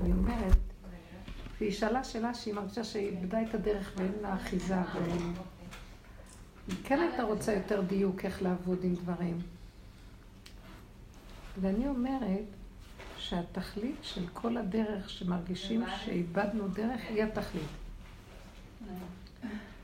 [0.00, 0.56] אני אומרת,
[1.60, 5.34] והיא שאלה שאלה שהיא מרגישה שהיא איבדה את הדרך ואין לה אחיזה, והיא
[6.84, 9.38] כן הייתה רוצה יותר דיוק איך לעבוד עם דברים.
[11.60, 12.44] ואני אומרת
[13.18, 17.68] שהתכלית של כל הדרך שמרגישים שאיבדנו דרך היא התכלית.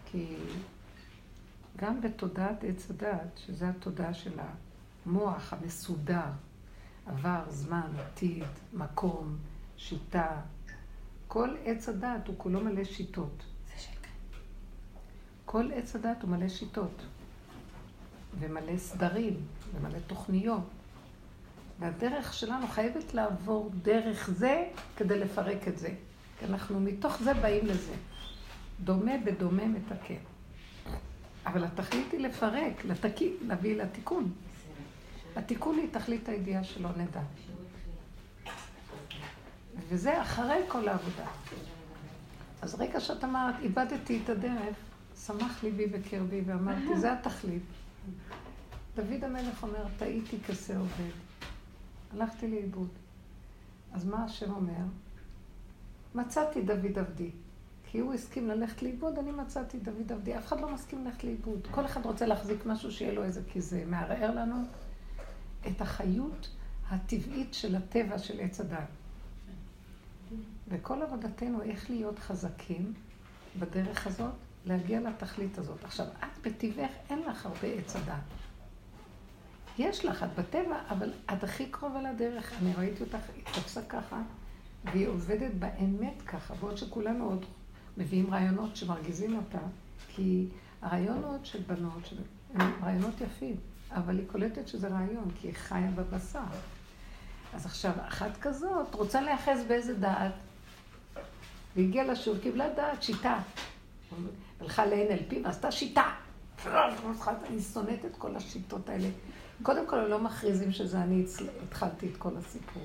[0.06, 0.36] כי
[1.76, 4.38] גם בתודעת עץ הדת, שזה התודעה של
[5.06, 6.30] המוח המסודר,
[7.06, 9.36] עבר, זמן, עתיד, מקום,
[9.76, 10.40] שיטה,
[11.28, 13.42] כל עץ הדת הוא כולו מלא שיטות.
[15.44, 17.02] כל עץ הדת הוא מלא שיטות,
[18.38, 19.34] ומלא סדרים,
[19.74, 20.68] ומלא תוכניות.
[21.78, 25.94] והדרך שלנו חייבת לעבור דרך זה כדי לפרק את זה.
[26.38, 27.94] כי אנחנו מתוך זה באים לזה.
[28.84, 30.14] דומה בדומה מתקן.
[31.46, 34.32] אבל התכלית היא לפרק, לתקי, להביא לתיקון.
[35.36, 37.20] התיקון היא תכלית הידיעה שלא נדע.
[39.88, 41.26] וזה אחרי כל העבודה.
[42.62, 44.76] אז רגע שאת אמרת, איבדתי את הדרך,
[45.26, 47.62] שמח ליבי בקרבי ואמרתי, זה התכלית.
[48.94, 51.10] דוד המלך אומר, טעיתי כשה עובד.
[52.12, 52.88] הלכתי לאיבוד.
[53.92, 54.84] אז מה השם אומר?
[56.14, 57.30] מצאתי דוד עבדי.
[57.90, 60.38] כי הוא הסכים ללכת לאיבוד, אני מצאתי דוד עבדי.
[60.38, 61.66] אף אחד לא מסכים ללכת לאיבוד.
[61.70, 64.56] כל אחד רוצה להחזיק משהו שיהיה לו איזה, כי זה מערער לנו
[65.66, 66.50] את החיות
[66.88, 68.88] הטבעית של הטבע של עץ הדת.
[70.68, 72.92] וכל עבודתנו איך להיות חזקים
[73.58, 74.32] בדרך הזאת,
[74.64, 75.84] להגיע לתכלית הזאת.
[75.84, 78.22] עכשיו, את בטבעך אין לך הרבה עץ הדת.
[79.78, 82.52] יש לך, את בטבע, אבל את הכי קרובה לדרך.
[82.62, 84.22] אני ראיתי אותך, היא תפסה ככה,
[84.84, 87.44] והיא עובדת באמת ככה, בעוד שכולנו עוד
[87.96, 89.58] מביאים רעיונות שמרגיזים אותה,
[90.08, 90.48] כי
[90.82, 92.12] הרעיונות של בנות
[92.54, 93.56] הם רעיונות יפים,
[93.90, 96.40] אבל היא קולטת שזה רעיון, כי היא חיה בבשר.
[97.54, 100.32] אז עכשיו, אחת כזאת רוצה להיאחז באיזה דעת,
[101.76, 103.38] והגיעה לשור, קיבלה דעת, שיטה.
[104.60, 106.10] הלכה ל-NLP ועשתה שיטה.
[107.48, 109.08] אני שונאת את כל השיטות האלה.
[109.62, 111.24] קודם כל, לא מכריזים שזה אני
[111.62, 112.82] התחלתי את כל הסיפור.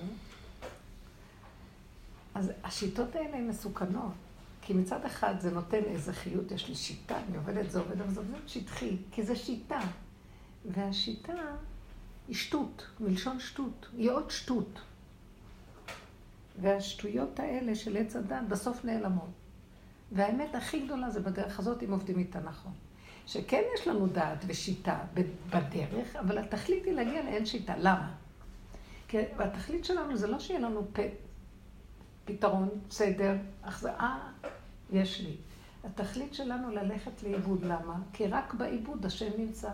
[2.35, 4.11] אז השיטות האלה הן מסוכנות.
[4.61, 8.13] כי מצד אחד זה נותן איזה חיות, יש לי שיטה, אני עובדת, זה עובד, אבל
[8.13, 9.79] זה עובד שטחי, כי זה שיטה.
[10.66, 11.33] והשיטה
[12.27, 14.79] היא שטות, מלשון שטות, היא עוד שטות.
[16.61, 19.29] והשטויות האלה של עץ הדת בסוף נעלמות.
[20.11, 22.72] והאמת הכי גדולה זה בדרך הזאת, אם עובדים איתה נכון.
[23.27, 24.99] שכן יש לנו דעת ושיטה
[25.49, 27.73] בדרך, אבל התכלית היא להגיע לאין שיטה.
[27.77, 28.13] למה?
[29.07, 30.99] כי התכלית שלנו זה לא שיהיה לנו פ...
[32.25, 34.17] פתרון, סדר, החזאה,
[34.91, 35.35] יש לי.
[35.83, 37.63] התכלית שלנו ללכת לאיבוד.
[37.63, 37.99] למה?
[38.13, 39.69] כי רק בעיבוד השם נמצא.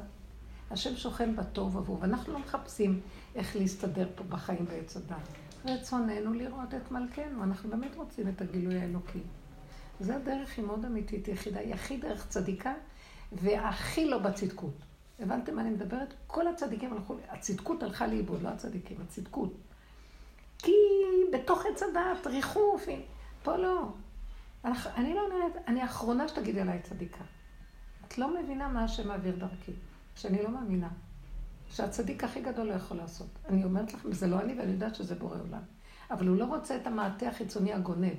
[0.72, 2.04] השם שוכן בטוב ובוב.
[2.04, 3.02] אנחנו לא מחפשים
[3.36, 5.47] איך להסתדר פה בחיים בעץ הדת.
[5.70, 7.44] רצוננו לראות את מלכנו.
[7.44, 9.20] אנחנו באמת רוצים את הגילוי האלוקי.
[10.00, 11.60] זה הדרך היא מאוד אמיתית, יחידה.
[11.60, 12.74] היא הכי דרך צדיקה
[13.32, 14.74] והכי לא בצדקות.
[15.20, 16.14] הבנתם מה אני מדברת?
[16.28, 19.54] כל הצדיקים הלכו, הצדקות הלכה לאיבוד, לא הצדיקים, הצדקות.
[20.58, 20.72] כי
[21.34, 22.86] בתוך עץ הדעת, ריחוף,
[23.44, 23.90] פה לא.
[24.66, 27.24] אני לא נראית, אני האחרונה שתגידי עליי צדיקה.
[28.08, 29.72] את לא מבינה מה השם מעביר דרכי,
[30.16, 30.90] שאני לא מאמינה.
[31.70, 33.28] שהצדיק הכי גדול לא יכול לעשות.
[33.50, 35.62] אני אומרת לכם, זה לא אני ואני יודעת שזה בורא עולם.
[36.12, 38.16] אבל הוא לא רוצה את המעטה החיצוני הגונב.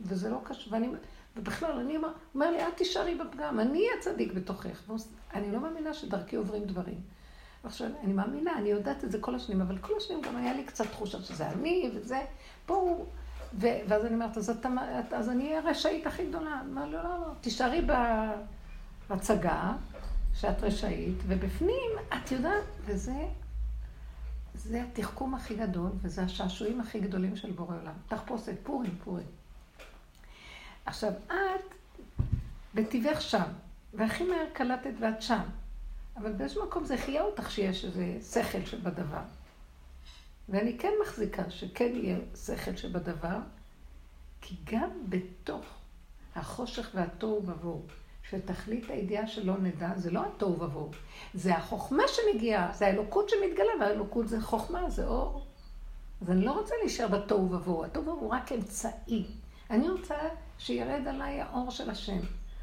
[0.00, 0.88] וזה לא קשור, ואני,
[1.36, 4.90] ובכלל, אני אומר, אומר לי, את תישארי בפגם, אני הצדיק בתוכך.
[5.34, 7.00] אני לא מאמינה שדרכי עוברים דברים.
[7.64, 10.64] עכשיו, אני מאמינה, אני יודעת את זה כל השנים, אבל כל השנים גם היה לי
[10.64, 12.20] קצת תחושה שזה אני וזה.
[12.66, 13.06] פה הוא...
[13.54, 13.66] ו...
[13.88, 14.68] ואז אני אומרת, אז, אתה,
[15.12, 16.62] אז אני אהיה הרשעית הכי גדולה.
[16.68, 17.86] מה, לא, לא, לא, תישארי
[19.08, 19.72] בהצגה
[20.34, 23.28] שאת רשעית, ובפנים, את יודעת, וזה
[24.54, 27.94] זה התחכום הכי גדול, וזה השעשועים הכי גדולים של בורא עולם.
[28.08, 29.26] תחפושת, פורים, פורים.
[30.86, 31.74] עכשיו, את
[32.74, 33.50] בטבעך שם,
[33.94, 35.42] והכי מהר קלטת ואת שם.
[36.16, 39.22] אבל באיזשהו מקום זה חייה אותך שיש איזה שכל שבדבר.
[40.48, 43.38] ואני כן מחזיקה שכן יהיה שכל שבדבר,
[44.40, 45.64] כי גם בתוך
[46.36, 47.82] החושך והתוהו ובוהו,
[48.32, 50.90] שתכלית הידיעה שלא נדע, זה לא התוהו ובוהו,
[51.34, 55.46] זה החוכמה שמגיעה, זה האלוקות שמתגלה, והאלוקות זה חוכמה, זה אור.
[56.22, 59.24] אז אני לא רוצה להישאר בתוהו ובוהו, התוהו ובוהו הוא רק אמצעי.
[59.70, 60.14] אני רוצה
[60.58, 62.18] שירד עליי האור של השם.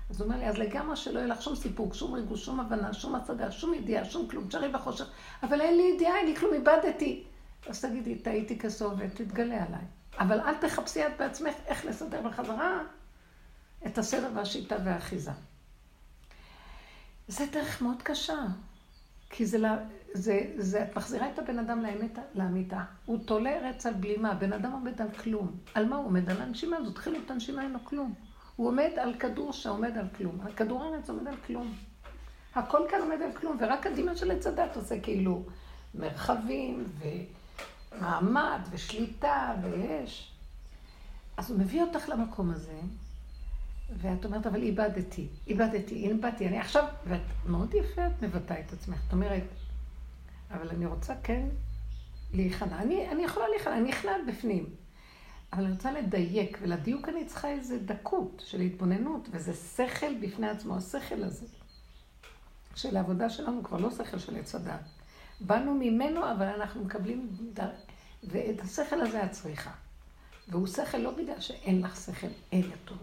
[0.10, 2.94] אז הוא אומר לי, אז לגמרי שלא יהיה לך שום סיפוק, שום ריגוש, שום הבנה,
[2.94, 5.10] שום הצגה, שום ידיעה, שום כלום, תשארי בחושך,
[5.44, 7.24] אבל אין לי ידיעה, אין לי כלום, איבדתי.
[7.68, 9.86] אז תגידי, טעיתי כסובת, תתגלה עליי.
[10.20, 12.82] אבל אל תחפשי את בעצמך איך לסדר בחזרה
[13.86, 15.32] את הסדר והשיטה והאחיזה.
[17.30, 18.46] זה דרך מאוד קשה.
[19.30, 19.58] כי זה,
[20.14, 22.84] זה, זה, את מחזירה את הבן אדם לאמת, לאמיתה.
[23.06, 25.52] הוא תולה ארץ על בלימה, הבן אדם עומד על כלום.
[25.74, 26.30] על מה הוא עומד?
[26.30, 26.92] על הנשימה הזאת.
[26.92, 28.14] התחילו את הנשימה, אין לו כלום.
[28.56, 30.42] הוא עומד על כדור שעומד על כלום.
[30.42, 31.74] הכדור הארץ עומד על כלום.
[32.56, 35.44] הכל כאן עומד על כלום, ורק הדמיון של עץ הדת עושה כאילו
[35.96, 40.32] מרחבים, ומעמד, ושליטה, ויש.
[41.38, 42.80] אז הוא מביא אותך למקום הזה,
[43.98, 48.98] ואת אומרת, אבל איבדתי, איבדתי, איבדתי, אני עכשיו, ואת מאוד יפה, את מבטאה את עצמך.
[49.08, 49.44] את אומרת,
[50.52, 51.48] אבל אני רוצה כן
[52.34, 52.82] להיכנע.
[52.82, 54.66] אני, אני יכולה להיכנע, אני נכנעת בפנים.
[55.54, 60.78] אבל אני רוצה לדייק, ולדיוק אני צריכה איזו דקות של התבוננות, וזה שכל בפני עצמו,
[60.78, 61.46] השכל הזה.
[62.76, 64.80] של העבודה שלנו כבר לא שכל של עץ הדת.
[65.42, 67.30] באנו ממנו, אבל אנחנו מקבלים,
[68.24, 69.72] ואת השכל הזה את צריכה.
[70.48, 72.96] והוא שכל לא בגלל שאין לך שכל, אין אותו.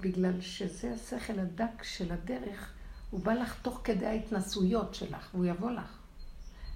[0.00, 2.72] בגלל שזה השכל הדק של הדרך,
[3.10, 5.98] הוא בא לך תוך כדי ההתנסויות שלך, והוא יבוא לך.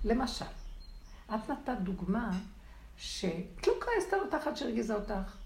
[0.05, 0.44] למשל,
[1.34, 2.31] את נתת דוגמה
[2.96, 5.37] שאת לא כועסת על אותך עד שהרגיזה אותך.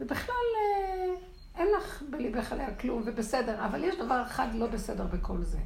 [0.00, 1.14] ובכלל אה,
[1.54, 5.58] אין לך בליבך עליה כלום, ובסדר, אבל יש דבר אחד לא בסדר בכל זה.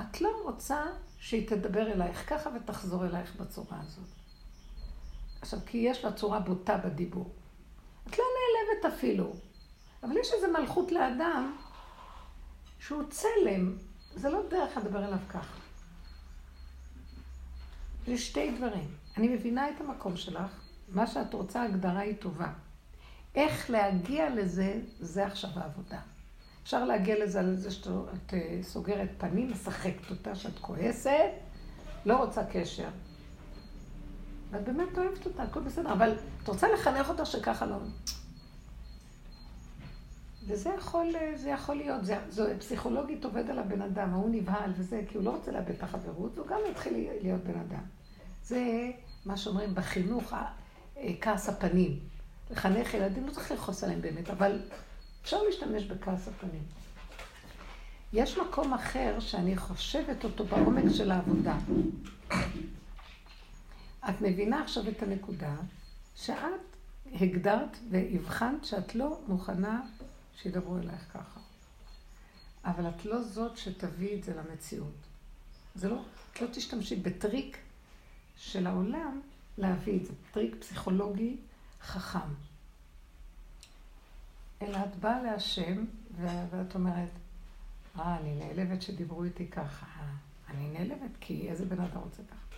[0.00, 0.84] את לא רוצה
[1.18, 4.08] שהיא תדבר אלייך ככה ותחזור אלייך בצורה הזאת.
[5.40, 7.34] עכשיו, כי יש לה צורה בוטה בדיבור.
[8.08, 8.24] את לא
[8.70, 9.32] נעלבת אפילו,
[10.02, 11.56] אבל יש איזו מלכות לאדם
[12.78, 13.76] שהוא צלם,
[14.14, 15.56] זה לא דרך לדבר אליו ככה.
[18.06, 18.88] זה שתי דברים.
[19.16, 20.52] אני מבינה את המקום שלך,
[20.88, 22.52] מה שאת רוצה, ההגדרה היא טובה.
[23.34, 26.00] איך להגיע לזה, זה עכשיו העבודה.
[26.62, 31.30] אפשר להגיע לזה על זה שאת אה, סוגרת פנים, משחקת אותה, שאת כועסת,
[32.06, 32.88] לא רוצה קשר.
[34.50, 37.76] ואת באמת אוהבת אותה, הכל בסדר, אבל את רוצה לחנך אותה שככה לא...
[40.46, 41.06] וזה יכול,
[41.36, 45.24] זה יכול להיות, זה, זה פסיכולוגית עובד על הבן אדם, ההוא נבהל וזה, כי הוא
[45.24, 47.82] לא רוצה לאבד את החברות, והוא גם יתחיל להיות בן אדם.
[48.44, 48.90] זה
[49.26, 51.98] מה שאומרים בחינוך, אה, כעס הפנים.
[52.50, 54.60] לחנך ילדים, לא צריך לכעוס עליהם באמת, אבל
[55.22, 56.62] אפשר להשתמש בכעס הפנים.
[58.12, 61.56] יש מקום אחר שאני חושבת אותו בעומק של העבודה.
[64.08, 65.54] את מבינה עכשיו את הנקודה
[66.14, 66.76] שאת
[67.20, 69.80] הגדרת והבחנת שאת לא מוכנה
[70.42, 71.40] שידברו אלייך ככה.
[72.64, 74.94] אבל את לא זאת שתביא את זה למציאות.
[75.74, 76.02] זה לא,
[76.32, 77.58] את לא תשתמשי בטריק
[78.36, 79.20] של העולם
[79.58, 81.36] להביא את זה, טריק פסיכולוגי
[81.80, 82.34] חכם.
[84.62, 85.84] אלא את באה להשם,
[86.50, 87.10] ואת אומרת,
[87.98, 89.86] אה, אני נעלבת שדיברו איתי ככה.
[90.48, 92.56] אני נעלבת כי איזה בן אדם רוצה ככה.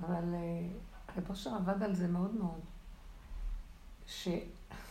[0.00, 0.68] אבל אה,
[1.16, 2.60] רב אושר עבד על זה מאוד מאוד,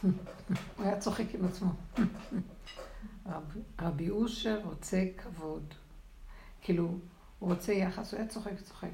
[0.02, 1.70] שהוא היה צוחק עם עצמו.
[3.26, 5.74] רב, רבי אושר רוצה כבוד.
[6.62, 6.98] כאילו,
[7.40, 8.90] הוא רוצה יחס, הוא היה צוחק וצוחק.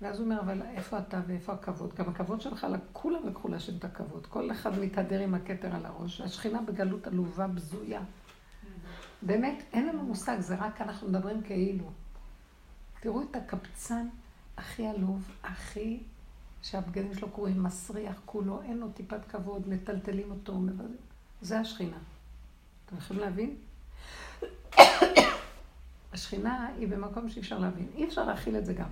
[0.00, 1.94] ואז הוא אומר, אבל איפה אתה ואיפה הכבוד?
[1.94, 4.26] גם הכבוד שלך, כולם לקחו להשם את הכבוד.
[4.26, 6.20] כל אחד מתהדר עם הכתר על הראש.
[6.20, 8.02] השכינה בגלות עלובה, בזויה.
[9.22, 11.90] באמת, אין לנו מושג, זה רק אנחנו מדברים כאילו.
[13.00, 14.08] תראו את הקבצן
[14.56, 16.02] הכי עלוב, הכי,
[16.66, 20.60] שהבגדים שלו קרויים, מסריח כולו, אין לו טיפת כבוד, מטלטלים אותו,
[21.40, 21.96] זה השכינה.
[22.86, 23.56] אתם יכולים להבין?
[26.12, 27.86] השכינה היא במקום שאי אפשר להבין.
[27.94, 28.88] אי אפשר להכיל את זה גם.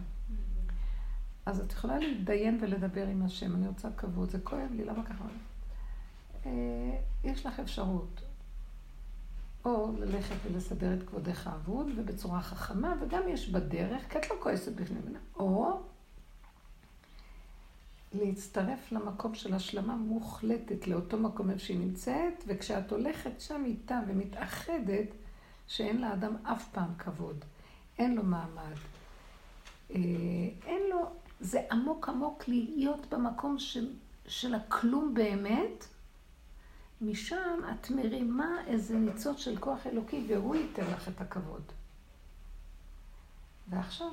[1.46, 5.24] אז את יכולה להתדיין ולדבר עם השם, אני רוצה כבוד, זה כואב לי, למה ככה?
[6.46, 6.50] אה,
[7.24, 8.20] יש לך אפשרות
[9.64, 14.72] או ללכת ולסדר את כבודך אבוד, ובצורה חכמה, וגם יש בדרך, כי את לא כועסת
[14.72, 15.80] בפני מנה, או
[18.14, 25.08] להצטרף למקום של השלמה מוחלטת לאותו מקום איפה שהיא נמצאת, וכשאת הולכת שם איתה ומתאחדת,
[25.66, 27.44] שאין לאדם אף פעם כבוד,
[27.98, 28.74] אין לו מעמד,
[29.90, 29.96] אה,
[30.66, 33.92] אין לו, זה עמוק עמוק להיות במקום של,
[34.26, 35.84] של הכלום באמת,
[37.00, 41.62] משם את מרימה איזה ניצוץ של כוח אלוקי, והוא ייתן לך את הכבוד.
[43.68, 44.08] ועכשיו,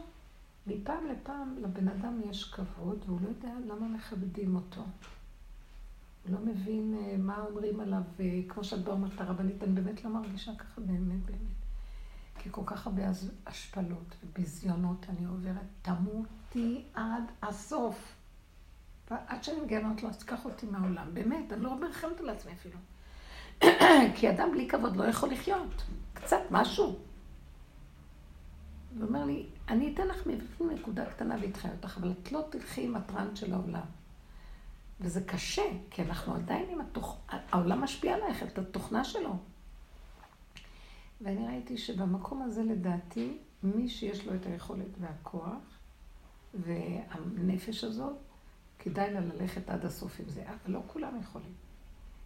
[0.68, 4.82] מפעם לפעם לבן אדם יש כבוד, והוא לא יודע למה מכבדים אותו.
[4.82, 10.12] הוא לא מבין אה, מה אומרים עליו, אה, כמו שאת אומרת הרבנית, אני באמת לא
[10.12, 11.62] מרגישה ככה באמת, באמת.
[12.40, 13.04] כי כל כך הרבה
[13.46, 18.16] השפלות וביזיונות אני עוברת, תמותי עד הסוף.
[19.10, 21.08] עד שאני אמרת לו, אז תיקח אותי מהעולם.
[21.14, 22.78] באמת, אני לא מרחמת על עצמי אפילו.
[24.16, 25.84] כי אדם בלי כבוד לא יכול לחיות.
[26.14, 26.86] קצת, משהו.
[26.86, 26.98] הוא
[29.08, 32.96] אומר לי, אני אתן לך מבפנים נקודה קטנה ואתחי אותך, אבל את לא תלכי עם
[32.96, 33.86] הטראנט של העולם.
[35.02, 37.18] וזה קשה, כי אנחנו עדיין עם התוכ...
[37.28, 39.36] העולם משפיע עלייך, את התוכנה שלו.
[41.22, 45.80] ואני ראיתי שבמקום הזה, לדעתי, מי שיש לו את היכולת והכוח
[46.54, 48.18] והנפש הזאת,
[48.80, 51.54] כדאי לה ללכת עד הסוף עם זה, אבל לא כולם יכולים.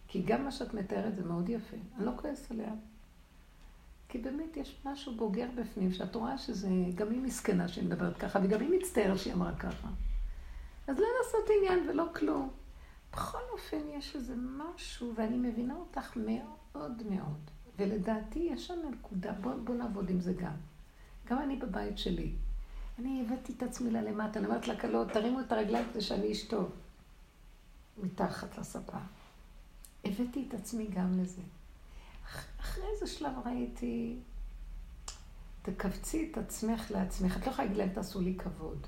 [0.08, 2.72] כי גם מה שאת מתארת זה מאוד יפה, אני לא כועס עליה.
[4.16, 8.38] כי באמת יש משהו בוגר בפנים, שאת רואה שזה, גם היא מסכנה שהיא מדברת ככה,
[8.42, 9.88] וגם היא מצטערת שהיא אמרה ככה.
[10.86, 12.50] אז לא לעשות עניין ולא כלום.
[13.12, 17.50] בכל אופן, יש איזה משהו, ואני מבינה אותך מאוד מאוד.
[17.78, 20.56] ולדעתי, יש שם נקודה, בואו בוא נעבוד עם זה גם.
[21.26, 22.32] גם אני בבית שלי.
[22.98, 26.68] אני הבאתי את עצמי ללמטה, אני אומרת לכלות, תרימו את הרגליים כדי שאני אשתו.
[28.02, 28.98] מתחת לספה.
[30.04, 31.42] הבאתי את עצמי גם לזה.
[32.60, 34.18] אחרי איזה שלב ראיתי,
[35.62, 37.36] תכווצי את עצמך לעצמך.
[37.36, 38.86] את לא יכולה להגיד להם, תעשו לי כבוד.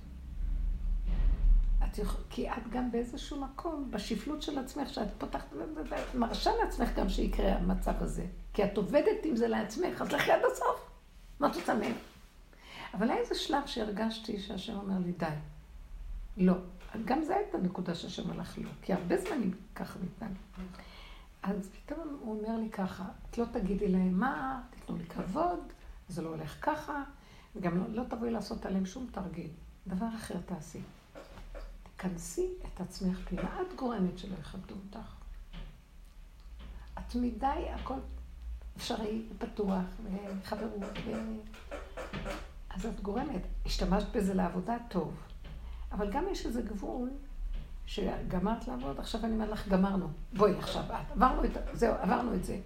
[1.84, 5.46] את יכול, כי את גם באיזשהו מקום, בשפלות של עצמך, שאת פותחת,
[5.90, 8.26] ואת מרשה לעצמך גם שיקרה המצב הזה.
[8.52, 10.90] כי את עובדת עם זה לעצמך, אז לכי עד הסוף.
[11.40, 11.94] מה את רוצה מהם?
[12.94, 15.26] אבל היה איזה שלב שהרגשתי שהשם אומר לי, די.
[16.36, 16.54] לא.
[17.04, 20.32] גם זה הייתה נקודה שהשם הלך לו, כי הרבה זמנים ככה מתנהל.
[21.42, 25.72] אז פתאום הוא אומר לי ככה, את לא תגידי להם מה, תתנו לי כבוד,
[26.08, 27.02] זה לא הולך ככה,
[27.56, 29.50] וגם לא, לא תבואי לעשות עליהם שום תרגיל.
[29.86, 30.80] דבר אחר תעשי.
[31.96, 33.62] תכנסי את עצמך פנימה.
[33.62, 35.14] את גורמת שלא יכבדו אותך.
[36.98, 37.98] את מדי, הכל
[38.76, 41.12] אפשרי, פתוח, וחברות, ו...
[42.70, 43.42] אז את גורמת.
[43.66, 45.14] השתמשת בזה לעבודה, טוב.
[45.92, 47.10] אבל גם יש איזה גבול
[47.88, 50.08] שגמרת לעבוד, עכשיו אני אומר לך, גמרנו.
[50.32, 51.12] בואי עכשיו, את.
[51.12, 52.60] עברנו את, זהו, עברנו את זה.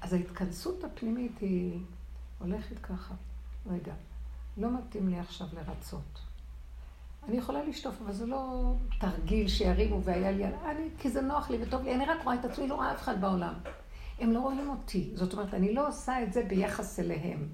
[0.00, 1.80] אז ההתכנסות הפנימית היא
[2.38, 3.14] הולכת ככה.
[3.70, 3.92] רגע,
[4.56, 6.20] לא מתאים לי עכשיו לרצות.
[7.28, 11.58] אני יכולה לשטוף, אבל זה לא תרגיל שירימו והיה לי, אני, כי זה נוח לי
[11.62, 13.54] וטוב לי, אני רק רואה את עצמי, לא רואה אף אחד בעולם.
[14.18, 15.10] הם לא רואים אותי.
[15.14, 17.48] זאת אומרת, אני לא עושה את זה ביחס אליהם.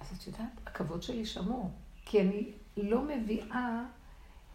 [0.00, 1.70] אז את יודעת, הכבוד שלי שמור.
[2.04, 3.84] כי אני לא מביאה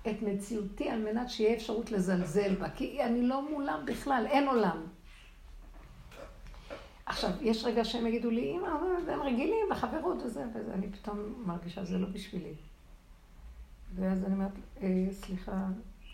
[0.10, 2.70] את מציאותי על מנת שיהיה אפשרות לזלזל בה.
[2.70, 4.84] כי אני לא מולם בכלל, אין עולם.
[7.06, 8.68] עכשיו, יש רגע שהם יגידו לי, אמא,
[9.08, 12.54] הם רגילים בחברות וזה, וזה, אני פתאום מרגישה, זה לא בשבילי.
[13.96, 15.66] ואז אני אומרת, אה, סליחה,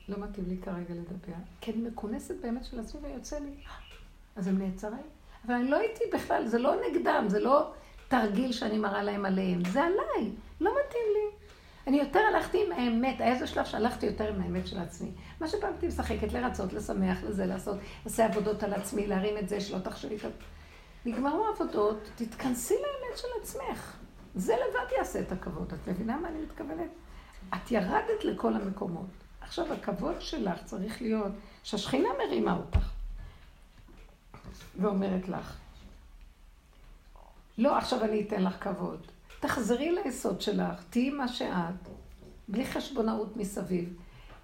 [0.09, 1.33] לא מתאים לי כרגע לדבר.
[1.61, 3.51] כי אני מכונסת באמת של עצמי ויוצא לי,
[4.35, 5.03] אז הם נעצרים.
[5.45, 7.71] אבל אני לא הייתי בכלל, זה לא נגדם, זה לא
[8.07, 10.31] תרגיל שאני מראה להם עליהם, זה עליי,
[10.61, 11.28] לא מתאים לי.
[11.89, 15.11] אני יותר הלכתי עם האמת, היה איזה שלב שהלכתי יותר עם האמת של עצמי.
[15.41, 19.61] מה שפעם הייתי משחקת, לרצות, לשמח, לזה, לעשות, לעשה עבודות על עצמי, להרים את זה,
[19.61, 20.31] שלא תחשבי את...
[21.05, 23.97] נגמרו העבודות, תתכנסי לאמת של עצמך.
[24.35, 25.73] זה לבד יעשה את הכבוד.
[25.73, 26.89] את מבינה מה אני מתכוונת?
[27.53, 29.09] את ירדת לכל המקומות.
[29.41, 31.31] עכשיו, הכבוד שלך צריך להיות
[31.63, 32.91] שהשכינה מרימה אותך
[34.79, 35.57] ואומרת לך,
[37.57, 39.07] לא, עכשיו אני אתן לך כבוד.
[39.39, 41.89] תחזרי ליסוד שלך, תהיי מה שאת,
[42.47, 43.93] בלי חשבונאות מסביב.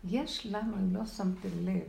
[0.03, 1.83] יש לנו, אם לא שמתם לב,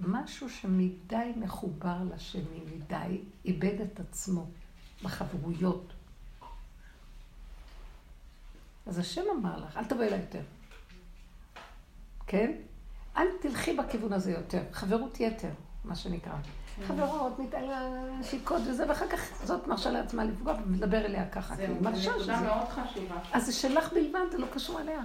[0.00, 4.46] משהו שמדי מחובר לשני, מדי איבד את עצמו
[5.02, 5.92] בחברויות.
[8.86, 10.42] אז השם אמר לך, אל תבואי אליי יותר.
[12.26, 12.52] כן?
[13.16, 14.62] אל תלכי בכיוון הזה יותר.
[14.72, 15.50] חברות יתר,
[15.84, 16.36] מה שנקרא.
[16.82, 17.32] חברות,
[18.20, 21.56] נשיקות וזה, ואחר כך זאת מרשה לעצמה לפגוע ולדבר אליה ככה.
[21.56, 23.14] זהו, זו נקודה מאוד חשובה.
[23.32, 25.00] אז זה שלך בלבד, זה לא קשור אליה.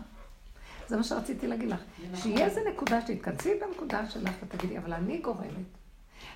[0.88, 1.80] זה מה שרציתי להגיד לך.
[1.80, 2.16] נכון.
[2.22, 5.80] שיהיה איזה נקודה שתתכנסי בנקודה שלך ותגידי, אבל אני גורמת.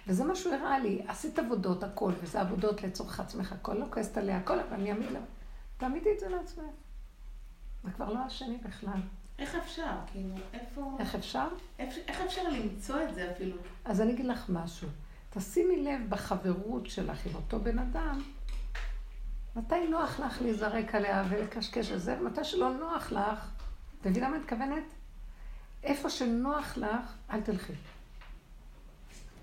[0.08, 4.18] וזה מה שהוא הראה לי, עשית עבודות, הכל, וזה עבודות לצורך עצמך, הכל לא כועסת
[4.18, 5.20] עליה, הכל, אבל אני אעמיד לה.
[5.78, 6.66] תעמידי את זה לעצמך.
[7.84, 9.00] זה כבר לא השני בכלל.
[9.40, 9.92] איך אפשר?
[10.12, 10.96] כאילו, איפה...
[11.00, 11.48] איך אפשר?
[11.80, 13.58] איך אפשר למצוא את זה אפילו?
[13.86, 14.88] אז אני אגיד לך משהו.
[15.38, 18.22] תשימי לב בחברות שלך עם אותו בן אדם,
[19.56, 23.50] מתי נוח לך להיזרק עליה ולקשקש על זה, ומתי שלא נוח לך,
[24.02, 24.84] אתה מבינה מה את מתכוונת?
[25.84, 27.74] איפה שנוח לך, אל תלכי.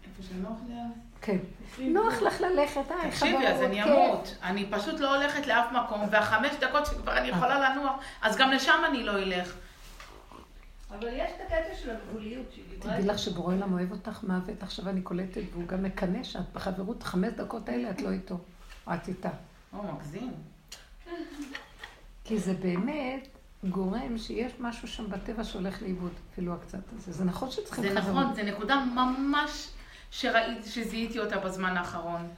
[0.04, 0.74] איפה שנוח לי?
[1.20, 1.38] כן.
[1.78, 4.36] נוח לך ללכת, אה, חברות, תקשיבי, אז אני אמות.
[4.42, 7.70] אני פשוט לא הולכת לאף מקום, והחמש דקות שכבר אני יכולה.
[7.70, 9.56] לנוח, אז גם לשם אני לא אלך.
[10.98, 12.46] אבל יש את הקטע של הגבוליות
[12.78, 17.02] תדעי לך שבורא עולם אוהב אותך מוות, עכשיו אני קולטת, והוא גם מקנא שאת בחברות,
[17.02, 18.38] חמש דקות האלה את לא איתו,
[18.94, 19.30] את איתה.
[19.72, 20.32] או, מגזים.
[22.24, 23.28] כי זה באמת
[23.64, 27.12] גורם שיש משהו שם בטבע שהולך לאיבוד, אפילו הקצת הזה.
[27.12, 28.04] זה נכון שצריכים חברות.
[28.04, 29.68] זה נכון, זה נקודה ממש
[30.10, 32.28] שראיתי, שזיהיתי אותה בזמן האחרון.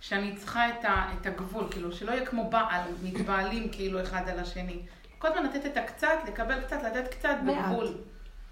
[0.00, 4.38] שאני צריכה את, ה, את הגבול, כאילו, שלא יהיה כמו בעל, מתבעלים כאילו אחד על
[4.38, 4.78] השני.
[5.22, 7.94] כל הזמן לתת את הקצת, לקבל קצת, לתת קצת בגבול.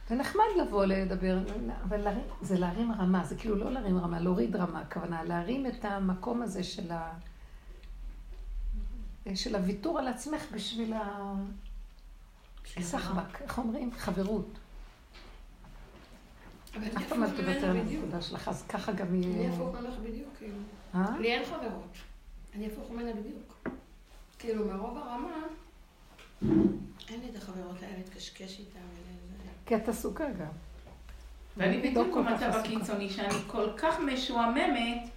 [0.09, 1.39] זה נחמד לבוא לדבר,
[1.89, 5.85] אבל להרים, זה להרים רמה, זה כאילו לא להרים רמה, להוריד רמה, הכוונה, להרים את
[5.85, 7.13] המקום הזה של ה...
[9.35, 11.35] של הוויתור על עצמך בשביל ה...
[12.81, 13.91] סחבק, איך אומרים?
[13.93, 14.59] חברות.
[16.97, 19.47] אף פעם אל תוותר על הנקודה שלך, אז ככה גם יהיה...
[19.47, 20.59] אני הפוך ממך בדיוק, כאילו.
[20.95, 21.19] אה?
[21.19, 21.93] לי אין חברות.
[22.55, 23.69] אני הפוך ממנה בדיוק.
[24.39, 25.37] כאילו, מרוב הרמה,
[26.43, 28.81] אין לי את החברות האלה להתקשקש איתן.
[29.67, 30.47] כי את עסוקה גם.
[31.57, 32.53] ואני לא בדיוק במצב.
[32.55, 35.09] הקיצוני, שאני כל כך משועממת,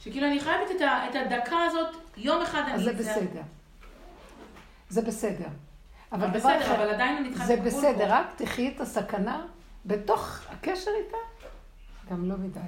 [0.00, 2.72] שכאילו אני חייבת את ה- את הדקה הזאת, יום אחד אני...
[2.74, 3.42] אז זה בסדר.
[4.88, 5.48] זה בסדר.
[6.12, 8.18] אבל אבל דבר בסדר, אבל אחר, עדיין אני צריכה זה בסדר, פה.
[8.18, 9.46] רק תחי את הסכנה
[9.86, 11.16] בתוך הקשר איתה,
[12.10, 12.60] גם לא מדי.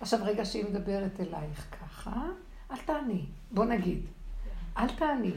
[0.00, 2.22] עכשיו רגע שהיא מדברת אלייך ככה,
[2.70, 3.24] אל תעני.
[3.50, 4.02] בוא נגיד,
[4.76, 5.32] אל תעני,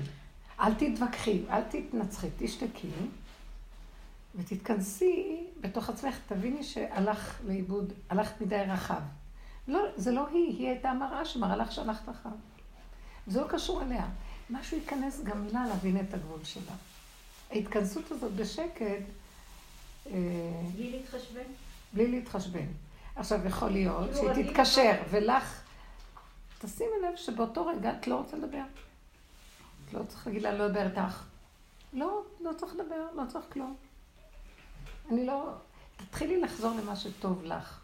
[0.59, 2.89] אל תתווכחי, אל תתנצחי, תשתקי,
[4.35, 9.01] ותתכנסי בתוך עצמך, תביני שהלך לאיבוד, הלכת מדי רחב.
[9.67, 12.29] לא, זה לא היא, היא הייתה המראה שמראה לך שהלכת רחב.
[13.27, 14.05] זה לא קשור אליה.
[14.49, 16.73] משהו ייכנס גם לה להבין את הגבול שלה.
[17.51, 18.83] ההתכנסות הזאת בשקט,
[20.07, 20.11] אה,
[20.75, 21.51] בלי להתחשבן.
[21.93, 22.65] בלי להתחשבן.
[23.15, 25.61] עכשיו, יכול להיות כאילו, שהיא תתקשר, ולך,
[26.59, 28.63] תשימי לב שבאותו רגע את לא רוצה לדבר.
[29.93, 31.23] את לא צריך להגיד לה, לא אדבר איתך.
[31.93, 33.75] לא, לא צריך לדבר, לא צריך כלום.
[35.11, 35.49] אני לא...
[35.97, 37.79] תתחילי לחזור למה שטוב לך.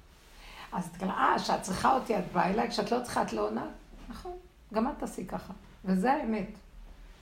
[0.72, 3.66] אז תגיד, אה, כשאת צריכה אותי, את באה אליי, כשאת לא צריכה, את לא עונה?
[4.10, 4.32] נכון,
[4.74, 5.54] גם את תעשי ככה.
[5.86, 6.50] וזה האמת.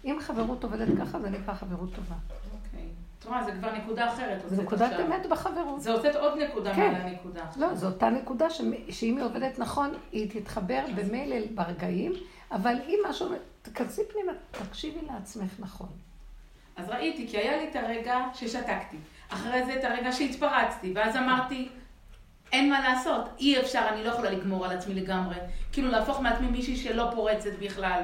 [0.06, 2.16] אם חברות עובדת ככה, זה נקרא חברות טובה.
[2.52, 2.86] אוקיי.
[3.20, 4.44] את רואה, זה כבר נקודה אחרת.
[4.44, 4.92] הוצאת נקודת.
[5.06, 5.82] אמת בחברות.
[5.82, 6.92] זה הוצאת עוד נקודה כן.
[6.92, 7.46] מעל הנקודה.
[7.56, 12.14] לא, זו אותה נקודה שאם היא עובדת נכון, היא תתחבר במילא ברגעים,
[12.52, 13.28] אבל אם משהו,
[13.74, 15.90] תכנסי פנימה, תקשיבי לעצמך נכון.
[16.76, 18.98] אז ראיתי, כי היה לי את הרגע ששתקתי.
[19.30, 21.70] אחרי זה את הרגע שהתפרצתי, ואז אמרתי,
[22.52, 25.36] אין מה לעשות, אי אפשר, אני לא יכולה לגמור על עצמי לגמרי.
[25.72, 28.04] כאילו להפוך מעצמי מישהי שלא פורצת בכלל.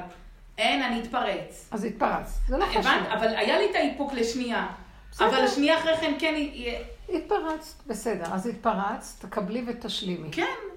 [0.58, 1.68] אין, אני אתפרץ.
[1.70, 2.86] אז התפרצת, זה לא חשוב.
[2.86, 3.08] הבנת?
[3.12, 4.66] אבל היה לי את האיפוק לשנייה.
[5.10, 5.28] בסדר.
[5.28, 6.34] אבל שנייה אחרי כן כן,
[7.08, 8.24] התפרצת, בסדר.
[8.32, 10.28] אז התפרצת, תקבלי ותשלימי.
[10.32, 10.73] כן.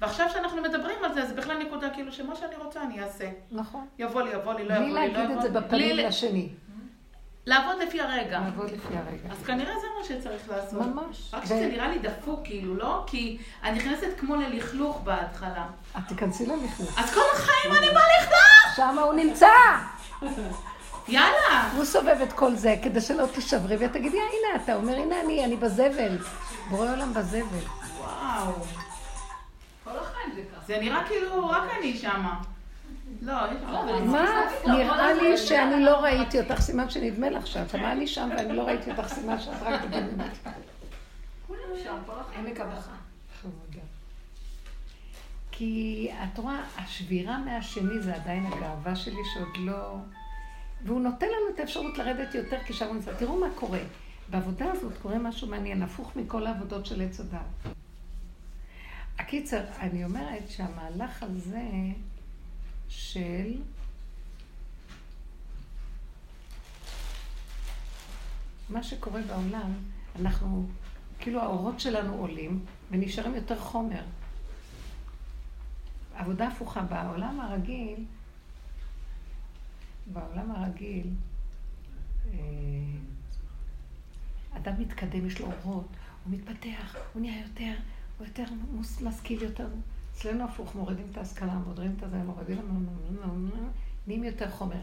[0.00, 3.24] ועכשיו שאנחנו מדברים על זה, זה בכלל נקודה כאילו שמה שאני רוצה אני אעשה.
[3.50, 3.86] נכון.
[3.98, 5.54] יבוא לי, יבוא לי, לא בלי יבוא לי, לא להגיד יבוא את זה לי.
[5.54, 6.48] בפנים בלי לשני.
[7.46, 8.40] לעבוד לפי הרגע.
[8.40, 9.28] לעבוד לפי הרגע.
[9.32, 10.80] אז כנראה זה מה שצריך לעשות.
[10.86, 11.30] ממש.
[11.34, 13.02] רק שזה נראה לי דפוק, כאילו, לא?
[13.06, 15.66] כי אני נכנסת כמו ללכלוך בהתחלה.
[15.98, 16.98] את תיכנסי למכנס.
[16.98, 18.76] אז כל החיים אני בלכלוך!
[18.76, 19.46] שם הוא נמצא!
[21.08, 21.70] יאללה!
[21.76, 25.44] הוא סובב את כל זה כדי שלא תישברי ותגידי, "אה, הנה אתה אומר, הנה אני,
[25.44, 26.18] אני בזבל.
[26.70, 27.64] בורא עולם בזבל.
[27.98, 28.52] וואו.
[29.84, 30.66] כל החיים זה ככה.
[30.66, 32.40] זה נראה כאילו רק אני שמה.
[33.22, 34.02] לא, עוד.
[34.02, 34.26] מה?
[34.66, 37.74] נראה לי שאני לא ראיתי אותך, סימן שנדמה לך שאת.
[37.74, 40.28] מה אני שם ואני לא ראיתי אותך, סימן שאת רק בדמיון.
[41.46, 42.46] כולם שם, כל החיים.
[42.46, 42.90] עמק הבכה.
[45.56, 49.96] כי את רואה, השבירה מהשני זה עדיין הגאווה שלי שעוד לא...
[50.84, 53.12] והוא נותן לנו את האפשרות לרדת יותר כי שם הוא נמצא.
[53.18, 53.78] תראו מה קורה.
[54.28, 57.74] בעבודה הזאת קורה משהו מעניין, הפוך מכל העבודות של עץ הדת.
[59.18, 61.68] הקיצר, אני אומרת שהמהלך הזה
[62.88, 63.62] של...
[68.68, 69.72] מה שקורה בעולם,
[70.20, 70.66] אנחנו,
[71.18, 74.02] כאילו האורות שלנו עולים ונשארים יותר חומר.
[76.14, 76.82] עבודה הפוכה.
[76.82, 78.04] בעולם הרגיל,
[80.12, 81.06] בעולם הרגיל,
[82.32, 82.38] אה,
[84.56, 85.88] אדם מתקדם, יש לו אורות,
[86.24, 87.74] הוא מתפתח, הוא נהיה יותר,
[88.18, 88.44] הוא יותר
[89.02, 89.68] משכיל יותר.
[90.12, 92.58] אצלנו הפוך, מורידים את ההשכלה, מורידים את הזה, מורידים,
[94.06, 94.82] נהיים יותר חומר.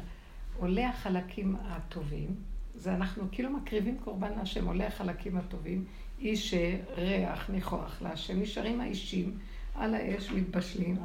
[0.57, 2.35] עולה החלקים הטובים,
[2.75, 5.85] זה אנחנו כאילו מקריבים קורבן להשם, עולה החלקים הטובים,
[6.19, 6.53] איש
[6.95, 9.37] ריח ניחוח להשם, נשארים האישים
[9.75, 10.97] על האש, מתבשלים.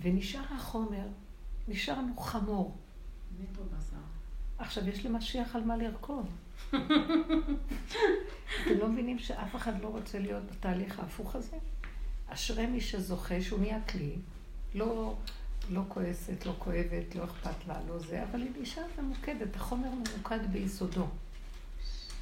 [0.00, 1.06] ונשאר החומר,
[1.68, 2.76] נשאר לנו חמור.
[4.58, 6.28] עכשיו, יש למשיח על מה לרכוב.
[8.62, 11.56] אתם לא מבינים שאף אחד לא רוצה להיות בתהליך ההפוך הזה?
[12.28, 14.16] אשרי מי שזוכה שהוא נהיה כלי,
[14.74, 15.16] לא,
[15.70, 20.52] לא כועסת, לא כואבת, לא אכפת לה, לא זה, אבל היא אישה ממוקדת, החומר ממוקד
[20.52, 21.06] ביסודו.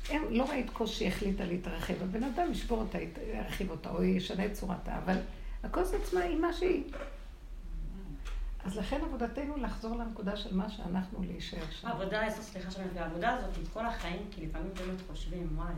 [0.08, 2.98] אין, לא ראית קושי החליטה להתרחב, הבן אדם ישבור אותה,
[3.34, 5.16] ירחיב אותה, או ישנה את צורתה, אבל
[5.62, 6.84] הכוס עצמה היא מה שהיא.
[8.66, 11.88] אז לכן עבודתנו לחזור לנקודה של מה שאנחנו להישאר שם.
[11.88, 15.74] העבודה הזאת, סליחה שאני אומרת, העבודה הזאת, את כל החיים, כי לפעמים באמת חושבים, וואי,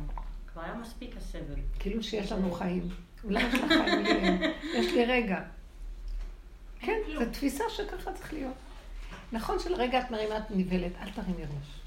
[0.46, 1.61] כבר היה מספיק הסבל.
[1.79, 2.88] כאילו שיש לנו חיים.
[3.24, 4.40] אולי יש לך חיים
[4.74, 5.42] יש לי רגע.
[6.81, 8.55] כן, זו תפיסה שככה צריך להיות.
[9.33, 11.81] נכון שלרגע את מרימה, את נבהלת, אל תרימי ראש.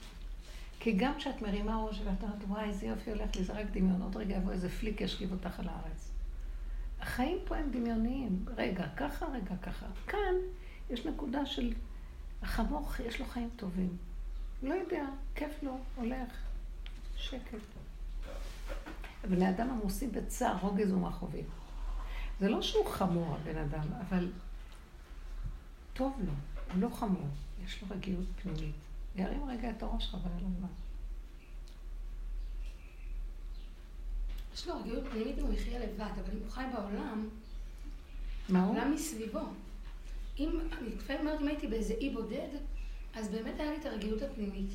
[0.79, 4.01] כי גם כשאת מרימה ראש ואת אומרת, וואי, איזה יופי הולך לי, זה רק דמיון,
[4.01, 6.11] עוד רגע יבוא איזה פליק ישכיב אותך על הארץ.
[7.01, 8.45] החיים פה הם דמיוניים.
[8.57, 9.85] רגע ככה, רגע ככה.
[10.07, 10.33] כאן
[10.91, 11.73] יש נקודה של
[12.41, 13.97] החמור, יש לו חיים טובים.
[14.63, 16.29] לא יודע, כיף לו, הולך,
[17.15, 17.57] שקט.
[19.29, 21.45] בני אדם עמוסים בצער, רוגז ומכאובים.
[22.39, 24.31] זה לא שהוא חמור, הבן אדם, אבל
[25.93, 26.31] טוב לו,
[26.73, 27.27] הוא לא חמור,
[27.65, 28.75] יש לו רגיעות פנימית.
[29.15, 30.67] ירים רגע את הראש חבל על הזמן.
[34.53, 37.29] יש לו רגיעות פנימית הוא יחיה לבד, אבל אם הוא חי בעולם,
[38.49, 38.75] מה הוא?
[38.77, 39.39] העולם מסביבו.
[40.41, 42.49] אם, אני לפעמים אומרת, אם הייתי באיזה אי בודד,
[43.15, 44.69] אז באמת היה לי את הרגיעות הפנימית.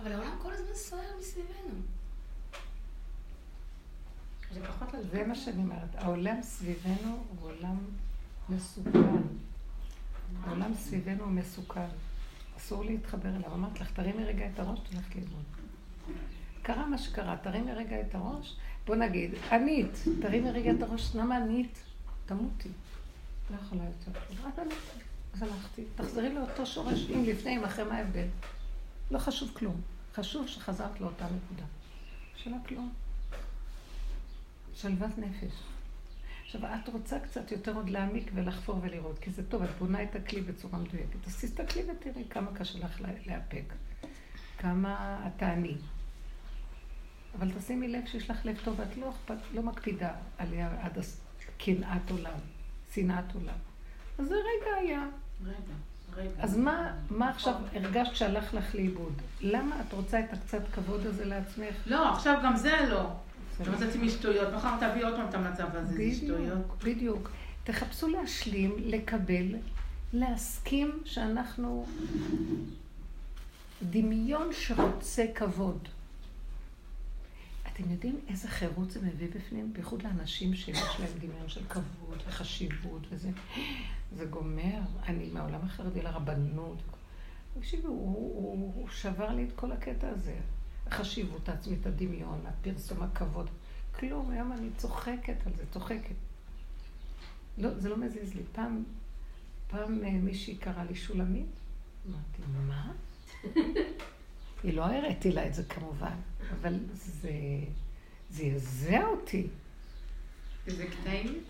[0.00, 1.74] אבל העולם כל הזמן סוער מסביבנו.
[4.52, 5.08] זה פחות לזה.
[5.08, 5.94] זה מה שאני אומרת.
[5.94, 7.78] העולם סביבנו הוא עולם
[8.48, 9.22] מסוכן.
[10.42, 11.88] העולם סביבנו הוא מסוכן.
[12.56, 13.54] אסור להתחבר אליו.
[13.54, 15.44] אמרתי לך, תרימי רגע את הראש, תלך לאיבוד.
[16.62, 18.56] קרה מה שקרה, תרימי רגע את הראש.
[18.86, 21.78] בוא נגיד, ענית, תרימי רגע את הראש, למה ענית?
[22.26, 22.68] תמותי.
[23.50, 24.20] לא יכולה יותר.
[25.34, 25.84] אז הלכתי.
[25.94, 28.26] תחזרי לאותו שורש, אם לפני, אם אחרי, מה ההבדל?
[29.10, 29.80] לא חשוב כלום.
[30.14, 31.64] חשוב שחזרת לאותה נקודה.
[32.36, 32.92] שאלה כלום.
[34.74, 35.52] שלוות נפש.
[36.44, 40.16] עכשיו, את רוצה קצת יותר עוד להעמיק ולחפור ולראות, כי זה טוב, את בונה את
[40.16, 41.26] הכלי בצורה מדויקת.
[41.26, 43.74] אז תסתכלי ותראי כמה קשה לך לאפק,
[44.58, 45.76] כמה את תעני.
[47.38, 50.98] אבל תשימי לב שיש לך לב טוב, ואת לא, אכפת, לא מקפידה עליה עד
[51.58, 52.38] קנאת עולם,
[52.94, 53.58] שנאת עולם.
[54.18, 55.08] אז זה רגע היה.
[56.38, 59.12] אז מה, מה עכשיו הרגשת שהלך לך לאיבוד?
[59.40, 61.74] למה את רוצה את הקצת כבוד הזה לעצמך?
[61.86, 63.10] לא, עכשיו גם זה לא.
[63.58, 66.40] זה לא מצאתי משטויות, מחר תביא עוד פעם את המצב הזה, זה שטויות.
[66.40, 67.30] בדיוק, בדיוק.
[67.64, 69.54] תחפשו להשלים, לקבל,
[70.12, 71.86] להסכים שאנחנו
[73.82, 75.88] דמיון שרוצה כבוד.
[77.74, 79.72] אתם יודעים איזה חירות זה מביא בפנים?
[79.72, 83.30] בייחוד לאנשים שיש להם דמיון של כבוד וחשיבות וזה.
[84.16, 84.80] זה גומר.
[85.06, 86.78] אני מהעולם החרדי לרבנות.
[87.58, 90.36] תקשיבו, הוא, הוא, הוא שבר לי את כל הקטע הזה.
[90.86, 93.50] החשיבות העצמית, הדמיון, הפרסום, הכבוד.
[93.98, 96.14] כלום, היום אני צוחקת על זה, צוחקת.
[97.58, 98.42] לא, זה לא מזיז לי.
[98.52, 98.84] פעם,
[99.66, 101.46] פעם אה, מישהי קראה לי שולמית,
[102.06, 102.92] אמרתי, מה?
[104.64, 106.16] היא לא הראיתי לה את זה כמובן,
[106.60, 107.30] אבל זה
[108.30, 109.46] זעזע אותי.
[110.66, 111.44] זה קטעים?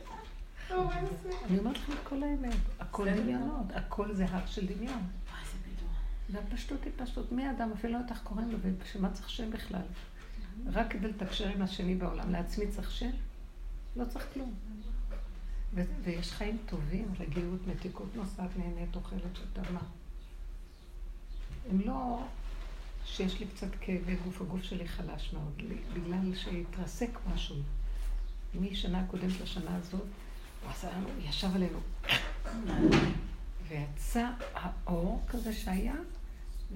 [0.71, 5.03] אני אומרת לכם את כל האמת, הכל דמיונות, הכל זה הר של דמיון.
[6.31, 7.33] והפשטות היא פשטות.
[7.33, 7.73] מי האדם?
[7.73, 9.83] אפילו לא יודעת איך קוראים לו, ובשביל מה צריך שם בכלל?
[10.67, 12.33] רק כדי לתקשר עם השני בעולם.
[12.33, 13.11] לעצמי צריך שם?
[13.97, 14.55] לא צריך כלום.
[16.03, 19.81] ויש חיים טובים, רגיעות, מתיקות נוסעת, נהנית, אוכלת, שותה, מה?
[21.71, 22.25] הם לא
[23.05, 25.63] שיש לי קצת כאבי גוף, הגוף שלי חלש מאוד,
[25.95, 27.57] בגלל שהתרסק משהו.
[28.61, 30.01] משנה הקודמת לשנה הזאת,
[30.63, 31.79] הוא עשה לנו, ישב עלינו.
[33.69, 35.95] ויצא האור כזה שהיה,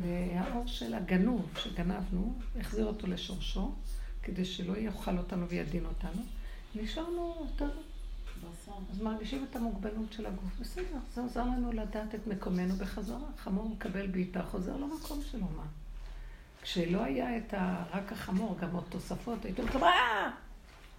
[0.01, 3.75] והאור של הגנוב שגנבנו, החזיר אותו לשורשו,
[4.23, 6.23] כדי שלא יאכל אותנו וידין אותנו.
[6.75, 7.71] נשארנו יותר,
[8.91, 10.61] אז מרגישים את המוגבלות של הגוף.
[10.61, 13.29] בסדר, זה עוזר לנו לדעת את מקומנו בחזרה.
[13.37, 15.67] חמור מקבל בעיטה, חוזר למקום שלו, מה?
[16.63, 17.83] כשלא היה את ה...
[17.95, 20.31] רק החמור, גם עוד תוספות, הייתי אומרת, אה!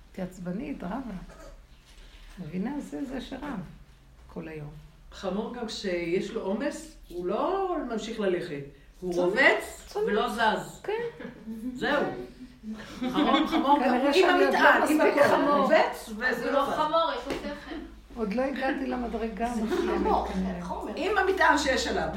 [0.08, 0.98] הייתי עצבנית, רבה.
[2.39, 2.80] מבינה?
[2.80, 3.60] זה זה שרב
[4.28, 4.69] כל היום.
[5.12, 8.63] חמור גם כשיש לו עומס, הוא לא ממשיך ללכת.
[9.02, 9.95] הוא רובץ.
[10.08, 10.82] ולא זז.
[10.84, 10.93] כן.
[11.74, 12.04] זהו.
[13.00, 15.24] חמור, חמור עם לא המטען, עם הכל.
[15.24, 15.65] חמור.
[16.17, 16.76] וזה הוא לא לא.
[16.76, 17.76] חמור, יש לו שכל.
[18.15, 20.28] עוד לא הגעתי למדרגה המסוימת חמור.
[20.95, 22.08] עם המטען שיש עליו.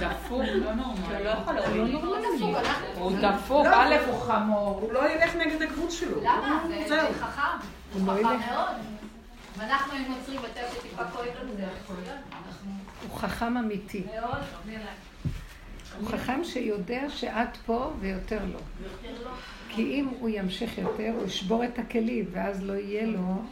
[0.00, 1.24] דפוק, לא נורמלי.
[1.24, 2.48] לא לא.
[2.94, 3.74] הוא דפוק, לא.
[3.74, 4.78] א', הוא חמור.
[4.80, 6.20] הוא לא ילך נגד הגבול שלו.
[6.20, 6.64] למה?
[6.68, 6.88] זה.
[6.88, 7.40] זה חכם.
[7.92, 8.52] הוא הוא לא חכם.
[8.52, 8.74] מאוד.
[9.56, 12.18] אם אנחנו היינו עוצרים בטבע שטיפה כואב לנו, זה יכול להיות.
[13.08, 14.02] הוא חכם אמיתי.
[14.20, 14.38] מאוד.
[16.00, 18.60] הוא חכם שיודע שאת פה ויותר לא.
[19.68, 23.42] כי אם הוא ימשיך יותר, הוא ישבור את הכלים, ואז לא יהיה לו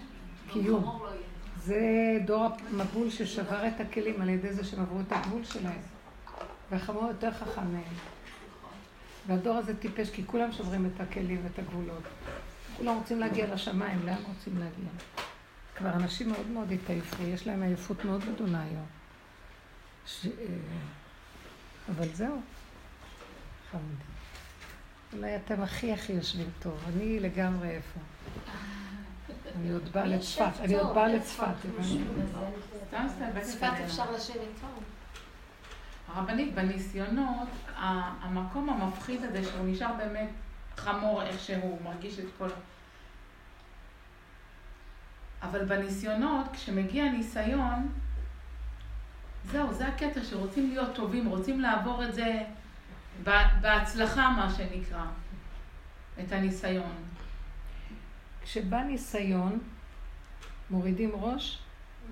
[0.53, 0.85] קיום.
[0.85, 1.09] לא.
[1.57, 5.81] זה דור המבול ששבר את הכלים על ידי זה שהם עברו את הגבול שלהם.
[6.71, 7.95] והחמור יותר חכם מהם.
[9.27, 12.03] והדור הזה טיפש, כי כולם שוברים את הכלים ואת הגבולות.
[12.77, 14.91] כולם רוצים להגיע לשמיים, לאן רוצים להגיע?
[15.77, 18.87] כבר אנשים מאוד מאוד התעייפו, יש להם עייפות מאוד גדולה היום.
[20.07, 20.27] ש...
[20.27, 20.31] אה,
[21.89, 22.41] אבל זהו.
[25.13, 28.01] אולי אתם הכי הכי יושבים טוב, אני לגמרי איפה.
[29.57, 31.47] אני עוד באה לצפת, אני עוד באה לצפת,
[33.43, 33.73] צפת?
[33.85, 34.85] אפשר לשבת טוב.
[36.09, 40.29] הרבנית, בניסיונות, המקום המפחיד הזה שהוא נשאר באמת
[40.77, 42.49] חמור איך שהוא, מרגיש את כל...
[45.43, 47.93] אבל בניסיונות, כשמגיע ניסיון,
[49.45, 52.43] זהו, זה הקטע שרוצים להיות טובים, רוצים לעבור את זה
[53.61, 55.05] בהצלחה, מה שנקרא,
[56.21, 57.12] את הניסיון.
[58.45, 59.59] כשבא ניסיון,
[60.71, 61.59] מורידים ראש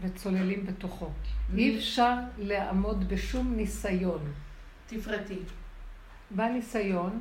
[0.00, 1.10] וצוללים בתוכו.
[1.56, 4.32] אי אפשר לעמוד בשום ניסיון.
[4.86, 5.38] תפרטי.
[6.30, 7.20] בא ניסיון,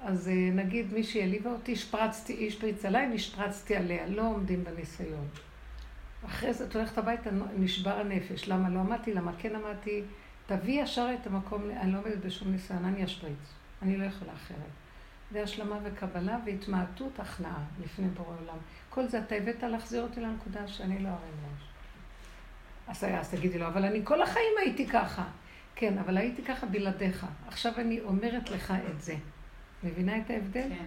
[0.00, 5.28] אז אה, נגיד מישהי העליבה אותי, השפרצתי, היא השפריצה עליי, נשפרצתי עליה, לא עומדים בניסיון.
[6.26, 8.48] אחרי זה את הולכת הביתה, נשבר הנפש.
[8.48, 9.14] למה לא עמדתי?
[9.14, 10.02] למה כן עמדתי?
[10.46, 13.38] תביא ישר את המקום, אני לא עומדת בשום ניסיון, אני אשפריץ.
[13.82, 14.87] אני לא יכולה אחרת.
[15.30, 18.58] זה השלמה וקבלה והתמעטות, הכנעה לפני בורא עולם.
[18.90, 21.68] כל זה אתה הבאת להחזיר אותי לנקודה שאני לא ארים ראש.
[22.88, 25.24] אז, אז תגידי לו, אבל אני כל החיים הייתי ככה.
[25.74, 27.26] כן, אבל הייתי ככה בלעדיך.
[27.46, 29.14] עכשיו אני אומרת לך את זה.
[29.84, 30.68] מבינה את ההבדל?
[30.68, 30.86] כן.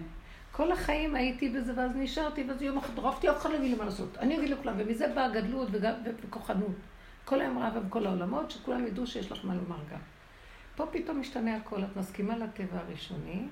[0.52, 3.76] כל החיים הייתי בזה, ואז נשארתי, ואז יום אחד רבתי, אף אחד לא יגיד לי
[3.76, 4.18] מה לעשות.
[4.18, 5.68] אני אגיד לכולם, ומזה באה גדלות
[6.22, 6.76] וכוחנות.
[7.24, 9.98] כל היום רבה בכל העולמות, שכולם ידעו שיש לך מה לומר גם.
[10.76, 13.42] פה פתאום משתנה הכל, את מסכימה לטבע הראשוני,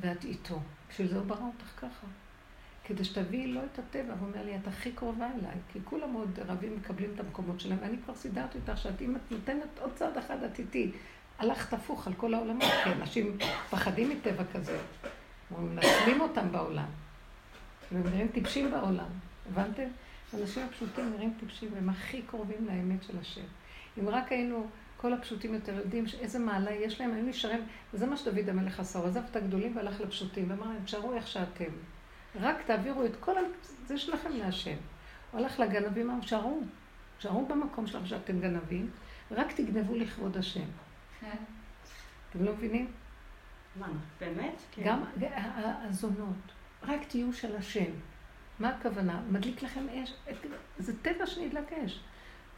[0.00, 0.60] ואת איתו.
[0.90, 2.06] בשביל זה הוא ברא אותך ככה.
[2.84, 6.38] כדי שתביאי לו את הטבע, הוא אומר לי, את הכי קרובה אליי, כי כולם עוד
[6.46, 10.16] רבים מקבלים את המקומות שלהם, ואני כבר סידרתי אותך שאת, אם את נותנת עוד צעד
[10.16, 10.92] אחד, את איתי.
[11.38, 13.38] הלכת הפוך על כל העולמות, כי אנשים
[13.70, 14.78] פחדים מטבע כזה.
[15.58, 16.88] מנצלים אותם בעולם.
[17.92, 19.08] והם נראים טיפשים בעולם,
[19.50, 19.88] הבנתם?
[20.32, 23.44] האנשים הפשוטים נראים טיפשים, והם הכי קרובים לאמת של השם.
[24.00, 24.66] אם רק היינו,
[25.00, 28.98] כל הפשוטים יותר יודעים איזה מעלה יש להם, היו נשארים, וזה מה שדוד המלך עשה,
[28.98, 31.70] הוא עזב את הגדולים והלך לפשוטים, ואמר להם, תשארו איך שאתם.
[32.40, 33.32] רק תעבירו את כל.
[33.86, 34.76] זה שלכם להשם.
[35.30, 36.60] הוא הלך לגנבים, אמר, תשארו,
[37.18, 38.90] תשארו במקום שלכם שאתם גנבים,
[39.30, 40.66] רק תגנבו לכבוד השם.
[41.20, 41.36] כן.
[42.30, 42.92] אתם לא מבינים?
[43.76, 43.88] מה,
[44.20, 44.62] באמת?
[44.72, 44.82] כן.
[44.84, 45.04] גם
[45.56, 47.90] הזונות, רק תהיו של השם.
[48.58, 49.22] מה הכוונה?
[49.30, 50.14] מדליק לכם אש,
[50.78, 52.00] זה טבע שנדלק אש.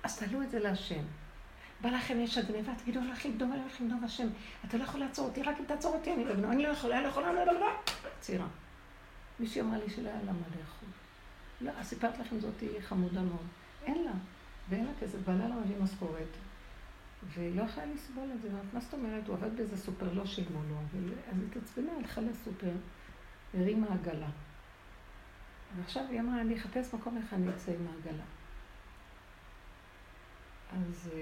[0.02, 1.02] אז תעלו את זה להשם.
[1.82, 4.28] בא לכם אש הגניבה, תגידו, הולך לגדום, אני הולך לגנוב השם.
[4.68, 6.96] אתה לא יכול לעצור אותי, רק אם תעצור אותי, אני לא אגנוב, אני לא יכולה,
[6.96, 7.72] אני לא יכולה, אני לא יכולה.
[8.20, 8.46] צעירה.
[9.40, 10.88] מישהי אמרה לי שלא היה לה מה לאכול.
[11.60, 13.46] לא, סיפרת לכם זאתי חמודה מאוד.
[13.84, 14.12] אין לה,
[14.68, 16.36] ואין לה כסף, בעלה לא מביא משכורת.
[17.34, 19.28] והיא לא יכולה לסבול את זה, מה זאת אומרת?
[19.28, 20.76] הוא עבד באיזה סופר, לא שילמו לו.
[21.30, 22.72] אז היא התעצבנה, הלכה לסופר,
[23.54, 24.28] הרימה עגלה.
[25.76, 28.24] ועכשיו היא אמרה, אני אחפש מקום איך אני אצא עם העגלה.
[30.72, 31.18] אז אה,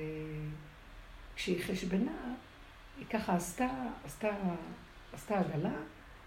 [1.37, 2.13] כשהיא חשבנה,
[2.99, 3.69] היא ככה עשתה,
[4.05, 4.29] עשתה,
[5.13, 5.73] עשתה עגלה,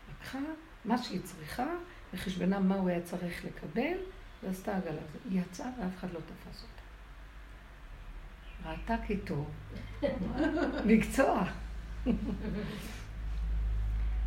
[0.09, 0.39] לקחה
[0.86, 1.67] מה שהיא צריכה,
[2.13, 3.97] וחשבנה מה הוא היה צריך לקבל,
[4.43, 5.01] ועשתה עגלה.
[5.29, 6.83] היא יצאה ואף אחד לא תפס אותה.
[8.69, 9.51] ראתה כי טוב.
[10.86, 11.43] מקצוע.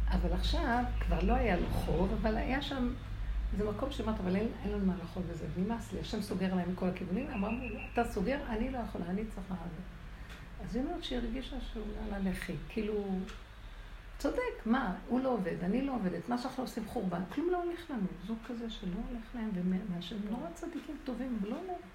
[0.09, 2.95] אבל עכשיו כבר לא היה לו חוב, אבל היה שם
[3.53, 6.73] איזה מקום שאמרת, אבל אין, אין לנו מה לאכול בזה, נמאס לי, השם סוגר להם
[6.73, 9.83] מכל הכיוונים, אמרנו, אתה סוגר, אני לא יכולה, אני צריכה את זה.
[10.65, 13.19] אז היא אומרת שהיא הרגישה שהוא לה ללחי, כאילו,
[14.19, 17.91] צודק, מה, הוא לא עובד, אני לא עובדת, מה שאנחנו עושים חורבן, כלום לא הולך
[17.91, 21.87] לנו, זוג כזה שלא הולך להם, ומהשם נורא צדיקים טובים, ולא הולך.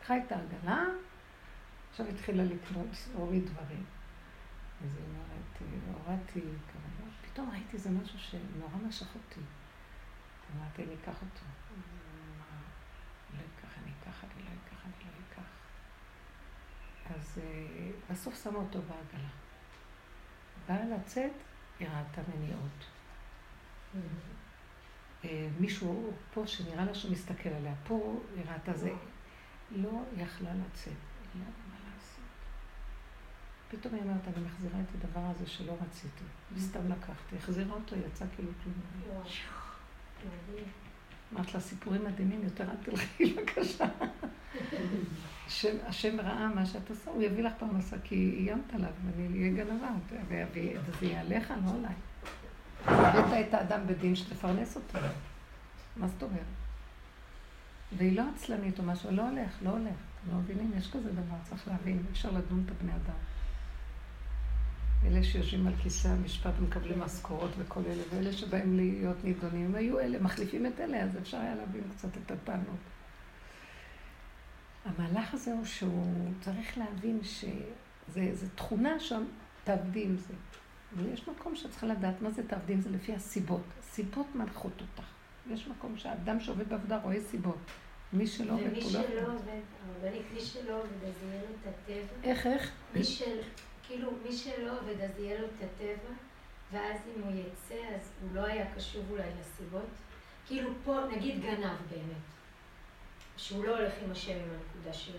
[0.00, 0.84] לקחה את העגלה,
[1.90, 3.84] עכשיו התחילה לקנות, להוריד דברים.
[4.84, 5.74] אז היא אומרת,
[6.06, 6.40] הורדתי
[7.32, 9.40] פתאום ראיתי איזה משהו שנורא משך אותי.
[10.56, 11.44] אמרתי, אני אקח אותו.
[13.34, 15.48] לא אקח, אני אקח, אני לא אקח, אני לא אקח.
[17.16, 19.28] אז אה, בסוף שמה אותו בעגלה.
[20.68, 21.32] באה לצאת,
[21.78, 22.86] היא ראתה מניעות.
[25.24, 28.92] אה, מישהו פה שנראה לה שהוא מסתכל עליה, פה היא ראתה זה,
[29.70, 30.92] לא יכלה לצאת,
[31.34, 31.44] לא.
[33.70, 38.24] פתאום היא אומרת, אני מחזירה את הדבר הזה שלא רציתי, וסתם לקחתי, החזירה אותו, יצא
[38.34, 38.74] כאילו כלום.
[41.34, 43.84] אמרת לה סיפורים מדהימים, יותר אל תלכי, בבקשה.
[45.86, 49.88] השם, ראה מה שאת עושה, הוא יביא לך פרנסה, כי איימת עליו, ואני אהיה גנבה,
[50.28, 51.94] וזה יהיה עליך, לא עליי.
[52.84, 54.98] הבאת את האדם בדין שתפרנס אותו.
[55.96, 56.40] מה זאת אומרת?
[57.96, 59.94] והיא לא עצלנית או משהו, לא הולך, לא הולך.
[60.24, 60.72] אתם לא מבינים?
[60.78, 63.14] יש כזה דבר, צריך להבין, אי אפשר לדון את הבני אדם.
[65.06, 70.18] אלה שיושבים על כיסא המשפט ומקבלים משכורות וכל אלה, ואלה שבאים להיות נידונים, היו אלה,
[70.18, 72.80] מחליפים את אלה, אז אפשר היה להבין קצת את הטענות.
[74.84, 79.24] המהלך הזה הוא שהוא צריך להבין שזו תכונה שם,
[79.64, 80.34] תעבדי עם זה.
[80.96, 83.62] ויש מקום שאת צריכה לדעת מה זה תעבדי עם זה לפי הסיבות.
[83.82, 85.08] סיבות מנחות אותך.
[85.50, 87.58] יש מקום שהאדם שעובד בעבודה רואה סיבות.
[88.12, 89.32] מי שלא עובד, ומי הוא לא שלא יכול.
[89.32, 92.28] עובד, מי שלא עובד, אז יהיה לו את הטבע.
[92.30, 92.70] איך, איך?
[92.94, 93.40] מי של,
[93.90, 96.12] כאילו, מי שלא עובד, אז יהיה לו את הטבע,
[96.72, 99.86] ואז אם הוא יצא, אז הוא לא היה קשוב אולי לסיבות.
[100.46, 102.22] כאילו פה, נגיד גנב באמת.
[103.36, 105.18] שהוא לא הולך עם השם עם הנקודה שלו.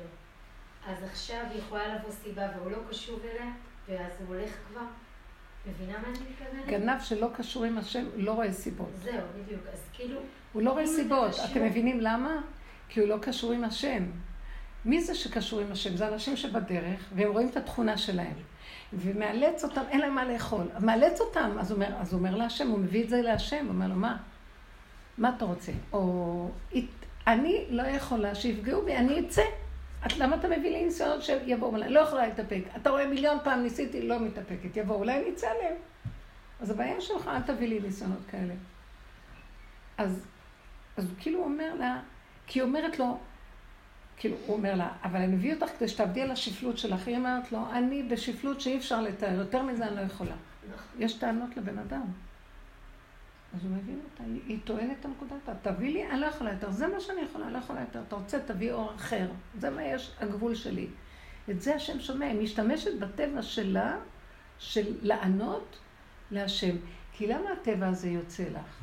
[0.88, 3.52] אז עכשיו יכולה לבוא סיבה והוא לא קשוב אליה,
[3.90, 4.82] ואז הוא הולך כבר.
[5.68, 6.66] מבינה מה אני מתכוונת?
[6.68, 8.90] גנב שלא קשור עם השם, לא רואה סיבות.
[9.04, 9.62] זהו, בדיוק.
[9.74, 10.20] אז כאילו,
[10.54, 11.32] הוא לא רואה סיבות.
[11.32, 12.42] קשור- אתם מבינים למה?
[12.90, 14.04] כי הוא לא קשור עם השם.
[14.86, 15.96] מי זה שקשור עם השם?
[15.96, 18.34] זה אנשים שבדרך, והם רואים את התכונה שלהם.
[18.94, 20.68] ומאלץ אותם, אין להם מה לאכול.
[20.80, 23.96] מאלץ אותם, אז הוא אומר, אומר להשם, הוא מביא את זה להשם, הוא אומר לו,
[23.96, 24.18] מה?
[25.18, 25.72] מה אתה רוצה?
[25.94, 29.42] או, "אית- אני לא יכולה שיפגעו בי, אני אצא.
[30.06, 31.90] את, למה אתה מביא לי ניסיונות שיבואו אליי?
[31.90, 32.62] לא יכולה להתאפק.
[32.78, 34.78] אתה רואה מיליון פעם ניסיתי, לא מתאפקת.
[34.78, 35.76] יבואו, אולי אצא עליהם.
[36.62, 38.54] אז הבעיה שלך, אל תביא לי ניסיונות כאלה.
[39.98, 40.26] אז,
[40.98, 42.00] אז הוא כאילו אומר לה,
[42.48, 43.18] כי היא אומרת לו,
[44.18, 47.08] כאילו, הוא אומר לה, אבל אני מביא אותך כדי שתעבדי על השפלות שלך.
[47.08, 50.36] היא אומרת לו, אני בשפלות שאי אפשר לתאר, יותר מזה אני לא יכולה.
[51.00, 52.06] יש טענות לבן אדם.
[53.56, 56.72] אז הוא מבין אותה, היא, טוענת את הנקודה אותה, תביא לי, אני לא יכולה יותר,
[56.72, 59.28] זה מה שאני יכולה, אני לא יכולה יותר, אתה רוצה, תביא אור אחר,
[59.60, 60.88] זה מה יש, הגבול שלי.
[61.50, 63.98] את זה השם שומע, היא משתמשת בטבע שלה,
[64.60, 65.80] של לענות
[66.32, 66.76] להשם.
[67.14, 68.81] כי למה הטבע הזה יוצא לך?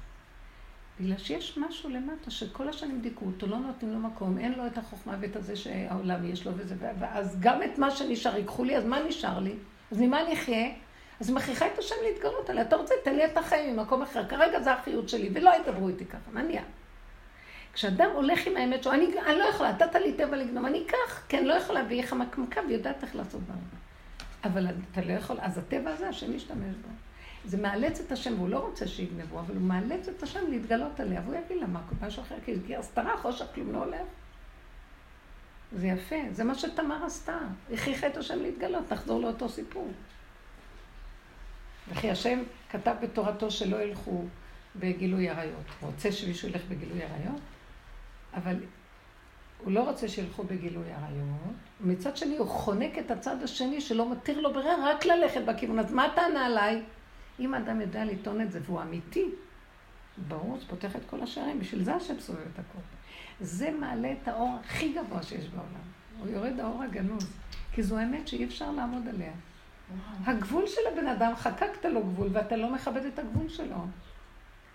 [1.00, 4.78] בגלל שיש משהו למטה שכל השנים דיכאו אותו, לא נותנים לו מקום, אין לו את
[4.78, 8.84] החוכמה ואת הזה שהעולם יש לו וזה, ואז גם את מה שנשאר ייקחו לי, אז
[8.84, 9.54] מה נשאר לי?
[9.92, 10.68] אז ממה אני אחיה?
[11.20, 12.62] אז מכריחה את השם להתגלות עליה.
[12.62, 14.28] אתה רוצה, תן לי את החיים ממקום אחר.
[14.28, 16.62] כרגע זה החיות שלי, ולא ידברו איתי ככה, מה נהיה?
[17.72, 21.22] כשאדם הולך עם האמת שלו, אני, אני לא יכולה, נתת לי טבע לגנוב, אני אקח,
[21.28, 23.62] כן, לא יכולה, והיא חמקמקה ויודעת איך לעשות דברים.
[24.44, 26.88] אבל אתה לא יכול, אז הטבע הזה, השם משתמש בו.
[27.44, 31.20] זה מאלץ את השם, והוא לא רוצה שיגנבו, אבל הוא מאלץ את השם להתגלות עליה,
[31.24, 32.34] והוא יגיד לה מה, משהו אחר,
[32.66, 34.06] כי הסתרה, חושך, כלום לא הולך.
[35.72, 37.38] זה יפה, זה מה שתמר עשתה.
[37.72, 39.88] הכריחה את השם להתגלות, נחזור לאותו סיפור.
[41.88, 44.24] וכי השם כתב בתורתו שלא ילכו
[44.76, 45.64] בגילוי עריות.
[45.82, 47.40] רוצה שמישהו ילך בגילוי עריות,
[48.34, 48.56] אבל
[49.64, 51.54] הוא לא רוצה שילכו בגילוי עריות.
[51.80, 55.78] מצד שני, הוא חונק את הצד השני שלא מתיר לו ברירה רק ללכת בכיוון.
[55.78, 56.82] אז מה הטענה עליי?
[57.38, 59.30] אם אדם יודע לטעון את זה והוא אמיתי,
[60.28, 62.78] ברור, זה פותח את כל השערים, בשביל זה השם סובב את הכל.
[63.40, 65.88] זה מעלה את האור הכי גבוה שיש בעולם.
[66.18, 67.26] הוא יורד האור הגנוז,
[67.72, 69.32] כי זו האמת שאי אפשר לעמוד עליה.
[70.24, 73.76] הגבול של הבן אדם, חקקת לו גבול ואתה לא מכבד את הגבול שלו.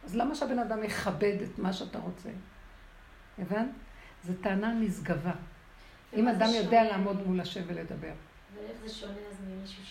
[0.05, 2.29] אז למה שהבן אדם יכבד את מה שאתה רוצה?
[3.39, 3.69] הבנת?
[4.23, 5.31] זו טענה נשגבה.
[6.13, 6.83] אם אדם יודע?
[6.83, 8.13] לעמוד מול השם ולדבר.
[8.55, 9.83] ואיך זה שונה אז ממישהו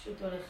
[0.00, 0.42] שפשוט הולך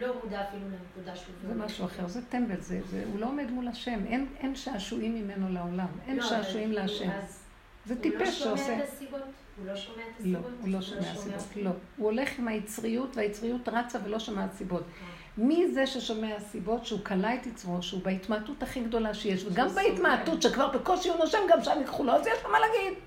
[0.00, 1.34] לא מודע אפילו לנקודה שהוא...
[1.48, 5.14] זה משהו אחר, זה טמבל, זה, זה, הוא לא עומד מול השם, אין, אין שעשועים
[5.14, 7.10] ממנו לעולם, אין לא, שעשועים כאילו, להשם.
[7.10, 7.44] אז
[7.86, 8.78] זה הוא טיפש לא שומע שעושה.
[8.78, 9.20] את הסיבות?
[9.56, 10.52] הוא לא שומע את לא, הסיבות?
[10.60, 11.60] הוא לא שומע סיבות, אותם?
[11.60, 11.70] לא.
[11.96, 14.82] הוא הולך עם היצריות, והיצריות רצה ולא שומעת סיבות.
[14.82, 15.06] אה.
[15.38, 20.42] מי זה ששומע סיבות שהוא כלה את יצרו, שהוא בהתמעטות הכי גדולה שיש, וגם בהתמעטות
[20.42, 22.98] שכבר בקושי הוא נושם, גם שם ייקחו לו, אז יש לו מה להגיד.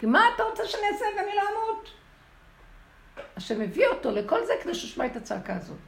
[0.00, 1.88] כי מה אתה רוצה שאני אעשה ואני לא אמות?
[3.36, 5.78] השם הביא אותו לכל זה כדי שישמע את הצעקה הזאת.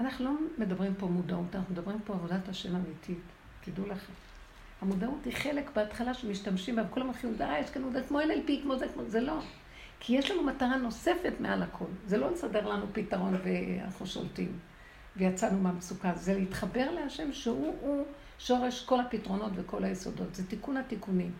[0.00, 3.22] אנחנו לא מדברים פה מודעות, אנחנו מדברים פה עבודת השם אמיתית,
[3.64, 4.12] תדעו לכם.
[4.80, 8.78] המודעות היא חלק בהתחלה שמשתמשים בה, וכולם הולכים, די, יש כאן מודעות כמו NLP, כמו
[8.78, 9.40] זה, כמו זה, לא.
[10.00, 11.84] כי יש לנו מטרה נוספת מעל הכל.
[12.06, 14.58] זה לא לסדר לנו פתרון ואנחנו שולטים,
[15.16, 16.12] ויצאנו מהמצוקה.
[16.14, 18.04] זה להתחבר להשם שהוא הוא
[18.38, 20.34] שורש כל הפתרונות וכל היסודות.
[20.34, 21.32] זה תיקון התיקונים.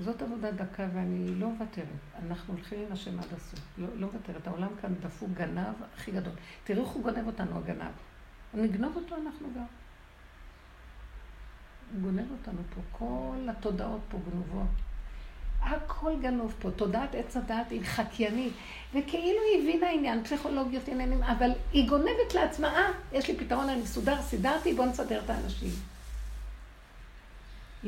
[0.00, 1.86] זאת עבודה דקה ואני לא מוותרת.
[2.26, 3.60] אנחנו הולכים עם השם עד הסוף.
[3.78, 4.46] לא, לא מוותרת.
[4.46, 6.32] העולם כאן דפוק גנב הכי גדול.
[6.64, 7.92] תראו איך הוא גונב אותנו, הגנב.
[8.54, 9.64] נגנוב אותו אנחנו גם.
[11.92, 12.80] הוא גונב אותנו פה.
[12.92, 14.68] כל התודעות פה גנובות.
[15.60, 16.70] הכל גנוב פה.
[16.70, 18.52] תודעת עץ הדעת היא חקיינית.
[18.94, 23.82] וכאילו היא הבינה עניין, פסיכולוגיות עניינים, אבל היא גונבת לעצמה, אה, יש לי פתרון, אני
[23.82, 25.95] מסודר, סידרתי, בואו נסדר את האנשים.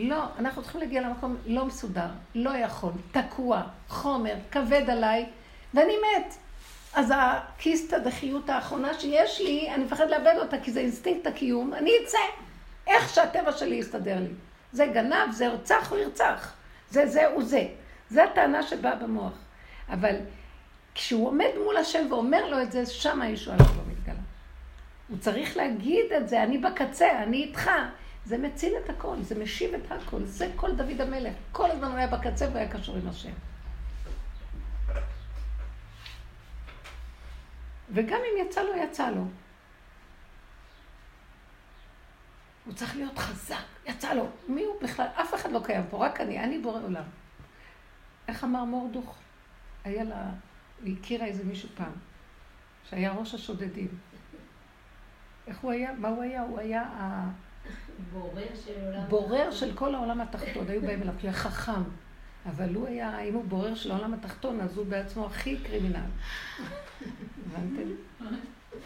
[0.01, 5.27] לא, אנחנו צריכים להגיע למקום לא מסודר, לא יכול, תקוע, חומר, כבד עליי,
[5.75, 6.35] ואני מת.
[6.95, 11.91] אז הקיסטה דחיות האחרונה שיש לי, אני מפחד לאבד אותה, כי זה אינסטינקט הקיום, אני
[12.05, 12.19] אצא.
[12.87, 14.31] איך שהטבע שלי יסתדר לי.
[14.73, 16.55] זה גנב, זה ירצח, הוא ירצח.
[16.91, 17.67] זה זה הוא זה.
[18.11, 19.33] זה הטענה שבאה במוח.
[19.91, 20.17] אבל
[20.95, 24.15] כשהוא עומד מול השם ואומר לו את זה, שם הישועה שלו מתגלה.
[25.09, 27.71] הוא צריך להגיד את זה, אני בקצה, אני איתך.
[28.29, 30.25] זה מציל את הכל, זה משיב את הכל.
[30.25, 31.35] זה כל דוד המלך.
[31.53, 33.33] כל הזמן הוא היה בקצה והיה קשור עם השם.
[37.95, 39.25] וגם אם יצא לו, יצא לו.
[42.65, 44.27] הוא צריך להיות חזק, יצא לו.
[44.49, 45.07] מי הוא בכלל?
[45.07, 47.05] אף אחד לא קיים פה, רק אני, אני בורא עולם.
[48.29, 49.19] איך אמר מורדוך?
[49.85, 50.31] היה לה,
[50.85, 51.93] היא הכירה איזה מישהו פעם,
[52.91, 53.89] שהיה ראש השודדים.
[55.47, 55.93] איך הוא היה?
[55.93, 56.43] מה הוא היה?
[56.43, 57.29] הוא היה ה...
[58.13, 59.09] בורר של עולם.
[59.09, 61.83] בורר של כל העולם התחתון, היו באים אליו, כי הוא היה חכם.
[62.47, 66.01] אבל הוא היה, אם הוא בורר של העולם התחתון, אז הוא בעצמו הכי קרימינל.
[67.47, 67.89] הבנתם?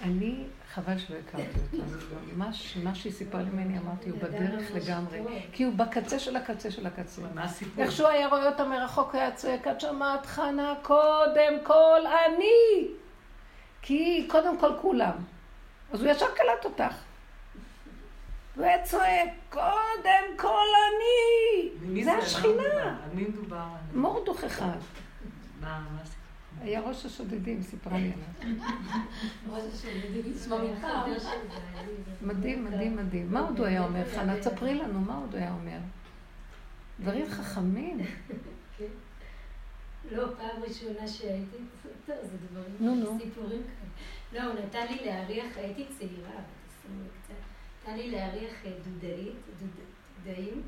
[0.02, 0.44] אני,
[0.74, 1.84] חבל שלא הכרתי אותו.
[2.36, 2.50] מה,
[2.82, 5.20] מה שהיא סיפרה לי ממני, אמרתי, הוא בדרך לגמרי.
[5.52, 7.22] כי הוא בקצה של הקצה של הקצה.
[7.34, 7.84] מה הסיפור?
[7.84, 12.88] איך שהוא היה רואה אותה מרחוק, היה צועק, את שמעת חנה, קודם כל אני!
[13.82, 15.14] כי קודם כל כולם.
[15.92, 16.94] אז הוא ישר קלט אותך.
[18.56, 22.04] הוא היה צועק, קודם כל אני!
[22.04, 22.98] זה השכינה.
[23.04, 23.66] על מי מדובר?
[23.94, 24.78] מורדוך אחד.
[26.60, 28.56] היה ראש השודדים, סיפרה לי עליו.
[32.22, 33.32] מדהים, מדהים, מדהים.
[33.32, 34.04] מה עוד הוא היה אומר?
[34.14, 35.78] חנה, תספרי לנו, מה עוד הוא היה אומר?
[37.00, 37.98] דברים חכמים.
[40.10, 41.56] לא, פעם ראשונה שהייתי,
[42.06, 43.18] טוב, זה דברים.
[43.18, 44.44] סיפורים כאלה.
[44.44, 46.40] לא, הוא נתן לי להריח, הייתי צעירה,
[46.84, 47.21] בת
[47.82, 49.84] נתן לי להריח אה, דודאית, דוד-
[50.24, 50.62] דודאים,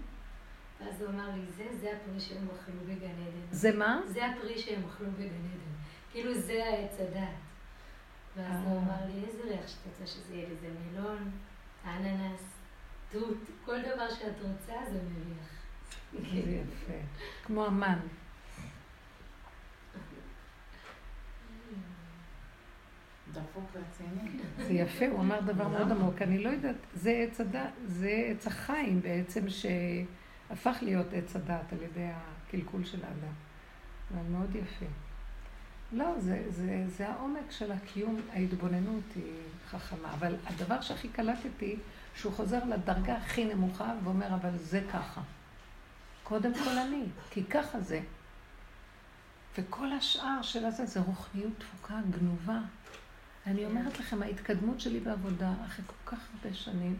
[0.81, 3.47] ואז הוא אמר לי, זה, זה הפרי שהם אכלו בגן עדן.
[3.51, 4.01] זה מה?
[4.07, 5.75] זה הפרי שהם אכלו בגן עדן.
[6.13, 7.29] כאילו זה העץ הדת.
[8.37, 8.83] ואז הוא אה.
[8.83, 11.31] אמר לי, איזה ריח שאת רוצה שזה יהיה לזה מלון,
[11.85, 12.41] אננס,
[13.11, 15.49] תות, כל דבר שאת רוצה זה מריח.
[16.13, 16.93] זה יפה.
[17.45, 17.99] כמו המן.
[23.33, 23.44] דפוק רציני.
[24.67, 26.23] זה יפה, הוא אמר דבר מאוד עמוק.
[26.23, 31.83] אני לא יודעת, זה עץ הדת, זה עץ החיים בעצם שהפך להיות עץ הדת על
[31.83, 33.35] ידי הקלקול של האדם.
[34.11, 34.87] זה מאוד יפה.
[35.93, 39.33] לא, זה, זה, זה העומק של הקיום, ההתבוננות היא
[39.71, 40.13] חכמה.
[40.13, 41.77] אבל הדבר שהכי קלטתי,
[42.15, 45.21] שהוא חוזר לדרגה הכי נמוכה ואומר, אבל זה ככה.
[46.25, 48.01] קודם כל אני, כי ככה זה.
[49.59, 52.59] וכל השאר של הזה זה רוחניות תפוקה גנובה.
[53.47, 56.97] אני אומרת לכם, ההתקדמות שלי בעבודה, אחרי כל כך הרבה שנים,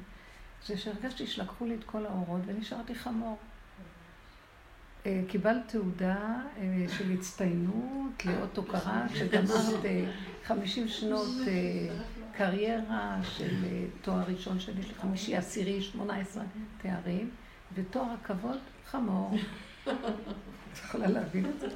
[0.67, 3.39] זה שהרגשתי שלקחו לי את כל האורות ונשארתי חמור.
[5.07, 10.11] אה, קיבלת תעודה אה, של הצטיינות, לאות הוקרה, שגמרת אה,
[10.45, 11.97] 50 שנות אה,
[12.37, 13.65] קריירה של
[14.03, 16.45] תואר ראשון של חמישי, עשירי, 18
[16.83, 17.31] תארים,
[17.75, 19.37] ותואר הכבוד, חמור.
[19.85, 21.69] את יכולה להבין את זה?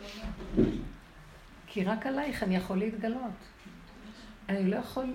[1.66, 3.32] כי רק עלייך אני יכול להתגלות.
[4.48, 5.14] אני לא יכול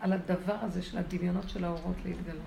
[0.00, 2.42] על הדבר הזה של הדמיונות של האורות להתגלות.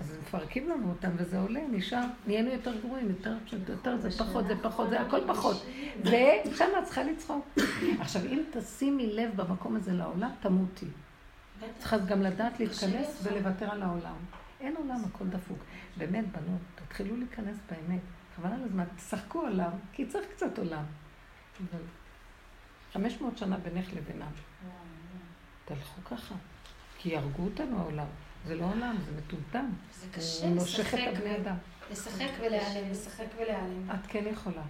[0.00, 3.34] אז מפרקים לנו אותם וזה עולה, נשאר, נהיינו יותר גרועים, יותר,
[3.68, 5.66] יותר זה פחות, זה פחות, זה הכל פחות.
[6.00, 7.46] ושם את צריכה לצחוק.
[8.00, 10.86] עכשיו, אם תשימי לב במקום הזה לעולם, תמותי.
[11.78, 14.16] צריכה גם לדעת להתכנס ולוותר על העולם.
[14.60, 15.58] אין עולם, הכל דפוק.
[15.96, 18.00] באמת, בנות, תתחילו להיכנס באמת.
[18.36, 20.84] חבל על הזמן, תשחקו עולם, כי צריך קצת עולם.
[21.60, 21.80] אבל
[22.92, 24.30] 500 שנה בינך לבינם.
[25.66, 26.34] תלכו ככה.
[26.98, 28.06] כי יהרגו אותנו העולם.
[28.46, 29.66] זה לא עולם, זה מטומטם.
[29.92, 31.56] זה קשה הוא נושך לשחק, את הבני אדם.
[31.90, 33.90] לשחק ולהיעלם, לשחק ולהיעלם.
[33.90, 34.62] את כן יכולה.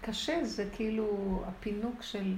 [0.00, 2.34] קשה, זה כאילו הפינוק של...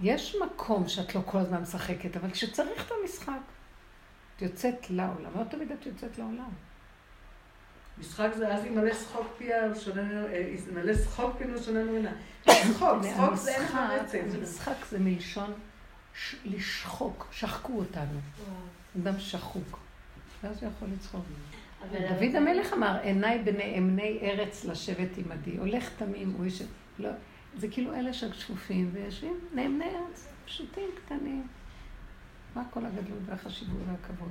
[0.00, 3.40] יש מקום שאת לא כל הזמן משחקת, אבל כשצריך את המשחק,
[4.36, 5.30] את יוצאת לעולם.
[5.38, 6.50] לא תמיד את יוצאת לעולם.
[7.98, 12.12] משחק זה אז ימלא שחוק פיה ושוננו, אה, ימלא שחוק פיה ושוננו עינה.
[12.46, 14.22] צחוק, צחוק זה אין לך רצף.
[14.42, 15.52] משחק זה מלשון
[16.14, 18.20] ש- לשחוק, שחקו אותנו.
[19.02, 19.78] אדם שחוק.
[20.42, 21.24] ואז הוא יכול לצחוק.
[21.92, 25.56] דוד המלך אמר, עיניי בני אמני ארץ לשבת עמדי.
[25.56, 26.64] הולך תמים, הוא יושב...
[26.98, 27.10] לא,
[27.56, 31.46] זה כאילו אלה ששפופים ויושבים נאמני ארץ, פשוטים, קטנים.
[32.54, 34.30] מה כל הגדלות והחשיבות והכבוד?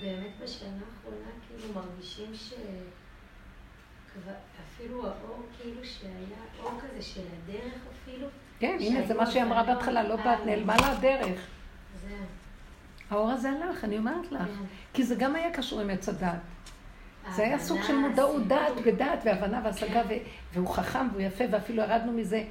[0.00, 2.52] באמת בשנה האחרונה כאילו מרגישים ש...
[4.12, 4.32] כבר-
[4.66, 6.18] אפילו האור כאילו שהיה
[6.58, 8.26] אור כזה של הדרך אפילו.
[8.66, 11.46] כן, הנה, זה מה שהיא אמרה בהתחלה, לא באת, נעלמה לה הדרך.
[13.10, 14.42] האור הזה הלך, אני אומרת לך.
[14.42, 14.64] כן.
[14.92, 16.38] כי זה גם היה קשור עם עץ הדת.
[17.30, 18.72] זה היה סוג של מודעות דעת.
[18.84, 20.14] ודעת והבנה והשגה, ו-
[20.52, 22.44] והוא חכם והוא יפה, ואפילו ירדנו מזה.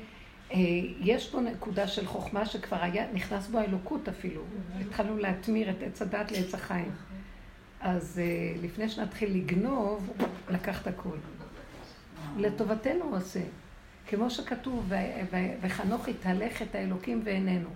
[0.51, 0.57] אה,
[0.99, 4.41] יש פה נקודה של חוכמה שכבר היה, נכנס בו האלוקות אפילו.
[4.81, 6.91] התחלנו להטמיר את עץ הדת לעץ החיים.
[7.81, 10.13] אז אה, לפני שנתחיל לגנוב,
[10.49, 11.17] לקח את הכול.
[12.37, 13.39] לטובתנו הוא עושה.
[14.15, 14.95] כמו שכתוב, "ו-
[15.31, 17.69] ו- וחנוך יתהלך את האלוקים ואיננו.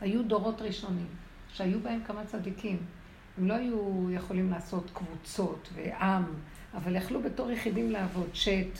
[0.00, 1.06] היו דורות ראשונים,
[1.48, 2.78] שהיו בהם כמה צדיקים.
[3.38, 6.24] הם לא היו יכולים לעשות קבוצות ועם,
[6.74, 8.28] אבל יכלו בתור יחידים לעבוד.
[8.32, 8.78] שת,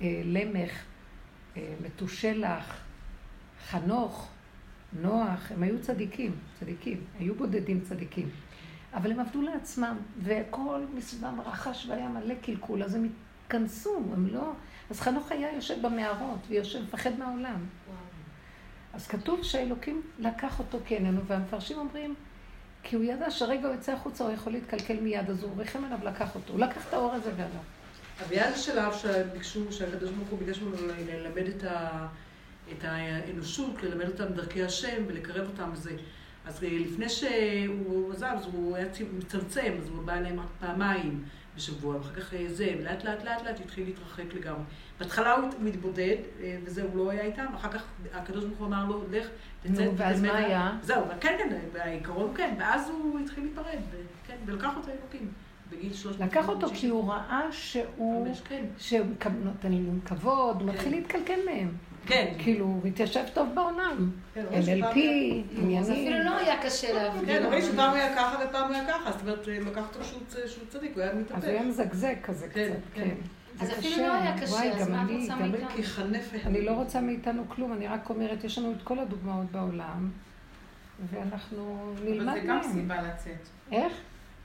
[0.00, 0.70] אה, למך,
[1.56, 2.80] אה, מתושלח,
[3.68, 4.28] חנוך,
[4.92, 8.28] נוח, הם היו צדיקים, צדיקים, היו בודדים צדיקים.
[8.94, 13.08] אבל הם עבדו לעצמם, וכל מסביבם רחש והיה מלא קלקול, אז הם
[13.44, 14.52] התכנסו, הם לא...
[14.90, 17.66] אז חנוך היה יושב במערות ויושב, מפחד מהעולם.
[18.92, 22.14] אז כתוב שהאלוקים לקח אותו כאיננו, והמפרשים אומרים,
[22.82, 25.98] כי הוא ידע שרגע הוא יוצא החוצה, הוא יכול להתקלקל מיד, אז הוא ריחם עליו
[26.04, 26.52] לקח אותו.
[26.52, 27.52] הוא לקח את האור הזה והלך.
[28.20, 30.76] אבל היה איזה שלב שביקשו, שהקדוש ברוך הוא ביקש ממנו
[31.08, 32.06] ללמד את, ה,
[32.72, 35.96] את האנושות, ללמד אותם דרכי השם ולקרב אותם לזה.
[36.46, 38.86] אז לפני שהוא עזב, אז הוא היה
[39.18, 41.24] מצמצם, אז הוא בא אליהם פעמיים
[41.56, 44.62] בשבוע, ואחר כך זה, ולאט לאט לאט לאט התחיל להתרחק לגמרי.
[45.00, 48.84] בהתחלה הוא מתבודד, אה, וזה, הוא לא היה איתם, אחר כך הקדוש ברוך הוא אמר
[48.84, 49.26] לו, לך,
[49.62, 50.78] תצא, נו, ואז מה היה?
[50.82, 53.78] זהו, כן, כן, בעיקרון כן, ואז הוא התחיל להיפרד,
[54.26, 55.32] כן, ולקח אותו אלוקים.
[55.70, 56.30] בגיל 300.
[56.30, 58.64] לקח אותו כי הוא ראה שהוא, כן.
[58.78, 59.06] שהוא
[59.44, 61.72] נותן להם כבוד, הוא מתחיל להתקלקל מהם.
[62.06, 62.34] כן.
[62.38, 64.10] כאילו, הוא מתיישב טוב בעולם.
[64.34, 65.92] כן, NLP, אז עניינים.
[65.92, 67.26] אפילו לא היה קשה להבדיל.
[67.26, 70.66] כן, רואים שפעם הוא היה ככה ופעם הוא היה ככה, זאת אומרת, לקח אותו שהוא
[70.68, 71.84] צדיק, הוא היה אז הוא היה מתאפק.
[71.84, 73.04] מזגזג כזה כן, קצת, כן.
[73.04, 73.14] כן.
[73.60, 75.68] אז זה אפילו לא היה קשה, אז מה את אני, רוצה מאיתנו?
[75.76, 79.52] כי חנף אני לא רוצה מאיתנו כלום, אני רק אומרת, יש לנו את כל הדוגמאות
[79.52, 80.10] בעולם,
[81.10, 82.72] ואנחנו נלמד אבל זה גם מהם.
[82.72, 83.48] סיבה לצאת.
[83.72, 83.92] איך?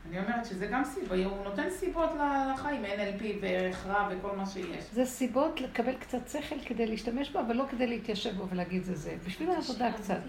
[0.09, 2.09] אני אומרת שזה גם סיבה, הוא נותן סיבות
[2.53, 4.85] לחיים, NLP וערך רע וכל מה שיש.
[4.93, 8.95] זה סיבות לקבל קצת שכל כדי להשתמש בו, אבל לא כדי להתיישב בו ולהגיד זה
[8.95, 9.15] זה.
[9.25, 10.19] בשביל העבודה קצת.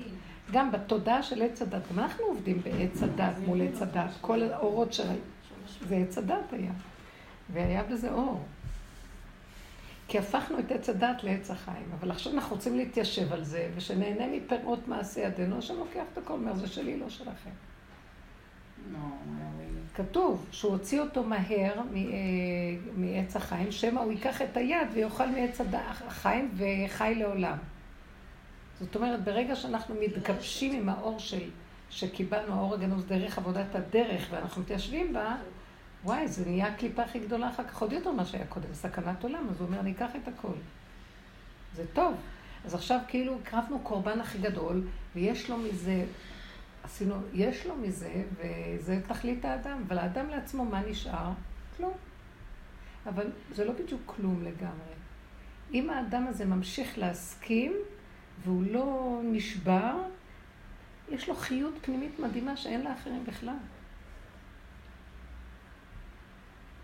[0.52, 4.92] גם בתודעה של עץ הדת, גם אנחנו עובדים בעץ הדת מול עץ הדת, כל האורות
[4.92, 5.20] שראינו.
[5.88, 6.72] זה עץ הדת היה.
[7.52, 8.44] והיה בזה אור.
[10.08, 14.24] כי הפכנו את עץ הדת לעץ החיים, אבל עכשיו אנחנו רוצים להתיישב על זה, ושנהנה
[14.26, 17.50] מפירות מעשה ידינו, השם לוקח את הכל, אומר, זה שלי, לא שלכם.
[18.92, 18.98] לא.
[19.94, 21.82] כתוב שהוא הוציא אותו מהר אה,
[22.96, 25.60] מעץ החיים, שמא הוא ייקח את היד ויאכל מעץ
[26.06, 27.56] החיים וחי לעולם.
[28.80, 31.50] זאת אומרת, ברגע שאנחנו מתגבשים עם האור של,
[31.90, 35.36] שקיבלנו, האור הגנוז דרך עבודת הדרך, ואנחנו מתיישבים בה,
[36.04, 39.46] וואי, זה נהיה הקליפה הכי גדולה אחר כך, עוד יותר ממה שהיה קודם, סכנת עולם,
[39.50, 40.52] אז הוא אומר, אני אקח את הכל.
[41.76, 42.14] זה טוב.
[42.64, 44.82] אז עכשיו כאילו הקרבנו קורבן הכי גדול,
[45.16, 46.04] ויש לו מזה,
[46.90, 51.30] עשינו, יש לו מזה, וזה תכלית האדם, אבל האדם לעצמו, מה נשאר?
[51.76, 51.92] כלום.
[53.06, 54.94] אבל זה לא בדיוק כלום לגמרי.
[55.74, 57.72] אם האדם הזה ממשיך להסכים,
[58.44, 59.94] והוא לא נשבר,
[61.08, 63.56] יש לו חיות פנימית מדהימה שאין לאחרים בכלל.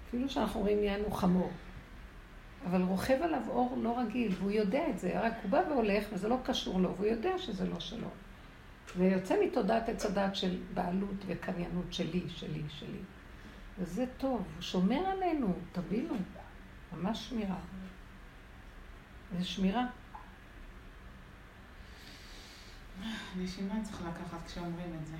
[0.08, 1.50] אפילו שאנחנו רואים נהיינו חמור.
[2.66, 6.28] אבל רוכב עליו אור לא רגיל, והוא יודע את זה, רק הוא בא והולך וזה
[6.28, 8.08] לא קשור לו, והוא יודע שזה לא שלו.
[8.96, 12.98] ויוצא מתודעת עץ הדת של בעלות וקניינות שלי, שלי, שלי.
[13.78, 16.14] וזה טוב, הוא שומר עלינו, תבינו,
[16.92, 17.58] ממש שמירה.
[19.38, 19.86] זה שמירה.
[23.36, 25.16] נשימה צריך לקחת כשאומרים את זה.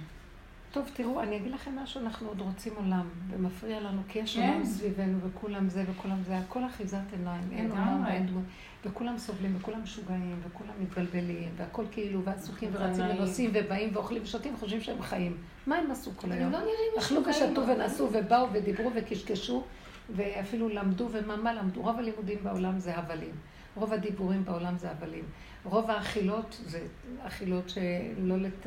[0.76, 4.48] טוב, תראו, אני אגיד לכם משהו, אנחנו עוד רוצים עולם, ומפריע לנו, כי יש כן.
[4.48, 7.70] עולם סביבנו, וכולם זה וכולם זה, הכל אחיזת עיניים, אין.
[7.70, 8.42] עולם ואין דמות,
[8.84, 13.18] וכולם סובלים, וכולם משוגעים, וכולם מתבלבלים, והכל כאילו, ועסוקים ורצים נעים.
[13.18, 15.36] ונוסעים, ובאים ואוכלים ושותים, וחושבים שהם חיים.
[15.66, 16.52] מה הם עשו כל היום?
[16.52, 16.58] לא
[16.98, 19.64] אכלו ושתו ונסעו ובאו ודיברו וקשקשו,
[20.10, 21.82] ואפילו למדו, ומה מה למדו?
[21.82, 23.34] רוב הלימודים בעולם זה הבלים.
[23.74, 25.24] רוב הדיבורים בעולם זה הבלים.
[25.64, 26.80] רוב האכילות זה
[27.26, 28.66] אכילות שלא לת...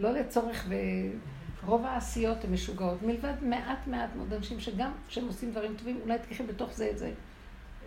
[0.00, 0.66] לא לצורך,
[1.64, 3.02] ורוב העשיות הן משוגעות.
[3.02, 7.12] מלבד מעט מעט מאוד אנשים שגם כשהם עושים דברים טובים, אולי תקחי בתוך זה איזה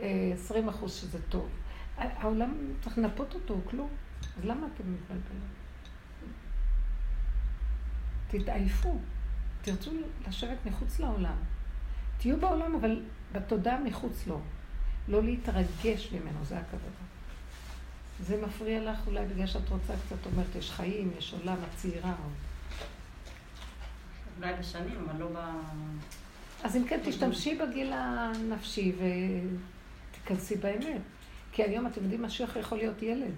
[0.01, 1.49] אה, 20 אחוז שזה טוב.
[1.97, 3.89] העולם, צריך לנפות אותו, כלום.
[4.37, 5.41] אז למה אתם מתבלבלים?
[8.27, 8.97] תתעייפו,
[9.61, 9.91] תרצו
[10.27, 11.35] לשבת מחוץ לעולם.
[12.17, 13.01] תהיו בעולם, אבל
[13.31, 14.41] בתודעה מחוץ לו.
[15.07, 17.12] לא להתרגש ממנו, זה הכוונה.
[18.19, 22.09] זה מפריע לך אולי בגלל שאת רוצה קצת, אומרת, יש חיים, יש עולם, את צעירה.
[22.09, 22.29] או-
[24.39, 25.37] אולי בשנים, אבל לא ב...
[26.63, 28.91] אז אם כן, תשתמשי בגיל הנפשי
[30.11, 31.01] ותיכנסי באמת.
[31.51, 33.33] כי היום, אתם יודעים, משיח יכול להיות ילד.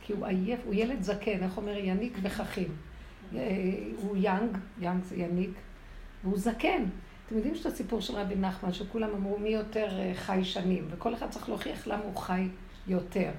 [0.00, 1.76] כי הוא עייף, הוא ילד זקן, איך אומר?
[1.76, 2.68] יניק וחכים.
[3.34, 3.40] אה,
[3.96, 5.50] הוא יאנג, יאנג זה יניק,
[6.24, 6.84] והוא זקן.
[7.26, 11.14] אתם יודעים שאת הסיפור של רבי נחמן, שכולם אמרו מי יותר אה, חי שנים, וכל
[11.14, 12.48] אחד צריך להוכיח למה הוא חי
[12.86, 13.30] יותר.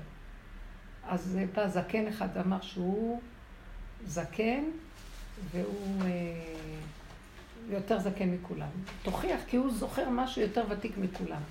[1.08, 3.22] אז בא זקן אחד ואמר שהוא
[4.06, 4.64] זקן,
[5.52, 6.10] והוא אה,
[7.70, 8.68] יותר זקן מכולם.
[9.04, 11.42] תוכיח, כי הוא זוכר משהו יותר ותיק מכולם.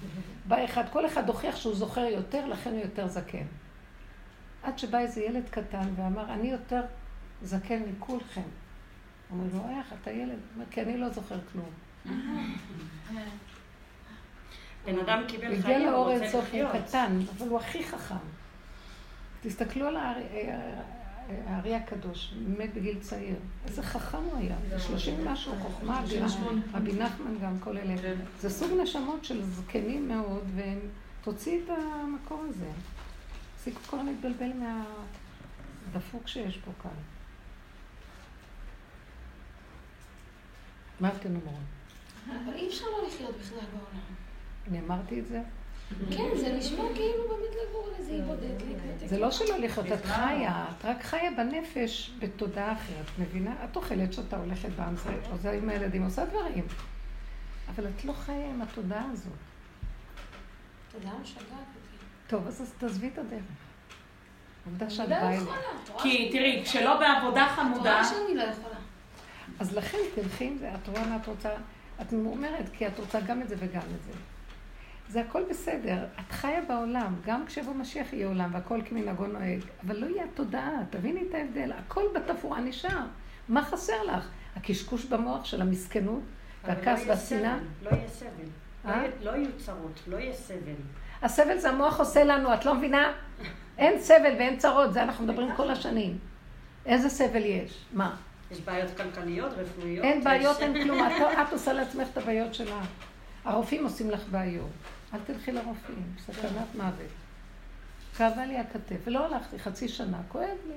[0.49, 3.47] בא אחד, כל אחד הוכיח שהוא זוכר יותר, לכן הוא יותר זקן.
[4.63, 6.83] עד שבא איזה ילד קטן ואמר, אני יותר
[7.43, 8.43] זקן מכולכם.
[9.31, 10.29] אומר לו, איך, אתה ילד?
[10.29, 11.71] הוא אומר, כי אני לא זוכר כלום.
[14.85, 16.87] בן אדם קיבל הוא הגיע חיים, הוא לאור רוצה אינסוף, הוא לחיות.
[16.89, 18.15] קטן, אבל הוא הכי חכם.
[19.43, 20.81] תסתכלו על הארי- אה,
[21.47, 23.37] הארי הקדוש, מת בגיל צעיר.
[23.67, 26.27] איזה חכם הוא היה, שלושים משהו, חוכמה אדירה.
[26.75, 28.03] רבי נחמן גם, כל אלה.
[28.03, 28.15] כן.
[28.41, 30.79] זה סוג נשמות של זקנים מאוד, והם...
[31.25, 32.67] תוציאי את המקום הזה.
[33.57, 34.51] תפסיקו כל הזמן להתבלבל
[35.93, 36.91] מהדפוק שיש פה כאן.
[41.01, 41.61] מה אתן אומרות?
[42.29, 44.05] אבל אי אפשר לא לחיות בכלל בעולם.
[44.69, 45.43] אני אמרתי את זה?
[46.17, 48.63] כן, זה נשמע כאילו באמת לגור על איזה אי בודד.
[48.69, 49.07] להתנתק.
[49.07, 53.55] זה לא שלא לחיות, את חיה, את רק חיה בנפש בתודעה אחרת, מבינה?
[53.65, 56.65] את אוכלת שאתה הולכת בעם, זה עוזר עם הילדים, עושה דברים.
[57.69, 59.33] אבל את לא חיה עם התודעה הזאת.
[60.93, 61.97] תודה, משגעת אותי.
[62.27, 63.43] טוב, אז תעזבי את הדרך.
[64.67, 65.37] עובדה שאת לא באה.
[65.37, 65.43] את
[65.89, 68.77] רואה כי תראי, כשלא בעבודה את חמודה, רואה שאני לא יכולה.
[69.59, 71.51] אז לכן תלכי עם זה, את רואה מה את רוצה,
[72.01, 74.13] את אומרת, כי את רוצה גם את זה וגם את זה.
[75.09, 79.97] זה הכל בסדר, את חיה בעולם, גם כשיבוא משיח יהיה עולם והכל כמנהגו נוהג, אבל
[79.97, 82.99] לא יהיה התודעה, תביני את ההבדל, הכל בתפאורה נשאר.
[83.49, 84.29] מה חסר לך?
[84.57, 86.21] הקשקוש במוח של המסכנות
[86.65, 87.59] והכעס לא יהיה והשנאה?
[87.83, 88.29] לא יהיה סבל.
[88.85, 88.97] לא אה?
[88.97, 90.75] יהיה- לא יהיו צרות, לא יהיה סבל.
[91.23, 93.13] הסבל זה המוח עושה לנו, את לא מבינה?
[93.79, 96.19] אין סבל ואין צרות, זה אנחנו מדברים כל השנים.
[96.87, 97.85] איזה סבל יש?
[97.93, 98.17] מה?
[98.51, 100.05] יש בעיות כלכליות, רפואיות.
[100.05, 101.07] אין בעיות, אין כלום.
[101.07, 102.75] את, לא- את עושה לעצמך את הבעיות שלך.
[103.45, 104.71] הרופאים עושים לך בעיות.
[105.15, 107.11] אל תלכי לרופאים, סכנת מוות.
[108.17, 110.75] כאבה לי הכתף, ולא הלכתי חצי שנה, כואב לי.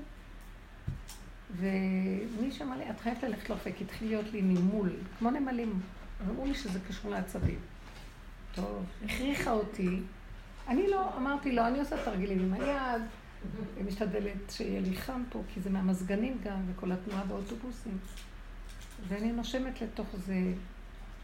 [1.51, 4.89] ומי שאמר לי, את חייבת ללכת לרופא, כי התחיל להיות לי נימול,
[5.19, 5.79] כמו נמלים.
[6.29, 7.59] אמרו לי שזה קשור לעצבים.
[8.55, 9.99] טוב, הכריחה אותי.
[10.67, 13.01] אני לא, אמרתי לו, אני עושה תרגילים עם היד,
[13.75, 17.97] ומשתדלת שיהיה לי חם פה, כי זה מהמזגנים גם, וכל התנועה באוטובוסים.
[19.07, 20.35] ואני נושמת לתוך זה.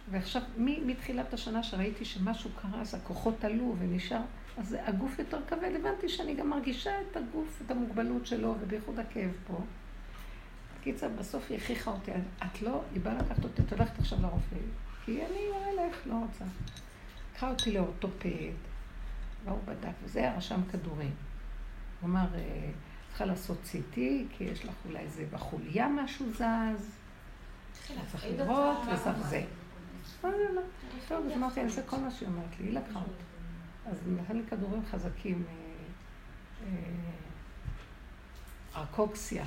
[0.09, 4.21] ועכשיו, מתחילת השנה שראיתי שמשהו קרה, אז הכוחות עלו ונשאר,
[4.57, 9.31] אז הגוף יותר כבד, הבנתי שאני גם מרגישה את הגוף, את המוגבלות שלו, ובייחוד הכאב
[9.47, 9.61] פה.
[10.83, 12.11] קיצר, בסוף היא הכריחה אותי,
[12.45, 14.55] את לא, היא באה לקחת אותי, את הולכת עכשיו לרופא,
[15.05, 16.45] כי אני אלך, לא רוצה.
[17.31, 18.51] לקחה אותי לאורתופד,
[19.45, 21.13] והוא בדק, וזה היה רשם כדורים.
[22.01, 22.69] הוא אמר, אה,
[23.09, 23.95] צריכה לעשות CT,
[24.37, 26.95] כי יש לך אולי איזה בחוליה משהו זז,
[28.11, 29.43] צריך לראות, וצריך זה.
[30.23, 30.61] לא, לא, לא.
[31.07, 33.23] טוב, אז אמרתי, זה כל מה שהיא אומרת לי, היא לקחה אותי.
[33.85, 35.53] אז היא נתן לי כדורים חזקים, אה,
[36.67, 36.71] אה,
[38.75, 39.45] ארקוקסיה.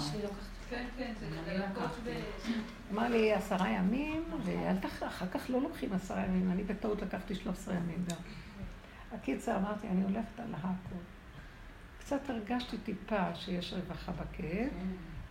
[0.00, 0.48] שלי לוקחת.
[0.70, 1.12] כן, כן,
[2.06, 2.20] אני.
[2.92, 5.02] אמר לי עשרה ימים, ואל תח...
[5.02, 8.16] אחר כך לא לוקחים עשרה ימים, אני בטעות לקחתי 13 ימים גם.
[9.12, 10.98] הקיצר, אמרתי, אני הולכת על הכל.
[11.98, 14.68] קצת הרגשתי טיפה שיש רווחה בכאב,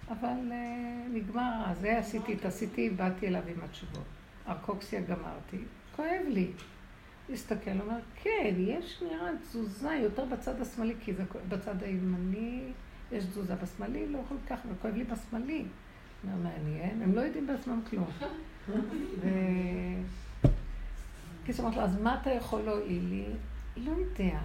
[0.10, 4.03] אבל uh, נגמר הזה, עשיתי את עשיתי, באתי אליו עם התשובות.
[4.47, 5.58] ארקוקסיה גמרתי,
[5.95, 6.51] כואב לי.
[7.34, 12.72] הסתכל, אומר, כן, יש נראה תזוזה יותר בצד השמאלי, כי זה בצד הימני
[13.12, 15.66] יש תזוזה, בשמאלי לא כל כך, וכואב לי בשמאלי.
[16.24, 18.08] אומר, מעניין, הם לא יודעים בעצמם כלום.
[19.22, 19.28] ו...
[21.45, 23.26] קיצור, אמרתי לו, אז מה אתה יכול להועיל לי?
[23.78, 24.39] לא יודע.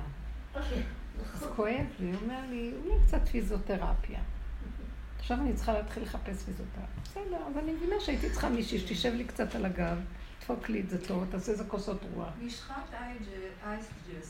[1.35, 4.21] אז כואב לי, הוא אומר לי, אולי קצת פיזיותרפיה.
[5.23, 6.83] עכשיו אני צריכה להתחיל לחפש פיזיותרפיה.
[7.05, 9.99] בסדר, אז אני מבינה שהייתי צריכה מישהי שתשב לי קצת על הגב,
[10.39, 12.29] תדפוק לי את זה טוב, תעשה איזה כוסות רוח.
[12.43, 12.83] משחת
[13.65, 13.83] אייסג'ל,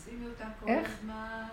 [0.04, 0.90] שימי אותה כל איך?
[1.00, 1.44] הזמן.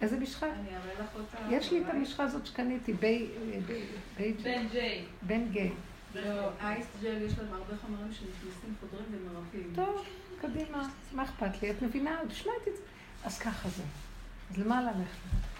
[0.00, 0.48] איזה משחק?
[0.60, 1.38] אני אראה לך אותה.
[1.50, 1.86] יש לי את.
[1.90, 3.28] המשחה הזאת שקניתי, בי...
[3.66, 3.84] בי-
[4.16, 5.04] בי- בן ג'יי.
[5.22, 5.72] בן גיי.
[6.14, 9.72] לא, אייסג'ל יש להם הרבה חומרים שנכנסים, חודרים ומרפאים.
[9.74, 10.04] טוב,
[10.40, 11.70] קדימה, מה אכפת לי?
[11.70, 12.18] את מבינה?
[12.30, 12.82] שמעתי את זה.
[13.24, 13.82] אז ככה זה.
[14.50, 15.55] אז למה ללכת?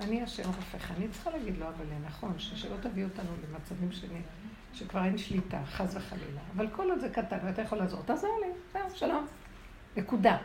[0.00, 0.90] אני השם רופאך.
[0.90, 4.20] אני צריכה להגיד לו, אבל נכון, שלא תביא אותנו למצבים שני,
[4.72, 6.40] שכבר אין שליטה, חס וחלילה.
[6.56, 9.26] אבל כל עוד זה קטן ואתה יכול לעזור, תעזור לי, זהו, שלום.
[9.96, 10.36] נקודה.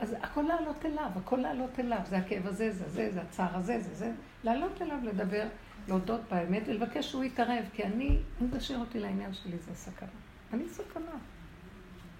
[0.00, 1.98] אז הכל לעלות אליו, הכל לעלות אליו.
[2.04, 4.12] זה הכאב הזה, זה זה, זה הצער הזה, זה זה.
[4.44, 5.46] לעלות אליו, לדבר,
[5.88, 10.08] להודות באמת ולבקש שהוא יתערב, כי אני, אם תשאיר אותי לעניין שלי, זה סכנה.
[10.52, 11.10] אני סכנה.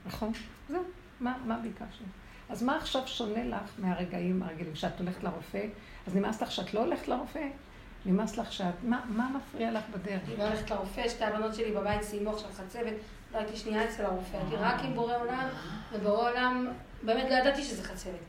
[0.06, 0.32] נכון?
[0.68, 0.82] זהו.
[1.20, 2.06] מה, מה ביקשנו?
[2.48, 4.74] אז מה עכשיו שונה לך מהרגעים הרגילים?
[4.74, 5.66] שאת הולכת לרופא,
[6.06, 7.48] אז נמאס לך שאת לא הולכת לרופא?
[8.06, 8.74] נמאס לך שאת...
[8.82, 10.20] מה, מה מפריע לך בדרך?
[10.28, 12.92] אני לא הולכת לרופא, שתי הבנות שלי בבית סיימו עכשיו חצבת,
[13.32, 15.48] לא הייתי שנייה אצל הרופא, הייתי רק עם בורא עולם,
[15.92, 18.20] ובורא עולם, באמת לא ידעתי שזה חצבת.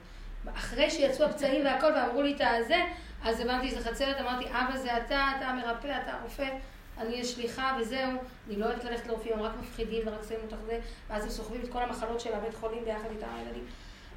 [0.56, 2.84] אחרי שיצאו הפצעים והכל ואמרו לי את הזה,
[3.24, 6.50] אז הבנתי שזה חצבת, אמרתי, אבא זה אתה, אתה המרפא, אתה הרופא,
[6.98, 8.12] אני השליחה וזהו,
[8.48, 11.62] אני לא אוהבת ללכת לרופאים, הם רק מפחידים ורק שמים אותך זה, ואז הם סוחבים
[11.62, 13.66] את כל המחלות של הבית חולים ביחד איתם הילדים.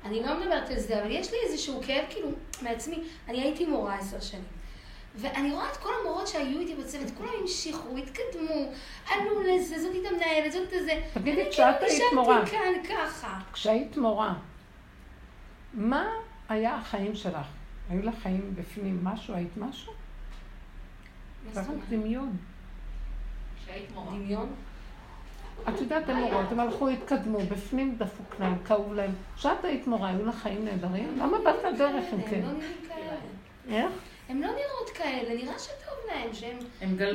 [0.05, 2.28] אני לא מדברת על זה, אבל יש לי איזשהו כאב כאילו
[2.62, 3.03] מעצמי.
[3.28, 4.44] אני הייתי מורה עשר שנים.
[5.16, 8.72] ואני רואה את כל המורות שהיו איתי בצוות, כולם המשיכו, התקדמו,
[9.11, 11.03] עלו לזה, זאת את המנהלת, זאת את זה.
[11.14, 12.42] תגידי, אני כשאת כאילו היית מורה.
[12.42, 13.38] נשארתי כאן ככה.
[13.53, 14.34] כשהיית מורה,
[15.74, 16.07] מה
[16.48, 17.46] היה החיים שלך?
[17.90, 19.34] היו לך חיים בפנים משהו?
[19.34, 19.92] היית משהו?
[21.44, 21.88] מה זאת רק אומרת?
[21.88, 22.36] דמיון.
[23.64, 24.11] כשהיית מורה.
[24.11, 24.55] דמיון?
[25.68, 29.11] את יודעת, הם מורות, הם הלכו, התקדמו, בפנים דפוק להם, כאוב להם.
[29.36, 31.18] כשאת היית מורה, היו לך חיים נהדרים?
[31.18, 32.40] למה באת לדרך אם הם כן?
[32.40, 33.74] לא.
[33.74, 33.92] איך?
[34.28, 36.56] הן לא נראות כאלה, נראה שטוב להן, שהן.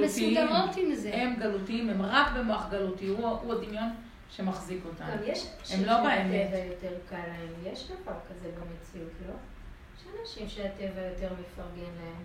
[0.03, 1.11] מסודרות עם זה.
[1.13, 3.89] הם גלותיים, הם רק במוח גלותי, הוא, הוא הדמיון
[4.29, 5.05] שמחזיק אותם.
[5.05, 6.31] גם יש אנשים הם לא באמת.
[6.31, 9.33] שהטבע יותר קל להם, יש דבר כזה במציאות, לא?
[9.97, 12.23] יש אנשים שהטבע יותר מפרגן להם.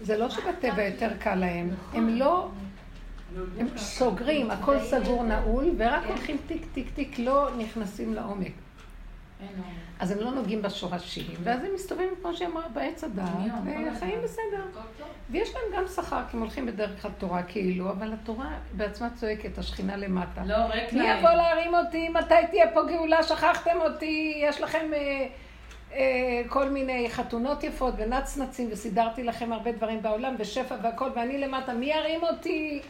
[0.00, 2.48] זה לא שבטבע יותר קל להם, הם לא,
[3.58, 8.52] הם סוגרים, הכל סגור נעול, ורק הולכים טיק טיק טיק, לא נכנסים לעומק.
[10.00, 13.28] אז הם לא נוגעים בשורשים, ואז הם מסתובבים, כמו שהיא אמרה, בעץ הדעת,
[13.96, 14.18] וחיים.
[14.24, 14.64] בסדר.
[15.30, 19.96] ויש להם גם שכר, כי הם הולכים בדרך התורה כאילו, אבל התורה בעצמה צועקת, השכינה
[19.96, 20.42] למטה.
[20.46, 21.10] לא, ריק מי.
[21.10, 22.08] יבוא להרים אותי?
[22.08, 23.22] מתי תהיה פה גאולה?
[23.22, 24.34] שכחתם אותי?
[24.36, 25.26] יש לכם אה,
[25.92, 31.72] אה, כל מיני חתונות יפות ונצנצים, וסידרתי לכם הרבה דברים בעולם, ושפע והכל, ואני למטה,
[31.72, 32.80] מי ירים אותי?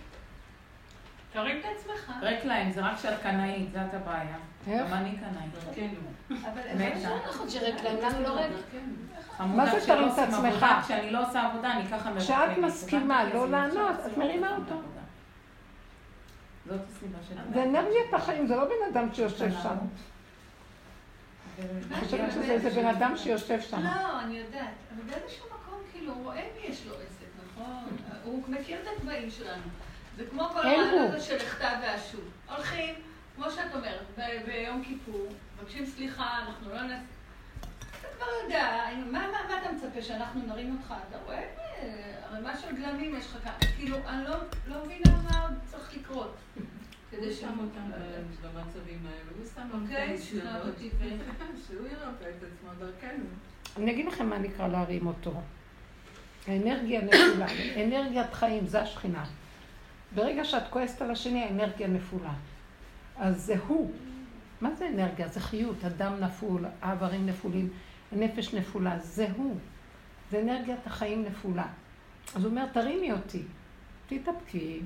[1.37, 2.13] תרים את עצמך.
[2.23, 4.37] ריק להם, זה רק של הקנאית, זאת הבעיה.
[4.67, 4.87] איך?
[4.87, 5.89] גם אני קנאית.
[6.31, 7.11] אבל מתה.
[7.11, 8.53] לא נכון שריק להם, לנו לא ריק.
[9.37, 10.67] חמודה מה זה תרים את עצמך?
[10.85, 12.23] כשאני לא עושה עבודה, אני ככה מרוקדת.
[12.23, 13.25] כשאת מסכימה?
[13.25, 14.75] לא אז לענות, את מרימה אותו.
[16.67, 19.63] זאת הסיבה של זה אנרגיית החיים, זה לא בן אדם שיושב שלנו.
[19.63, 19.77] שם.
[21.93, 23.81] אני חושבת שזה איזה בן אדם שיושב שם.
[23.83, 24.61] לא, אני יודעת.
[24.95, 27.97] אבל באיזשהו מקום, כאילו, הוא רואה מי יש לו עסק, נכון?
[28.25, 29.63] הוא מכיר את התוואים שלנו.
[30.17, 31.09] זה כמו כל הוא.
[31.09, 32.21] הזה של לכתב ואשוב.
[32.57, 32.95] הולכים,
[33.37, 35.29] כמו שאת אומרת, ב- ביום כיפור,
[35.61, 37.03] מבקשים סליחה, אנחנו לא נעשה...
[38.01, 40.95] אתה כבר יודע, מה, מה, מה אתה מצפה, שאנחנו נרים אותך?
[41.09, 41.39] אתה רואה?
[41.39, 43.53] אה, ערימה של גלמים יש לך כאן.
[43.77, 44.35] כאילו, אני לא,
[44.67, 46.35] לא מבינה מה עוד צריך לקרות.
[47.11, 47.41] כדי ש...
[47.41, 47.91] שם אותם
[48.43, 50.91] במצבים האלו, הוא שם אותם אוקיי, שכנעת אותי.
[51.67, 53.25] שהוא ירפא את עצמו דרכנו.
[53.77, 55.35] אני אגיד לכם מה נקרא להרים אותו.
[56.47, 57.47] האנרגיה נפולה,
[57.85, 59.25] אנרגיית חיים, זה השכינה.
[60.17, 62.33] ברגע שאת כועסת על השני, האנרגיה נפולה.
[63.17, 63.91] אז זה הוא.
[64.61, 65.29] מה זה אנרגיה?
[65.29, 67.69] זה חיות, הדם נפול, האיברים נפולים,
[68.13, 69.57] הנפש נפולה, זה הוא.
[70.31, 71.67] זה אנרגיית החיים נפולה.
[72.35, 73.43] אז הוא אומר, תרימי אותי,
[74.07, 74.81] תתאפקי.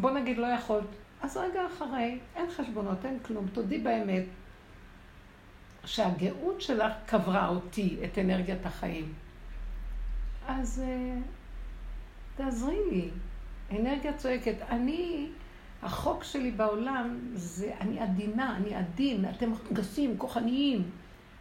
[0.00, 0.86] בוא נגיד, לא יכולת.
[1.22, 4.24] אז רגע אחרי, אין חשבונות, אין כלום, תודי באמת.
[5.84, 9.12] שהגאות שלך קברה אותי, את אנרגיית החיים.
[10.46, 11.22] אז uh,
[12.36, 13.10] תעזרי לי.
[13.70, 14.54] אנרגיה צועקת.
[14.68, 15.28] אני,
[15.82, 20.90] החוק שלי בעולם זה, אני עדינה, אני עדין, אתם גסים, כוחניים.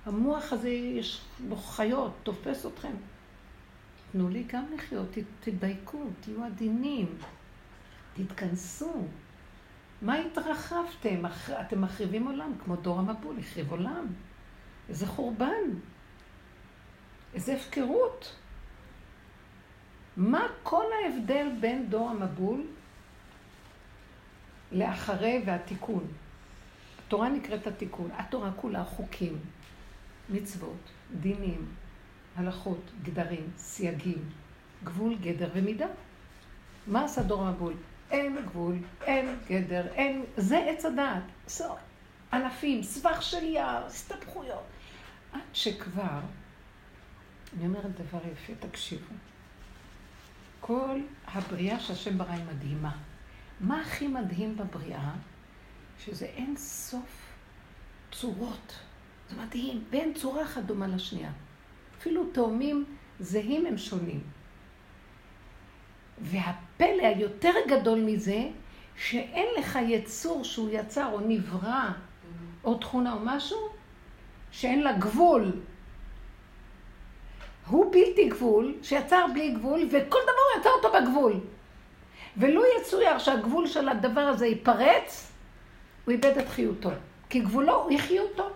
[0.05, 2.93] המוח הזה, יש בו חיות, תופס אתכם.
[4.11, 5.07] תנו לי גם לחיות,
[5.39, 7.17] תדייקו, תהיו עדינים,
[8.13, 8.93] תתכנסו.
[10.01, 11.23] מה התרחבתם?
[11.61, 14.05] אתם מחריבים עולם, כמו דור המבול, החריב עולם.
[14.89, 15.63] איזה חורבן,
[17.33, 18.35] איזה הפקרות.
[20.17, 22.67] מה כל ההבדל בין דור המבול
[24.71, 26.07] לאחרי והתיקון?
[27.07, 28.09] התורה נקראת התיקון.
[28.17, 29.39] התורה כולה חוקים,
[30.29, 30.89] מצוות,
[31.19, 31.67] דינים,
[32.35, 34.29] הלכות, גדרים, סייגים,
[34.83, 35.87] גבול, גדר ומידה.
[36.87, 37.73] מה עשה דור המבול?
[38.11, 40.23] אין גבול, אין גדר, אין...
[40.37, 41.23] זה עץ הדעת.
[42.33, 44.63] ענפים, סבך של יער, הסתבכויות.
[45.33, 46.19] עד שכבר,
[47.57, 49.13] אני אומרת דבר יפה, תקשיבו.
[50.67, 52.91] כל הבריאה שהשם ברא היא מדהימה.
[53.59, 55.11] מה הכי מדהים בבריאה?
[55.99, 57.33] שזה אין סוף
[58.11, 58.79] צורות.
[59.29, 61.31] זה מדהים, ואין צורה אחת דומה לשנייה.
[61.97, 62.85] אפילו תאומים
[63.19, 64.23] זהים הם שונים.
[66.21, 68.49] והפלא היותר גדול מזה,
[68.95, 71.91] שאין לך יצור שהוא יצר או נברא,
[72.63, 73.59] או תכונה או משהו,
[74.51, 75.61] שאין לה גבול.
[77.67, 81.39] הוא בלתי גבול, שיצר בלי גבול, וכל דבר הוא יצר אותו בגבול.
[82.37, 85.31] ולו יצויר שהגבול של הדבר הזה ייפרץ,
[86.05, 86.89] הוא איבד את חיותו.
[87.29, 88.49] כי גבולו הוא חיותו.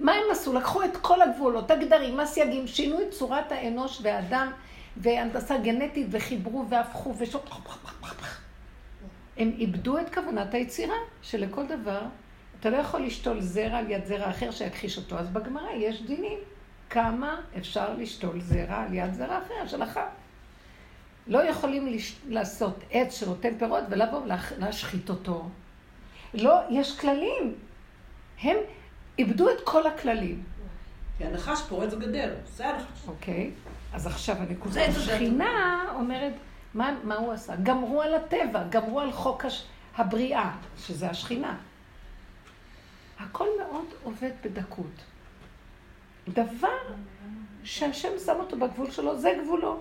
[0.00, 0.52] מה הם עשו?
[0.52, 4.52] לקחו את כל הגבולות, הגדרים, הסייגים, שינו את צורת האנוש והאדם,
[4.96, 7.44] והנדסה גנטית, וחיברו והפכו ושוק...
[9.36, 12.00] הם איבדו את כוונת היצירה, שלכל דבר,
[12.60, 15.18] אתה לא יכול לשתול זרע על יד זרע אחר שיכחיש אותו.
[15.18, 16.38] אז בגמרא יש דינים.
[16.90, 20.10] כמה אפשר לשתול זרע על יד זרע אחר של אחת.
[21.26, 22.16] לא יכולים לש...
[22.28, 25.48] לעשות עץ שנותן פירות ולבוא ולהש- להשחית אותו.
[26.34, 27.54] לא, יש כללים.
[28.42, 28.56] הם
[29.18, 30.42] איבדו את כל הכללים.
[31.18, 33.08] כי הנחש פורץ גדר, זה הנחש.
[33.08, 33.50] אוקיי?
[33.92, 34.84] אז עכשיו הנקודה.
[34.84, 36.32] השכינה אומרת,
[36.74, 37.56] מה, מה הוא עשה?
[37.62, 39.64] גמרו על הטבע, גמרו על חוק הש...
[39.96, 41.56] הבריאה, שזה השכינה.
[43.20, 44.86] הכל מאוד עובד בדקות.
[46.32, 46.78] דבר
[47.64, 49.80] שהשם שם אותו בגבול שלו, זה גבולו.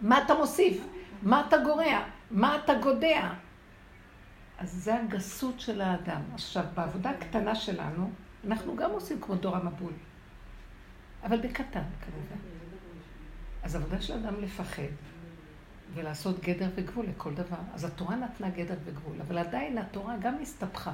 [0.00, 0.84] מה אתה מוסיף?
[1.22, 2.04] מה אתה גורע?
[2.30, 3.30] מה אתה גודע?
[4.58, 6.20] אז זה הגסות של האדם.
[6.34, 8.10] עכשיו, בעבודה הקטנה שלנו,
[8.46, 9.92] אנחנו גם עושים כמו דור המבול.
[11.24, 12.40] אבל בקטן, כמובן.
[13.62, 14.82] אז עבודה של אדם לפחד
[15.94, 17.56] ולעשות גדר וגבול לכל דבר.
[17.74, 20.92] אז התורה נתנה גדר וגבול, אבל עדיין התורה גם הסתבכה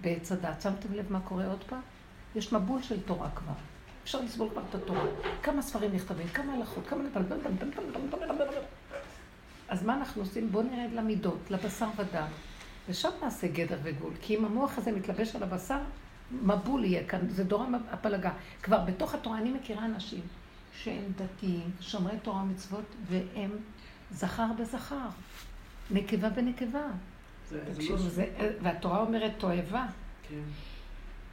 [0.00, 0.62] בעץ הדת.
[0.62, 1.80] שמתם לב מה קורה עוד פעם?
[2.34, 3.52] יש מבול של תורה כבר.
[4.04, 5.04] אפשר לסבול כבר את התורה.
[5.42, 7.02] כמה ספרים נכתבים, כמה הלכות, כמה...
[9.68, 10.52] אז מה אנחנו עושים?
[10.52, 12.26] בואו נרד למידות, לבשר ודם,
[12.88, 14.12] ושם נעשה גדר וגבול.
[14.22, 15.78] כי אם המוח הזה מתלבש על הבשר,
[16.30, 18.32] מבול יהיה כאן, זה דור הפלגה.
[18.62, 20.20] כבר בתוך התורה אני מכירה אנשים
[20.72, 23.50] שהם דתיים, שומרי תורה ומצוות, והם
[24.10, 25.08] זכר בזכר,
[25.90, 26.86] נקבה בנקבה.
[27.74, 28.26] תקשיבו, זה,
[28.62, 29.86] והתורה אומרת תועבה.
[30.28, 30.34] כן.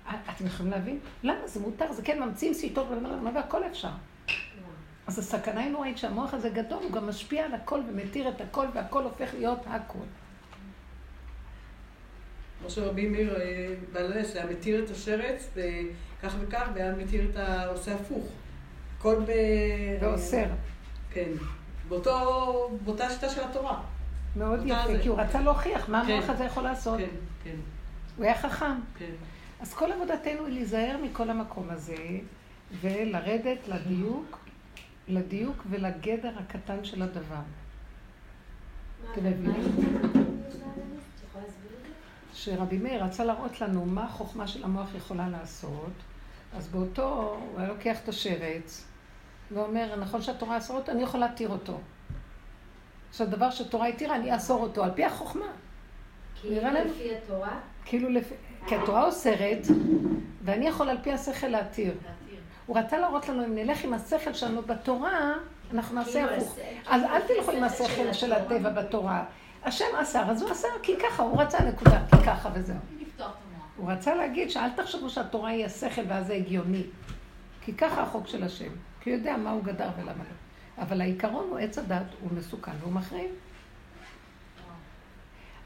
[0.10, 1.00] אתם יכולים להבין?
[1.24, 1.92] למה זה מותר?
[1.94, 2.88] זה כן, ממציאים סיטות
[3.34, 3.90] והכל אפשר.
[5.08, 8.66] אז הסכנה היא נוראית שהמוח הזה גדול, הוא גם משפיע על הכל ומתיר את הכל,
[8.74, 10.00] והכל הופך להיות הכל.
[12.60, 17.66] כמו שרבי מאיר אה, בעלס היה מתיר את השרץ, וכך וכך, והיה מתיר את ה...
[17.66, 18.28] עושה הפוך.
[18.98, 19.32] הכל ב...
[20.02, 20.46] ואוסר.
[21.12, 21.30] כן.
[21.88, 23.82] באותו, באותה שיטה של התורה.
[24.36, 25.00] מאוד יפה.
[25.02, 26.14] כי הוא רצה להוכיח מה כן.
[26.14, 26.98] המוח הזה יכול לעשות.
[26.98, 27.06] כן,
[27.44, 27.56] כן,
[28.18, 28.76] הוא היה חכם.
[28.98, 29.12] כן.
[29.60, 32.20] אז כל עבודתנו היא להיזהר מכל המקום הזה,
[32.82, 34.40] ולרדת לדיוק,
[35.08, 37.42] לדיוק ולגדר הקטן של הדבר.
[39.12, 39.64] אתם מבינים?
[42.34, 45.92] שרבי מאיר רצה להראות לנו מה החוכמה של המוח יכולה לעשות,
[46.58, 48.86] אז באותו, הוא היה לוקח את השרץ,
[49.52, 51.80] ואומר, נכון שהתורה אסור אותו, אני יכול להתיר אותו.
[53.10, 55.46] עכשיו, דבר שתורה התירה, אני אאסור אותו, על פי החוכמה.
[56.42, 58.36] כאילו לפי התורה, כאילו, לפי...
[58.68, 59.68] כי התורה אוסרת,
[60.44, 61.94] ואני יכול על פי השכל להתיר.
[62.66, 65.34] הוא רצה להראות לנו, אם נלך עם השכל שלנו בתורה,
[65.74, 66.58] אנחנו נעשה כאילו הפוך.
[66.60, 68.34] הש- אז כאילו אל תלכו עם השכל של.
[68.34, 69.24] הטבע בתורה.
[69.64, 72.76] השם אסר, אז הוא אסר כי ככה, הוא רצה נקודה, כי ככה וזהו.
[73.78, 76.84] הוא רצה להגיד שאל תחשבו שהתורה היא השכל ואז זה הגיוני.
[77.62, 78.70] כי ככה החוק של השם.
[79.02, 80.84] כי הוא יודע מה הוא גדר ולמה לא.
[80.84, 83.32] אבל העיקרון הוא עץ הדת, הוא מסוכן והוא מחריב.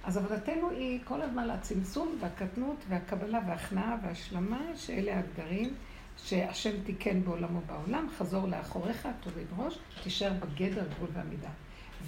[0.04, 5.74] אז עבודתנו היא כל הזמן הצמצום והקטנות והקבלה וההכנעה וההשלמה, שאלה הגדרים
[6.18, 11.50] שהשם תיקן בעולמו בעולם, חזור לאחוריך, תוריד ראש, תישאר בגדר, גבול ועמידה.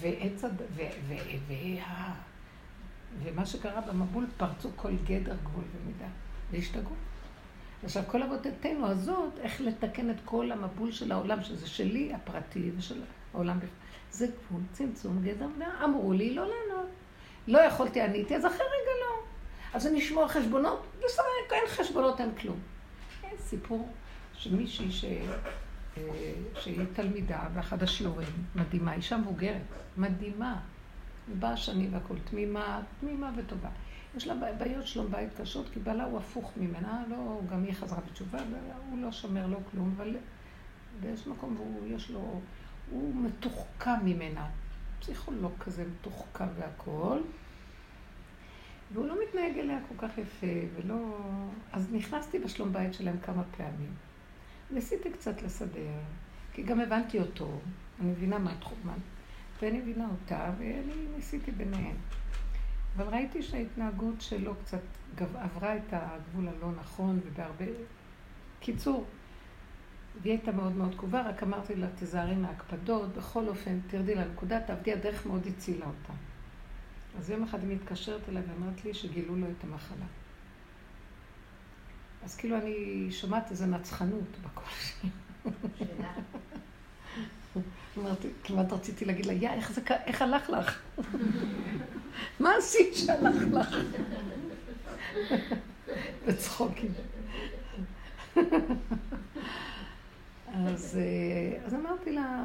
[0.00, 0.62] ועץ הד...
[0.74, 0.82] ו...
[1.08, 1.14] ו...
[1.48, 2.14] וה...
[3.22, 6.08] ומה שקרה במבול, פרצו כל גדר, גבול ומידה,
[6.50, 6.94] והשתגעו.
[7.84, 13.02] עכשיו, כל עבודתנו הזאת, איך לתקן את כל המבול של העולם, שזה שלי הפרטי ושל
[13.34, 13.58] העולם.
[14.10, 15.48] זה גבול, צמצום, גדר.
[15.84, 17.05] אמרו לי לא לענות.
[17.46, 19.22] לא יכולתי, עניתי, אז אחרי רגע לא.
[19.74, 22.58] אז אני אשמור חשבונות, בסדר, אין חשבונות, אין כלום.
[23.24, 23.88] אין סיפור
[24.34, 25.04] שמישהי ש...
[25.98, 26.02] אה,
[26.60, 29.62] שהיא תלמידה באחד השיעורים, מדהימה, אישה מבוגרת,
[29.96, 30.60] מדהימה,
[31.38, 33.68] באה שנים והכול, תמימה, תמימה וטובה.
[34.16, 38.00] יש לה בעיות שלום בית קשות, כי בעלה הוא הפוך ממנה, לא, גם היא חזרה
[38.10, 38.38] בתשובה,
[38.90, 40.16] הוא לא שומר לו כלום, אבל
[41.00, 42.40] באיזשהו מקום הוא, יש לו,
[42.90, 44.46] הוא מתוחכם ממנה.
[45.06, 47.22] פסיכולוג כזה מתוחכם והכול.
[48.92, 50.46] והוא לא מתנהג אליה כל כך יפה,
[50.76, 51.18] ולא...
[51.72, 53.94] אז נכנסתי בשלום בית שלהם כמה פעמים.
[54.70, 55.98] ניסיתי קצת לסדר,
[56.52, 57.60] כי גם הבנתי אותו,
[58.00, 58.78] אני מבינה מה התחום,
[59.62, 61.96] ואני מבינה אותה, ואני ניסיתי ביניהם.
[62.96, 64.80] אבל ראיתי שההתנהגות שלו קצת.
[65.18, 67.64] עברה את הגבול הלא נכון, ובהרבה...
[68.60, 69.04] קיצור,
[70.22, 74.92] והיא הייתה מאוד מאוד קרובה, רק אמרתי לה, תיזהרי מההקפדות, בכל אופן, תרדי לנקודה, תעבדי,
[74.92, 76.12] הדרך מאוד הצילה אותה.
[77.18, 80.06] אז יום אחד היא מתקשרת אליי ואמרת לי שגילו לו את המחלה.
[82.24, 85.10] אז כאילו אני שומעת איזו נצחנות בקול שלי.
[87.98, 90.80] אמרתי, כמעט רציתי להגיד לה, יא, איך, זה, איך הלך לך?
[92.40, 93.76] מה עשית שהלך לך?
[96.26, 96.92] בצחוקים.
[100.54, 102.44] אז, אה, אז אמרתי לה,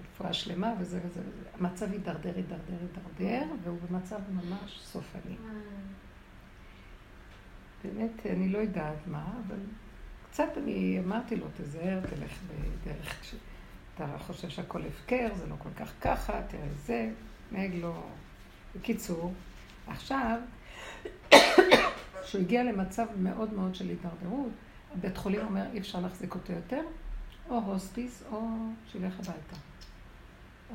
[0.00, 1.48] רפואה שלמה וזה וזה וזה.
[1.58, 5.36] המצב הידרדר, הידרדר, הידרדר, והוא במצב ממש סופני.
[7.84, 9.58] באמת, אני לא יודעת מה, אבל
[10.30, 15.92] קצת אני אמרתי לו, תיזהר, תלך בדרך שאתה חושב שהכל הפקר, זה לא כל כך
[16.00, 17.10] ככה, תראה זה,
[17.52, 18.02] נהג לו.
[18.76, 19.32] בקיצור,
[19.86, 20.40] עכשיו,
[22.22, 24.52] כשהוא הגיע למצב מאוד מאוד של הידרדרות,
[24.92, 26.82] הבית חולים אומר, אי אפשר להחזיק אותו יותר,
[27.52, 28.48] או הוספיס, או
[28.92, 29.56] שילך הביתה.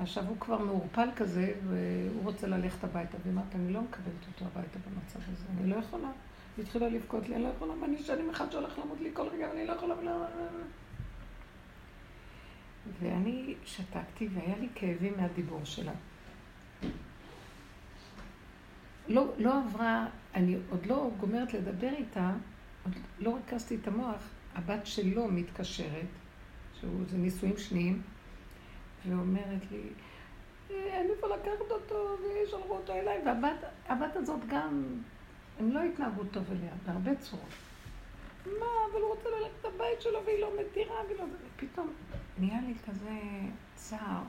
[0.02, 4.80] עכשיו הוא כבר מעורפל כזה, והוא רוצה ללכת הביתה, ואמרת, אני לא מקבלת אותו הביתה
[4.80, 6.10] במצב הזה, אני לא יכולה.
[6.58, 9.48] היא התחילה לבכות לי, אני לא יכולה, ואני שנים אחד שהולך למות לי כל רגע,
[9.50, 10.12] ואני לא יכולה, ולא...
[13.00, 15.92] ואני שתקתי, והיה לי כאבים מהדיבור שלה.
[19.08, 20.06] לא, לא עברה,
[20.36, 22.32] אני עוד לא גומרת לדבר איתה,
[22.84, 26.08] עוד לא ריכזתי את המוח, הבת שלו מתקשרת,
[26.82, 28.02] שזה נישואים שניים,
[29.08, 29.82] ואומרת לי,
[30.72, 34.84] "אה, אין איפה לקחת אותו, ושלחו אותו אליי, והבת הבת הזאת גם,
[35.60, 37.50] הם לא התנהגו טוב אליה, בהרבה צורות.
[38.46, 41.26] מה, אבל הוא רוצה ללכת לבית שלו והיא לא מתירה, והיא לא...
[41.56, 41.94] פתאום
[42.38, 43.20] נהיה לי כזה
[43.76, 44.22] צער.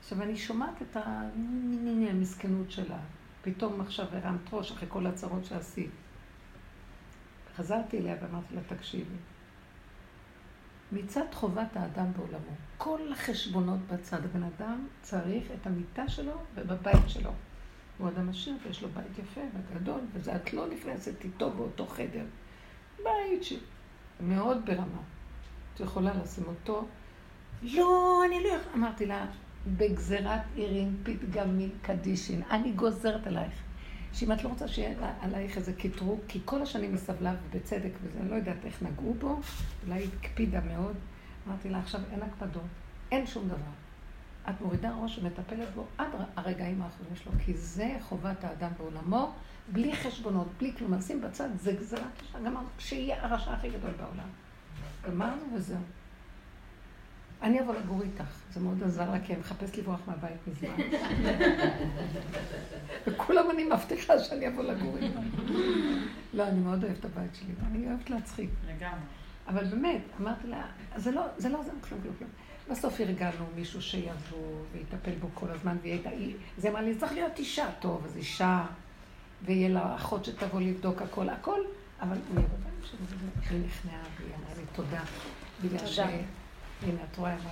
[0.00, 2.98] עכשיו, אני שומעת את המסכנות שלה.
[3.42, 5.90] פתאום עכשיו הרמת ראש אחרי כל הצרות שעשית.
[7.56, 9.14] חזרתי אליה ואמרתי לה, תקשיבי,
[10.92, 17.30] מצד חובת האדם בעולמו, כל החשבונות בצד, הבן אדם צריך את המיטה שלו ובבית שלו.
[17.98, 22.24] הוא אדם עשיר ויש לו בית יפה וגדול, וזה את לא נכנסת איתו באותו חדר.
[23.04, 25.02] בית שמאוד ברמה.
[25.74, 26.86] את יכולה לשים אותו.
[27.62, 28.74] לא, אני לא יכולה.
[28.74, 29.26] אמרתי לה,
[29.66, 33.52] בגזירת עירין פתגמין קדישין, אני גוזרת עלייך.
[34.12, 38.18] שאם את לא רוצה שיהיה עלייך איזה קטרוג, כי כל השנים היא סבלה, ובצדק, וזה,
[38.20, 39.40] אני לא יודעת איך נגעו בו,
[39.86, 40.96] אולי היא הקפידה מאוד.
[41.48, 42.62] אמרתי לה, עכשיו אין הקפדות,
[43.12, 43.72] אין שום דבר.
[44.50, 49.32] את מורידה ראש ומטפלת בו עד הרגעים האחרונים שלו, כי זה חובת האדם בעולמו,
[49.68, 50.94] בלי חשבונות, בלי כלום.
[50.94, 54.28] נשים בצד, זה גזירת אישה, גמרנו, שיהיה הרשע הכי גדול בעולם.
[55.06, 55.78] גמרנו וזהו.
[57.42, 60.68] אני אבוא לגור איתך, זה מאוד עזר לה, כי אני מחפשת לברוח מהבית מזמן.
[63.06, 65.20] וכולם אני מבטיחה שאני אבוא לגור איתה.
[66.32, 68.50] לא, אני מאוד אוהבת את הבית שלי, ואני אוהבת להצחיק.
[68.68, 69.00] לגמרי.
[69.48, 70.66] אבל באמת, אמרתי לה,
[70.96, 72.30] זה לא, זה לא עוזר כלום, כלום, כלום.
[72.70, 76.10] בסוף הרגלנו מישהו שיבוא ויטפל בו כל הזמן, והיא הייתה,
[76.58, 78.66] זה אמרה לי, צריך להיות אישה, טוב, אז אישה,
[79.44, 81.60] ויהיה לה אחות שתבוא לבדוק הכל, הכל,
[82.00, 83.00] אבל אני יודעת
[83.48, 85.02] שהיא נכנעה, והיא אמרה לי תודה,
[85.62, 86.00] בגלל ש...
[86.82, 87.36] הנה, את רואה,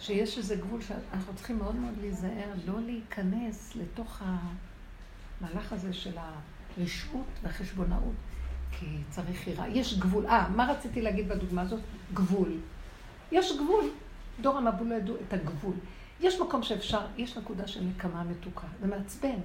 [0.00, 4.22] שיש איזה גבול שאנחנו צריכים מאוד מאוד להיזהר, לא להיכנס לתוך
[5.40, 6.12] המהלך הזה של
[6.78, 8.14] הרשעות והחשבונאות,
[8.70, 9.68] כי צריך יראה.
[9.68, 10.26] יש גבול.
[10.26, 11.80] אה, מה רציתי להגיד בדוגמה הזאת?
[12.14, 12.58] גבול.
[13.32, 13.84] יש גבול.
[14.40, 15.74] דור המבול לא ידעו את הגבול.
[16.20, 18.66] יש מקום שאפשר, יש נקודה של נקמה מתוקה.
[18.80, 19.38] זה מעצבן.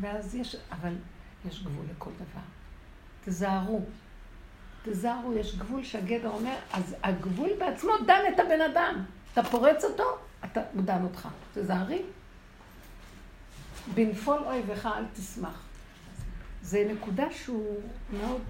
[0.00, 0.94] ואז יש, אבל
[1.48, 2.55] יש גבול לכל דבר.
[3.26, 3.80] תזהרו.
[4.84, 9.04] תזהרו, יש גבול שהגדר אומר, אז הגבול בעצמו דן את הבן אדם.
[9.32, 10.04] אתה פורץ אותו,
[10.44, 11.28] אתה, הוא דן אותך.
[11.54, 12.02] תזהרי.
[13.94, 15.62] בנפול אויביך אל תשמח.
[16.62, 17.80] זה נקודה שהוא
[18.12, 18.40] מאוד...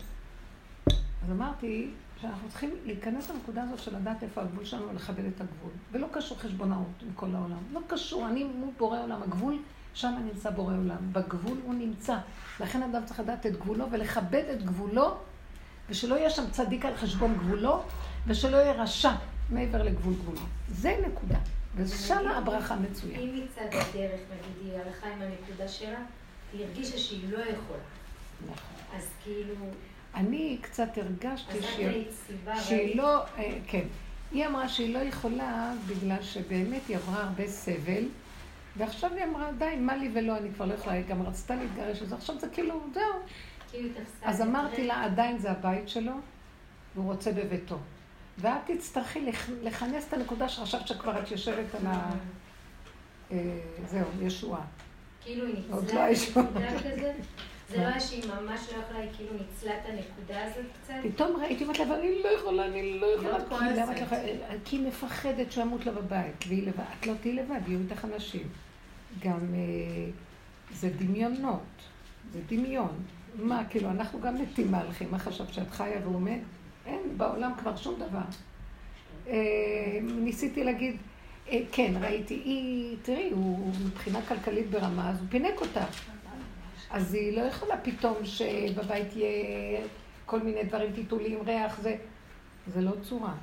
[0.87, 5.71] אז אמרתי שאנחנו צריכים להיכנס לנקודה הזאת של לדעת איפה הגבול שלנו ולכבד את הגבול.
[5.93, 7.59] ולא קשור חשבונאות עם כל העולם.
[7.73, 9.23] לא קשור, אני מול בורא עולם.
[9.23, 9.59] הגבול,
[9.97, 11.13] שם נמצא בורא עולם.
[11.13, 12.17] בגבול הוא נמצא.
[12.61, 15.17] לכן אדם צריך לדעת את גבולו ולכבד את גבולו,
[15.89, 17.83] ושלא יהיה שם צדיק על חשבון גבולו,
[18.27, 19.13] ושלא יהיה רשע
[19.51, 20.41] מעבר לגבול גבולו.
[20.69, 21.39] זה נקודה.
[21.77, 23.19] ושם הברכה מצויה.
[23.19, 25.99] אם מצד הדרך, נגיד, היא הלכה עם הנקודה שלה,
[26.53, 27.83] היא הרגישה שהיא לא יכולה.
[28.45, 28.97] נכון.
[28.97, 29.55] אז כאילו,
[30.15, 31.63] אני קצת הרגשתי
[32.67, 32.97] שהיא?
[32.97, 33.85] לא, אה, כן,
[34.33, 38.05] היא אמרה שהיא לא יכולה בגלל שבאמת היא עברה הרבה סבל,
[38.79, 42.03] ועכשיו היא אמרה, די, מה לי ולא, אני כבר לא יכולה, היא גם רצתה להתגרש,
[42.03, 43.03] אז עכשיו זה כאילו, זהו.
[43.71, 43.89] כאילו
[44.23, 44.87] אז אמרתי.
[44.87, 46.13] לה, עדיין זה הבית שלו,
[46.95, 47.79] והוא רוצה בביתו.
[48.39, 52.11] ואת תצטרכי לכ- לכנס את הנקודה שחשבת שכבר את יושבת על ה...
[53.33, 54.61] אה, זהו, ישועה.
[55.23, 56.07] כאילו היא ניצלה
[57.71, 57.77] לא?
[57.77, 60.95] זה לא היה שהיא ממש לא יכולה, היא כאילו ניצלה את הנקודה הזאת קצת?
[61.15, 63.77] פתאום ראיתי, אמרתי לה, אני לא יכולה, אני לא יכולה, כי כועסת.
[63.77, 64.21] לא יכולה?
[64.65, 66.85] כי היא מפחדת שהוא ימות לה בבית, והיא לבד.
[67.01, 68.49] את לא תהיי לבד, יהיו איתך אנשים.
[69.23, 70.11] גם אה,
[70.73, 71.61] זה דמיונות,
[72.33, 73.03] זה דמיון.
[73.35, 76.41] מה, כאילו, אנחנו גם מתים מהלכים, מה חשבת שאת חיה והוא מת?
[76.87, 78.25] אין בעולם כבר שום דבר.
[79.29, 80.97] אה, ניסיתי להגיד,
[81.49, 85.85] אה, כן, ראיתי, היא, תראי, הוא מבחינה כלכלית ברמה, אז הוא פינק אותה.
[86.91, 89.81] אז היא לא יכולה פתאום שבבית יהיה
[90.27, 91.97] כל מיני דברים, טיטולים, ריח, זה,
[92.67, 93.35] זה לא צורה.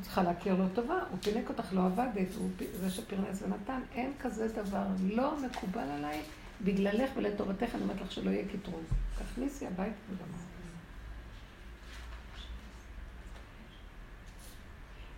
[0.00, 4.48] צריכה להכיר לו טובה, הוא פינק אותך, לא עבדת, הוא זה שפרנס ונתן, אין כזה
[4.48, 6.20] דבר, לא מקובל עליי,
[6.64, 8.82] בגללך ולטובתך, אני אומרת לך שלא יהיה קטרוג.
[9.18, 10.38] תכניסי הביתה וגמר.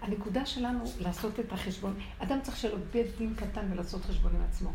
[0.00, 4.42] הנקודה שלנו לעשות את החשבון, אדם צריך שיהיה לו בית דין קטן ולעשות חשבון עם
[4.42, 4.70] עצמו.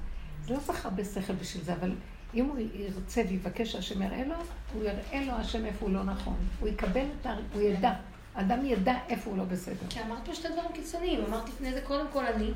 [0.45, 1.91] זה לא צריך הרבה שכל בשביל זה, אבל
[2.33, 4.35] אם הוא ירצה ויבקש שהשם יראה לו,
[4.73, 6.35] הוא יראה לו השם איפה הוא לא נכון.
[6.59, 7.35] הוא יקבל את ה...
[7.53, 7.93] הוא ידע.
[8.33, 9.85] אדם ידע איפה הוא לא בסדר.
[9.89, 11.25] כי אמרת פה שתי דברים קיצוניים.
[11.25, 12.51] אמרת לפני זה קודם כל אני.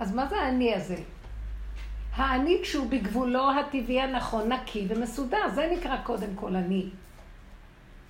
[0.00, 0.96] אז מה זה האני הזה?
[2.16, 6.88] האני כשהוא בגבולו הטבעי הנכון, נקי ומסודר, זה נקרא קודם כל אני.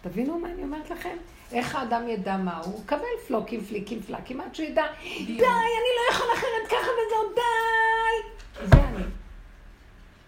[0.02, 1.16] תבינו מה אני אומרת לכם?
[1.52, 2.74] איך האדם ידע מה הוא?
[2.74, 4.84] הוא קבל פלוקים, פליקים, פלקים, עד שהוא ידע,
[5.26, 8.66] די, אני לא יכול אחרת ככה וזהו, די!
[8.68, 9.04] זה אני.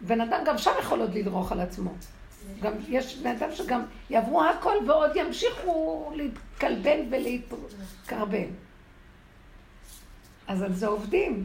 [0.06, 1.90] בן אדם גם שם יכול עוד לדרוך על עצמו.
[2.62, 8.46] גם יש בני אדם שגם יעברו הכל ועוד ימשיכו להתקלבן ולהתקרבן.
[10.48, 11.44] אז על זה עובדים.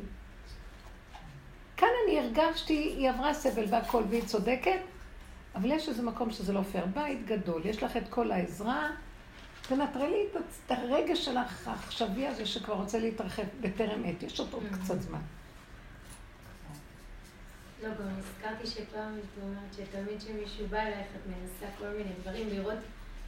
[1.78, 4.80] כאן אני הרגשתי, היא עברה סבל והכל והיא צודקת,
[5.56, 6.86] אבל יש איזה מקום שזה לא פייר.
[6.86, 8.90] בית גדול, יש לך את כל העזרה,
[9.62, 15.02] תנטרלי את הרגש שלך העכשווי הזה שכבר רוצה להתרחב בטרם עת, יש עוד עוד קצת
[15.02, 15.20] זמן.
[17.84, 22.48] לא, גם נזכרתי שפעם את אומרת שתמיד כשמישהו בא אלייך את מנסה כל מיני דברים
[22.50, 22.78] לראות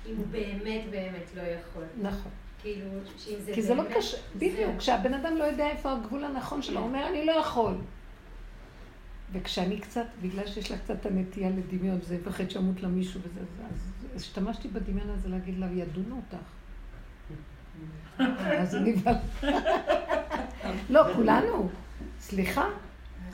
[0.10, 1.84] אם הוא באמת באמת לא יכול.
[2.02, 2.32] נכון.
[2.62, 2.86] כאילו,
[3.18, 6.80] שאם זה כי זה לא קשה, בדיוק, כשהבן אדם לא יודע איפה הגבול הנכון שלו,
[6.80, 7.74] הוא אומר, אני לא יכול.
[9.34, 13.76] וכשאני קצת, בגלל שיש לה קצת הנטייה לדמיון, וזה יפחד שימות לה מישהו וזה, אז-
[14.16, 16.46] אז השתמשתי בדמיון הזה להגיד לה, ידונו אותך.
[18.62, 18.96] אז אני.
[20.90, 21.70] לא, כולנו.
[22.20, 22.68] סליחה.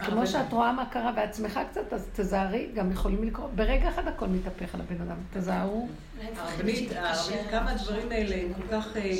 [0.05, 4.27] כמו שאת רואה מה קרה בעצמך קצת, אז תזהרי, גם יכולים לקרות, ברגע אחד הכל
[4.27, 5.89] מתהפך על הבן אדם, תזהרו.
[6.37, 6.91] הרבנית,
[7.51, 9.11] כמה הדברים האלה כל כך, אה,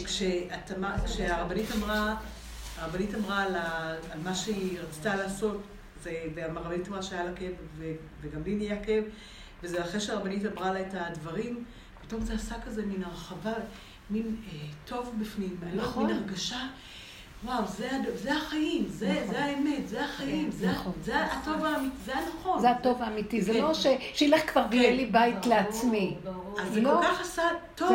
[1.06, 2.16] כשהרבנית אמרה,
[2.80, 3.56] הרבנית אמרה על
[4.24, 5.62] מה שהיא רצתה לעשות,
[6.04, 7.84] זה- והרבנית אמרה שהיה לה כאב, ו-
[8.22, 9.04] וגם לי נהיה כאב,
[9.64, 11.64] וזה אחרי שהרבנית אמרה לה את הדברים,
[12.02, 13.54] פתאום זה עשה כזה מין הרחבה,
[14.10, 16.06] מין אה, טוב בפנים, לא יודעת, נכון.
[16.06, 16.60] מין הרגשה.
[17.46, 19.28] וואו, זה, זה החיים, זה, נכון.
[19.34, 20.94] זה האמת, זה החיים, זה, נכון.
[21.04, 22.62] זה הטוב האמיתי, זה הנכון.
[22.62, 23.60] זה הטוב האמיתי, זה כן.
[23.62, 26.16] לא ש- שילך כבר ויהיה לי בית לעצמי.
[26.62, 26.90] אז זה לא.
[27.02, 27.44] כל כך עשה
[27.76, 27.92] טוב,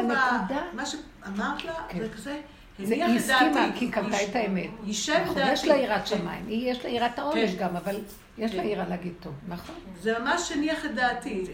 [0.49, 0.55] זה.
[0.73, 1.99] מה שאמרת לה, כן.
[2.01, 2.41] זה כזה,
[2.79, 3.67] זה- היא הסכימה.
[3.79, 4.71] כי היא קלטה את האמת.
[4.71, 4.89] נכון.
[5.53, 6.07] יש לה יראת כן.
[6.07, 7.57] שמיים, יש לה יראת העונש כן.
[7.65, 7.97] גם, אבל
[8.39, 8.69] יש לה כן.
[8.69, 9.75] יראה להגיד טוב, נכון?
[10.01, 11.45] זה ממש הניח את דעתי.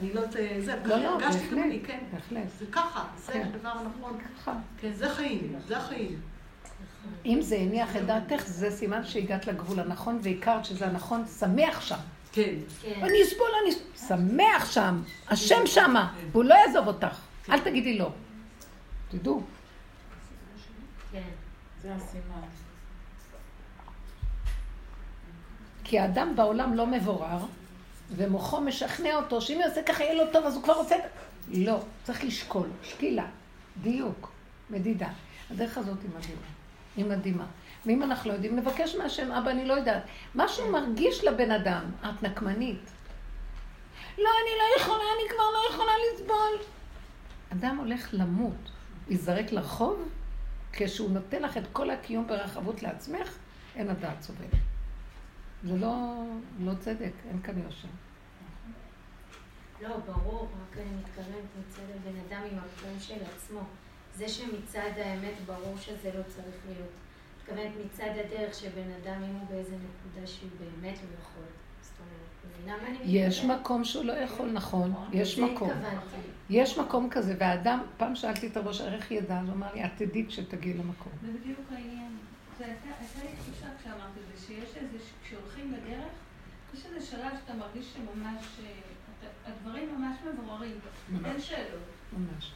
[0.00, 0.22] אני לא...
[0.60, 1.40] זה, לא, לא, בהחלט,
[1.86, 1.98] כן.
[2.12, 2.48] בהחלט.
[2.58, 3.42] זה ככה, זה כן.
[3.54, 4.18] הדבר הנכון.
[4.42, 4.52] ככה.
[4.80, 6.20] כן, זה חיים, זה החיים.
[7.26, 11.96] אם זה הניח את דעתך, זה סימן שהגעת לגבול הנכון והכרת שזה הנכון, שמח שם.
[12.32, 12.54] כן.
[12.82, 13.00] כן.
[13.02, 13.74] אני אסבול, אני
[14.08, 17.20] שמח שם, השם שמה, והוא לא יעזוב אותך.
[17.50, 18.10] אל תגידי לא.
[19.08, 19.42] תדעו.
[21.12, 21.22] כן.
[25.84, 27.38] כי האדם בעולם לא מבורר,
[28.16, 30.96] ומוחו משכנע אותו שאם יעשה ככה יהיה לו טוב, אז הוא כבר רוצה...
[31.48, 33.26] לא, צריך לשקול, שקילה,
[33.82, 34.30] דיוק,
[34.70, 35.08] מדידה.
[35.50, 36.55] הדרך הזאת היא מדהימה.
[36.96, 37.46] היא מדהימה.
[37.86, 40.02] ואם אנחנו לא יודעים, נבקש מהשם, אבא, אני לא יודעת.
[40.34, 42.90] משהו מרגיש לבן אדם, את נקמנית.
[44.18, 46.66] לא, אני לא יכולה, אני כבר לא יכולה לסבול.
[47.52, 48.70] אדם הולך למות,
[49.08, 50.08] ייזרק לרחוב,
[50.72, 53.38] כשהוא נותן לך את כל הקיום ברחבות לעצמך,
[53.76, 54.50] אין הדעת סובלת.
[55.64, 56.24] זה לא,
[56.60, 57.88] לא צדק, אין כאן יושר.
[59.80, 63.60] לא, ברור, רק אני מתכוונת מצד הבן אדם עם המקום של עצמו.
[64.16, 66.90] זה שמצד האמת ברור שזה לא צריך להיות.
[67.38, 71.44] מתכוונת מצד הדרך שבן אדם, אם הוא באיזה נקודה שהוא באמת לא יכול.
[73.02, 75.70] יש מקום שהוא לא יכול, נכון, יש לזה מקום.
[76.50, 79.38] יש מקום כזה, והאדם, פעם שאלתי את הראש, איך ידע?
[79.40, 81.12] אז הוא אמר לי, את תדעי כשתגיעי למקום.
[81.22, 82.16] זה בדיוק העניין.
[82.60, 82.86] הייתה
[83.22, 86.12] לי תחושה כשאמרת את זה, שיש איזה, כשהולכים בדרך,
[86.74, 90.78] יש איזה שלב שאתה מרגיש שממש, אה, הדברים ממש מבוררים.
[91.24, 91.82] אין שאלות.
[92.12, 92.52] ממש.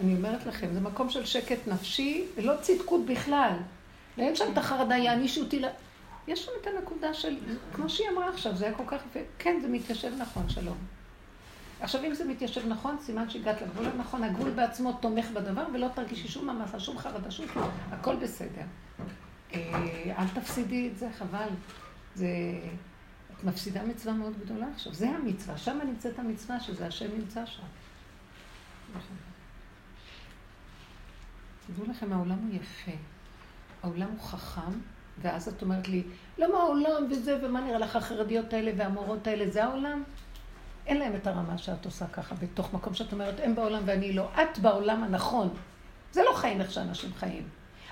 [0.00, 3.52] אני אומרת לכם, זה מקום של שקט נפשי, ולא צדקות בכלל.
[4.18, 5.64] ואין שם את החרדה, יענישו אותי ל...
[6.28, 7.36] יש שם את הנקודה של,
[7.72, 9.20] כמו שהיא אמרה עכשיו, זה היה כל כך יפה.
[9.38, 10.76] כן, זה מתיישב נכון, שלום.
[11.80, 16.28] עכשיו, אם זה מתיישב נכון, סימן שהגעת לגבול הנכון, הגבול בעצמו תומך בדבר, ולא תרגישי
[16.28, 17.70] שום ממסה, שום חרדה, שום כלום.
[17.90, 18.62] הכל בסדר.
[19.54, 19.58] אה,
[20.18, 21.48] אל תפסידי את זה, חבל.
[22.14, 22.28] זה...
[23.38, 24.94] את מפסידה מצווה מאוד גדולה עכשיו.
[24.94, 27.62] זה המצווה, שם נמצאת המצווה, שזה השם נמצא שם.
[31.74, 32.92] תדעו לכם, העולם הוא יפה.
[33.82, 34.72] העולם הוא חכם,
[35.22, 36.02] ואז את אומרת לי,
[36.38, 40.02] למה העולם וזה, ומה נראה לך החרדיות האלה והמורות האלה, זה העולם?
[40.86, 44.28] אין להם את הרמה שאת עושה ככה, בתוך מקום שאת אומרת, הם בעולם ואני לא.
[44.34, 45.48] את בעולם הנכון.
[46.12, 47.42] זה לא חיים איך שאנשים חיים.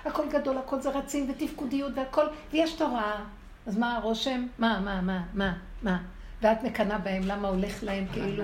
[0.05, 3.25] הכל גדול, הכל זה רצים ותפקודיות והכל, ויש תורה.
[3.67, 4.47] אז מה הרושם?
[4.57, 6.01] מה, מה, מה, מה, מה?
[6.41, 8.43] ואת מקנאה בהם, למה הולך להם כאילו?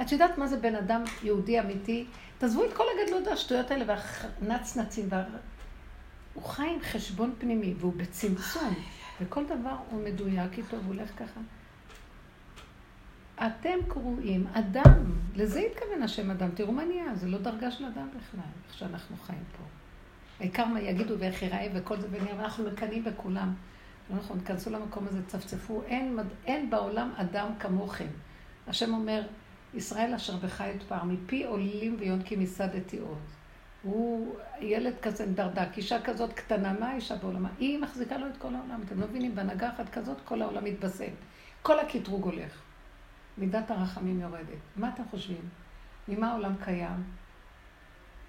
[0.00, 2.06] את יודעת מה זה בן אדם יהודי אמיתי?
[2.42, 3.84] תעזבו את כל הגדלות והשטויות האלה
[4.40, 5.06] והנצנצים.
[5.08, 5.24] וה...
[6.34, 8.74] הוא חי עם חשבון פנימי והוא בצמצום,
[9.20, 11.40] וכל דבר הוא מדויק איתו והוא הולך ככה.
[13.46, 16.50] אתם קרואים אדם, לזה התכוון השם אדם.
[16.54, 19.64] תראו מה נהיה, זה לא דרגה של אדם בכלל, איך שאנחנו חיים פה.
[20.40, 23.54] העיקר מה יגידו ואיך ייראה וכל זה ונהיה, ואנחנו מקנאים בכולם.
[24.10, 28.08] לא נכון, כנסו למקום הזה, צפצפו, אין, אין בעולם אדם כמוכם.
[28.66, 29.22] השם אומר,
[29.74, 33.36] ישראל אשר בך אתפר, מפי עולים ויונקים מסדתי עוז.
[33.82, 37.48] הוא ילד כזה דרדק, אישה כזאת קטנה, מה האישה בעולמה?
[37.58, 38.80] היא מחזיקה לו את כל העולם.
[38.86, 41.12] אתם לא מבינים, בהנהגה אחת כזאת כל העולם מתבשם.
[41.62, 42.62] כל הקטרוג הולך.
[43.38, 44.62] מידת הרחמים יורדת.
[44.76, 45.48] מה אתם חושבים?
[46.08, 47.04] ממה העולם קיים?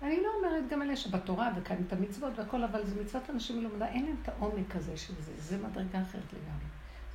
[0.02, 3.88] אני לא אומרת גם אלה שבתורה וקיים את המצוות והכל, אבל זה מצוות אנשים מלומדה,
[3.88, 6.66] אין להם את העומק הזה של זה, זה מדרגה אחרת לגמרי.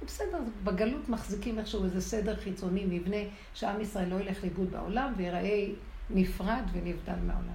[0.00, 3.16] זה בסדר, בגלות מחזיקים איכשהו איזה סדר חיצוני, מבנה,
[3.54, 5.66] שעם ישראל לא ילך לאיבוד בעולם ויראה
[6.10, 7.54] נפרד ונבדל מהעולם.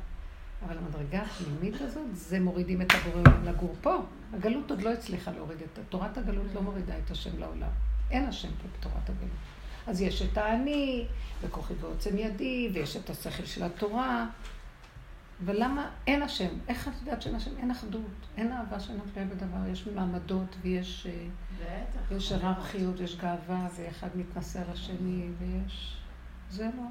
[0.65, 3.97] אבל המדרגה הפנימית הזאת, זה מורידים את הבורא לגור פה.
[4.33, 5.79] הגלות עוד לא הצליחה להוריד את...
[5.89, 7.69] תורת הגלות לא מורידה את השם לעולם.
[8.11, 9.31] אין השם פה בתורת הגלות.
[9.87, 11.05] אז יש את האני,
[11.41, 14.25] וכוחי ועוצם ידי, ויש את השכל של התורה.
[15.45, 16.49] ולמה אין השם?
[16.67, 17.57] איך את יודעת שאין השם?
[17.57, 18.01] אין אחדות,
[18.37, 21.07] אין אהבה שנפלה בדבר, יש מעמדות ויש
[22.11, 25.97] יש היררכיות, יש גאווה, ואחד מתנשא על השני, ויש...
[26.49, 26.83] זה לא.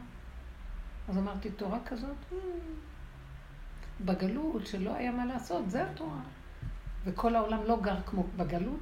[1.08, 2.38] אז אמרתי, תורה כזאת, אה,
[4.00, 6.20] בגלות, שלא היה מה לעשות, זה התורה.
[7.04, 8.80] וכל העולם לא גר כמו בגלות.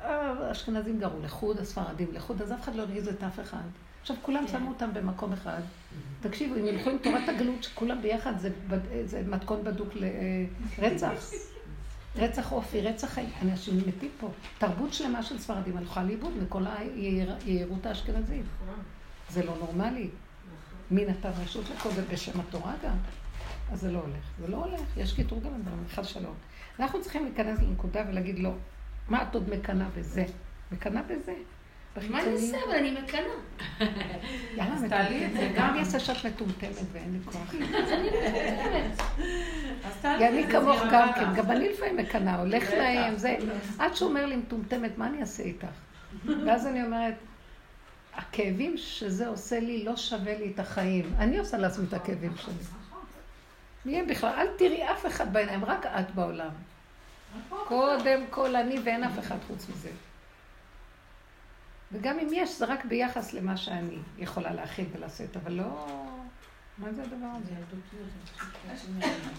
[0.00, 3.68] האשכנזים גרו לחוד, הספרדים לחוד, אז אף אחד לא הרגיז את אף אחד.
[4.00, 4.52] עכשיו כולם כן.
[4.52, 5.60] שמו אותם במקום אחד.
[6.20, 8.50] תקשיבו, אם ילכו עם תורת הגלות, שכולם ביחד, זה,
[9.04, 9.88] זה מתכון בדוק
[10.78, 11.12] לרצח.
[12.16, 13.30] רצח אופי, רצח חיים.
[13.42, 14.30] אנשים מתים פה.
[14.58, 18.44] תרבות שלמה של ספרדים הלכה לאיבוד מכל היהירות האשכנזית.
[19.30, 20.08] זה לא נורמלי.
[20.90, 22.96] מי נתן רשות לכל זה בשם התורה גם?
[23.72, 24.24] אז זה לא הולך.
[24.40, 26.34] זה לא הולך, יש קיטור גם לדברים, חס שלום.
[26.80, 28.52] אנחנו צריכים להיכנס לנקודה ולהגיד לו,
[29.08, 30.24] מה את עוד מקנאה בזה?
[30.72, 31.34] מקנאה בזה.
[32.10, 32.56] מה אני אעשה?
[32.66, 33.22] אבל אני מקנאה.
[34.56, 35.52] יאללה, מטומטמת.
[35.56, 37.54] גם אני אעשה שאת מטומטמת ואין לי כוח.
[37.54, 40.04] אני מטומטמת.
[40.04, 43.36] אני כמוך גם כן, גם אני לפעמים מקנאה, הולך להם, זה...
[43.78, 45.66] עד שהוא אומר לי מטומטמת, מה אני אעשה איתך?
[46.46, 47.14] ואז אני אומרת,
[48.14, 51.12] הכאבים שזה עושה לי לא שווה לי את החיים.
[51.18, 52.54] אני עושה לעצמי את הכאבים שלי.
[53.84, 54.32] מי בכלל?
[54.38, 56.50] אל תראי אף אחד בעיניים, רק את בעולם.
[57.48, 59.88] קודם כל אני ואין אף אחד חוץ מזה.
[61.92, 65.86] וגם אם יש, זה רק ביחס למה שאני יכולה להכיל ולשאת, אבל לא...
[66.78, 67.52] מה זה הדבר הזה?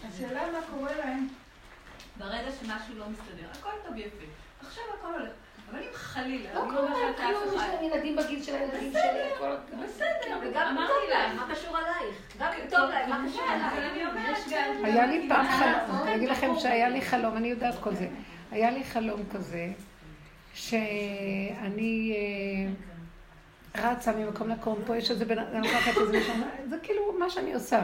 [0.07, 1.27] השאלה מה קורה להם
[2.17, 3.47] ברגע שמשהו לא מסתדר.
[3.59, 4.25] הכל טוב יפה.
[4.61, 5.31] עכשיו הכל הולך.
[5.71, 9.47] אבל אם חלילה, לא קורה להם כלום, יש להם ילדים בגיל של הילדים שלי.
[9.83, 12.15] בסדר, וגם טוב להם, מה קשור עלייך?
[12.39, 14.47] גם אם טוב להם, מה קשור עלייך?
[14.83, 18.07] היה לי פעם חלום, אני אגיד לכם שהיה לי חלום, אני יודעת כל זה.
[18.51, 19.71] היה לי חלום כזה,
[20.59, 22.13] שאני
[23.75, 26.33] אה, רצה ממקום למקום, פה יש איזה בן אדם, לקחת איזה מישהו,
[26.69, 27.83] זה כאילו מה שאני עושה.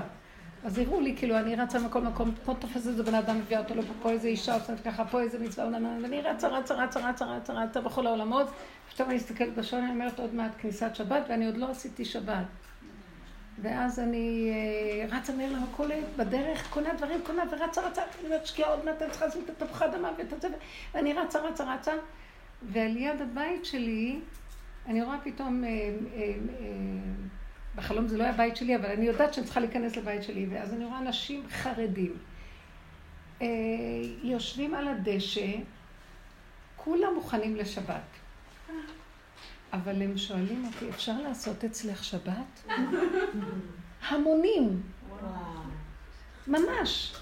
[0.66, 3.76] אז הראו לי, כאילו, אני רצה מכל מקום, פה תופס איזה בן אדם, מביאה אותו
[3.76, 5.68] לפה, פה איזה אישה עושה ככה, פה איזה מצווה,
[6.02, 8.48] ואני רצה, רצה, רצה, רצה, רצה, רצה בכל העולמות.
[8.94, 12.46] פתאום אני מסתכלת בשעון, אני אומרת עוד מעט כניסת שבת, ואני עוד לא עשיתי שבת.
[13.62, 18.70] ואז אני אה, רצה מהר למכולת, בדרך, קונה דברים, קונה ורצה, רצה, אני אומרת, שקיעה
[18.70, 20.48] עוד מעט, אני צריכה לשים את התפוחי אדמה ואת הזה,
[20.94, 21.92] ואני רצה, רצה, רצה,
[22.72, 24.20] ועל יד הבית שלי,
[24.86, 25.70] אני רואה פתאום, אה,
[26.16, 26.34] אה,
[27.76, 30.74] בחלום זה לא היה בית שלי, אבל אני יודעת שאני צריכה להיכנס לבית שלי, ואז
[30.74, 32.18] אני רואה אנשים חרדים.
[34.24, 35.48] יושבים על הדשא,
[36.76, 38.02] כולם מוכנים לשבת.
[39.74, 42.64] אבל הם שואלים אותי, אפשר לעשות אצלך שבת?
[44.08, 44.82] המונים.
[46.48, 47.16] ממש.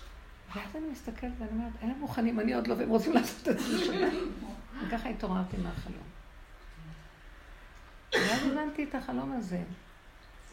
[0.56, 4.14] ואז אני מסתכלת ואני אומרת, הם מוכנים, אני עוד לא, והם רוצים לעשות זה שבת.
[4.88, 6.04] וככה התעוררתי מהחלום.
[8.14, 9.60] ואז הבנתי את החלום הזה.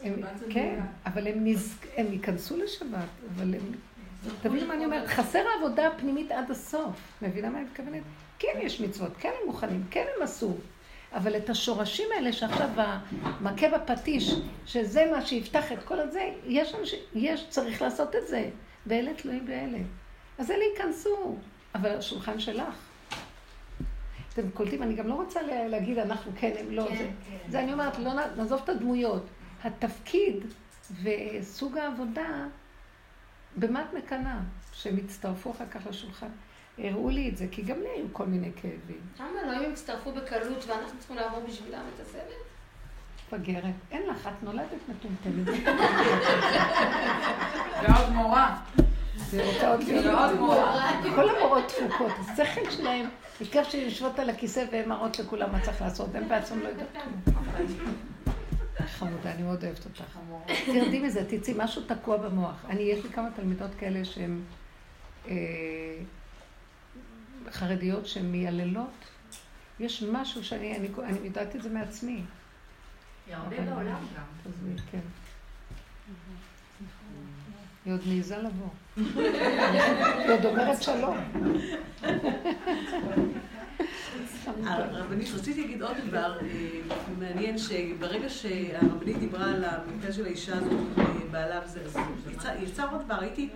[0.03, 3.71] הם, כן, אבל הם, נזק, הם ייכנסו לשבת, אבל הם...
[4.41, 7.21] תבינו מה אני אומרת, חסר העבודה הפנימית עד הסוף.
[7.21, 8.03] מבינה מה אני מתכוונת?
[8.39, 10.55] כן יש מצוות, כן הם מוכנים, כן הם עשו.
[11.13, 14.33] אבל את השורשים האלה שעכשיו המכה בפטיש,
[14.65, 16.75] שזה מה שיפתח את כל הזה, יש,
[17.13, 18.49] יש, צריך לעשות את זה.
[18.87, 19.77] ואלה תלויים באלה.
[20.37, 21.35] אז אלה ייכנסו,
[21.75, 22.90] אבל השולחן שלך.
[24.33, 26.85] אתם קולטים, אני גם לא רוצה להגיד אנחנו כן, הם לא.
[26.89, 27.51] כן, זה, כן.
[27.51, 29.25] זה אני אומרת, לא נעזוב את הדמויות.
[29.63, 30.45] התפקיד
[31.03, 32.47] וסוג העבודה,
[33.55, 34.39] במה את מקנאה?
[34.73, 36.27] שהם יצטרפו אחר כך לשולחן.
[36.77, 39.01] הראו לי את זה, כי גם לי היו כל מיני כאבים.
[39.19, 39.57] למה לא?
[39.57, 42.19] אם הם יצטרפו בקלות ואנחנו צריכים לעבור בשבילם את הסבל?
[43.27, 43.73] מפגרת.
[43.91, 45.47] אין לך, את נולדת מטומטמת.
[47.81, 48.57] ועוד מורה.
[49.33, 51.01] ועוד מורה.
[51.15, 52.11] כל המורות תפוקות.
[52.19, 53.09] השכל שלהם,
[53.39, 56.89] בעיקר שהן יושבות על הכיסא והן מראות לכולם מה צריך לעשות, הן בעצם לא יודעות
[56.91, 57.35] כלום.
[58.85, 60.17] חמודה, אני מאוד אוהבת אותך.
[60.65, 62.65] תרדי מזה, תצאי, משהו תקוע במוח.
[62.69, 64.41] אני, יש לי כמה תלמידות כאלה שהן...
[65.27, 65.35] אה,
[67.51, 69.05] חרדיות שהן מייללות,
[69.79, 72.21] יש משהו שאני, אני, אני יודעת את זה מעצמי.
[73.31, 74.23] הרבה בעולם גם.
[74.43, 74.99] תעזבי, כן.
[77.85, 78.67] היא עוד מעיזה לבוא.
[78.95, 81.17] היא עוד אומרת שלום.
[84.65, 86.45] הרבנית, רציתי להגיד עוד דבר אה,
[87.19, 91.97] מעניין, שברגע שהרבנית דיברה על המקרה של האישה הזאת, אה, בעלה וזה, אז
[92.31, 93.49] יצא- יצא עוד דבר, ראיתי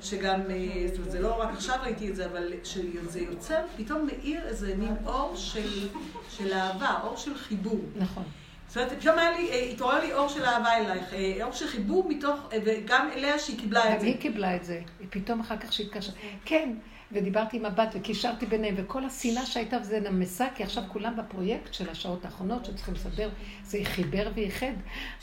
[0.00, 0.56] שגם, אה,
[0.88, 4.74] זאת אומרת, זה לא רק עכשיו ראיתי את זה, אבל שזה יוצר, פתאום מאיר איזה
[4.78, 5.88] מין אור של,
[6.30, 7.80] של אהבה, אור של חיבור.
[7.96, 8.24] נכון.
[8.72, 11.66] זאת אומרת, פתאום היה לי, אה, התעורר לי אור של אהבה אלייך, אה, אור של
[11.66, 14.06] חיבור מתוך, אה, וגם אליה שהיא קיבלה את גם זה.
[14.06, 14.80] היא קיבלה את זה.
[15.00, 16.14] היא פתאום אחר כך שהתקשרה.
[16.44, 16.74] כן,
[17.12, 21.90] ודיברתי עם הבת וקישרתי ביניהם, וכל השנאה שהייתה וזה נמסה, כי עכשיו כולם בפרויקט של
[21.90, 23.30] השעות האחרונות שצריכים לסדר,
[23.62, 24.72] זה חיבר ואיחד.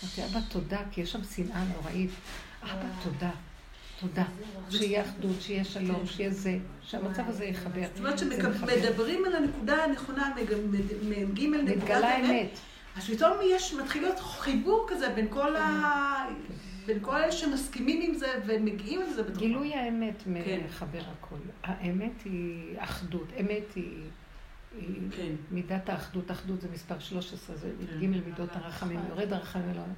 [0.03, 2.11] אמרתי, אבא, תודה, כי יש שם שנאה נוראית.
[2.63, 3.31] אבא, תודה.
[3.99, 4.23] תודה.
[4.69, 7.81] שיהיה אחדות, שיהיה שלום, שיהיה זה, שהמצב הזה יחבר.
[7.95, 8.19] זאת אומרת.
[8.19, 10.33] שמדברים על הנקודה הנכונה,
[11.03, 12.59] מ"ג נקודת האמת.
[12.97, 16.25] אז פתאום יש, מתחיל להיות חיבור כזה בין כל ה...
[16.85, 19.39] בין כל אלה שמסכימים עם זה ומגיעים עם זה בתוכם.
[19.39, 20.59] גילוי האמת כן.
[20.65, 21.35] מחבר הכל.
[21.63, 24.03] האמת היא אחדות, אמת היא...
[24.75, 25.35] היא כן.
[25.51, 27.99] מידת האחדות, אחדות זה מספר 13, זה כן.
[27.99, 29.93] ג' מידות הרחמים, יורד הרחמים אלוהים.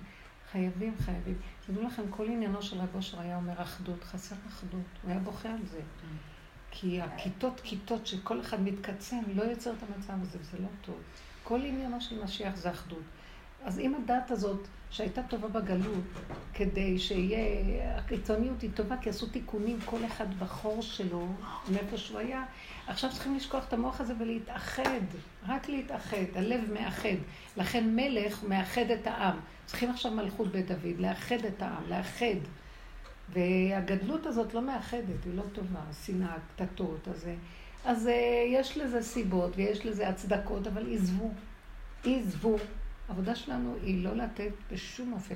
[0.51, 1.35] חייבים, חייבים.
[1.68, 4.85] תדעו לכם, כל עניינו של רב אושר היה אומר אחדות, חסר אחדות.
[5.01, 5.81] הוא היה בוכה על זה.
[6.72, 10.95] כי הכיתות כיתות שכל אחד מתקצן, לא יוצר את המצב הזה, וזה לא טוב.
[11.52, 13.03] כל עניינו של משיח זה אחדות.
[13.64, 16.03] אז אם הדת הזאת, שהייתה טובה בגלות,
[16.53, 21.28] כדי שיהיה, הקיצוניות היא טובה, כי עשו תיקונים, כל אחד בחור שלו,
[21.72, 22.44] מאיפה שהוא היה,
[22.88, 25.02] עכשיו צריכים לשכוח את המוח הזה ולהתאחד,
[25.48, 27.18] רק להתאחד, הלב מאחד.
[27.57, 29.38] לכן מלך מאחד את העם.
[29.65, 32.40] צריכים עכשיו מלכות בית דוד, לאחד את העם, לאחד.
[33.30, 37.28] והגדלות הזאת לא מאחדת, היא לא טובה, השנאה, הקטטות, אז,
[37.86, 41.32] אז אה, יש לזה סיבות ויש לזה הצדקות, אבל עזבו,
[42.06, 42.58] עזבו.
[43.10, 45.36] העבודה שלנו היא לא לתת בשום אופן.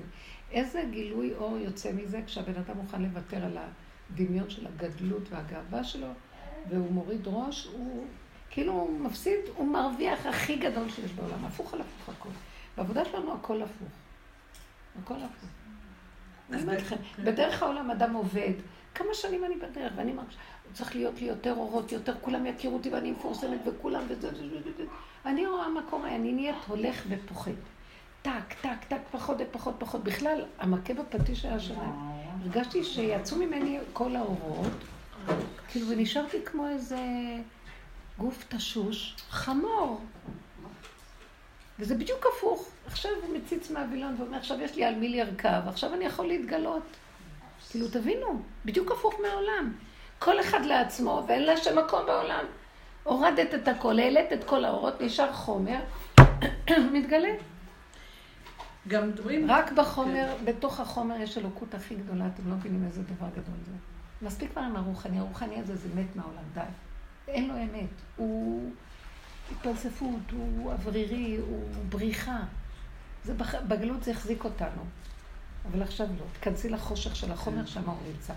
[0.52, 6.08] איזה גילוי אור יוצא מזה כשהבן אדם מוכן לוותר על הדמיון של הגדלות והגאווה שלו,
[6.70, 8.06] והוא מוריד ראש, הוא
[8.50, 12.30] כאילו הוא מפסיד, הוא מרוויח הכי גדול שיש בעולם, הפוך על הפוך הכל.
[12.78, 13.88] בעבודה שלנו הכל הפוך.
[15.04, 15.50] הכל הפוך.
[16.52, 18.54] אני אומרת לכם, בדרך העולם אדם עובד,
[18.96, 20.40] כמה שנים אני בדרך, ואני מרגישה,
[20.76, 24.84] צריך להיות לי יותר אורות, יותר, כולם יכירו אותי ואני מפורסמת וכולם וזה וזה וזה.
[25.26, 27.52] אני רואה מה קורה, אני נהיית הולך ופוחד.
[28.22, 30.03] טק, טק, טק, פחות ופחות פחות.
[30.03, 31.91] בכלל, המכה בפטיש היה שלהם.
[32.43, 34.72] הרגשתי שיצאו ממני כל האורות,
[35.68, 36.99] כאילו, ונשארתי כמו איזה
[38.18, 40.02] גוף תשוש, חמור.
[41.80, 42.69] וזה בדיוק הפוך.
[42.88, 46.84] עכשיו הוא מציץ מהווילון ואומר, עכשיו יש לי על מי לרכב, עכשיו אני יכול להתגלות.
[47.69, 49.73] כאילו, תבינו, בדיוק הפוך מהעולם.
[50.26, 52.45] כל אחד לעצמו, ואין לה שם מקום בעולם.
[53.03, 55.80] הורדת את הכל, העלית את כל האורות, נשאר חומר,
[56.93, 57.30] מתגלה.
[58.88, 59.52] גם מדברים...
[59.52, 63.72] רק בחומר, בתוך החומר יש אלוקות הכי גדולה, אתם לא מבינים איזה דבר גדול זה.
[64.22, 66.61] מספיק כבר עם הרוחני, הרוחני הזה זה מת מהעולם, די.
[67.27, 67.89] אין לו אמת.
[68.15, 68.72] הוא
[69.52, 72.39] התפלספות, הוא אוורירי, הוא בריחה.
[73.23, 73.56] זה בח...
[73.56, 74.81] בגלות זה החזיק אותנו.
[75.72, 76.26] אבל עכשיו לא.
[76.39, 78.34] תכנסי לחושך של החומר, שם הוא נמצא.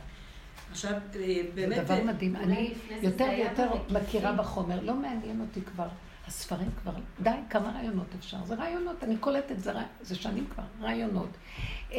[0.70, 1.78] עכשיו, אה, זה באמת...
[1.84, 2.36] דבר אה, מדהים.
[2.36, 3.70] אולי אני לפני זה יותר זה ויותר.
[3.90, 4.80] מכירה בחומר.
[4.82, 5.88] לא מעניין אותי כבר.
[6.28, 8.36] הספרים כבר, די, כמה רעיונות אפשר.
[8.44, 11.28] זה רעיונות, אני קולטת, זה, זה שנים כבר, רעיונות.
[11.92, 11.98] אה,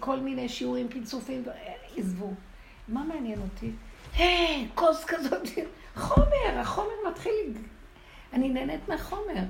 [0.00, 2.34] כל מיני שיעורים, פרצופים, אה, עזבו.
[2.88, 3.70] מה מעניין אותי?
[4.16, 5.48] היי, כוס כזאת,
[5.96, 7.54] חומר, החומר מתחיל...
[8.32, 9.42] אני נהנית מהחומר.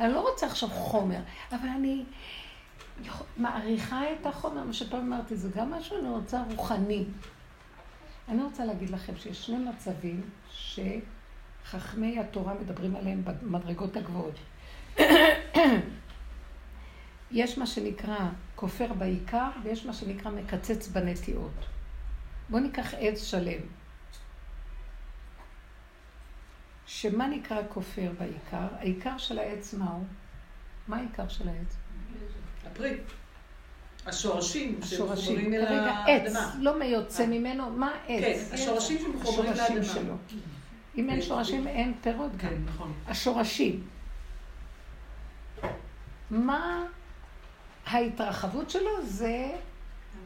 [0.00, 1.20] אני לא רוצה עכשיו חומר,
[1.52, 2.04] אבל אני
[3.36, 7.04] מעריכה את החומר, מה שפעם אמרתי, זה גם משהו, אני רוצה רוחני.
[8.28, 14.34] אני רוצה להגיד לכם שיש שני מצבים שחכמי התורה מדברים עליהם במדרגות הגבוהות.
[17.30, 18.18] יש מה שנקרא
[18.56, 21.66] כופר בעיקר, ויש מה שנקרא מקצץ בנטיעות.
[22.48, 23.60] בואו ניקח עץ שלם.
[26.86, 28.66] שמה נקרא כופר בעיקר?
[28.78, 30.04] העיקר של העץ מה הוא?
[30.88, 31.76] מה העיקר של העץ?
[32.66, 32.96] הפרי.
[34.06, 34.80] השורשים.
[34.84, 36.54] שמחוברים אל כרגע עץ, האדמה.
[36.58, 38.52] לא מיוצא ממנו, מה כן, עץ?
[38.52, 39.84] השורשים שמחוברים לאדמה.
[39.84, 40.14] שלו.
[40.96, 42.38] אם אין שורשים, אין פירות גם.
[42.38, 42.92] כן, נכון.
[43.06, 43.86] השורשים.
[46.30, 46.84] מה
[47.86, 48.90] ההתרחבות שלו?
[49.02, 49.48] זה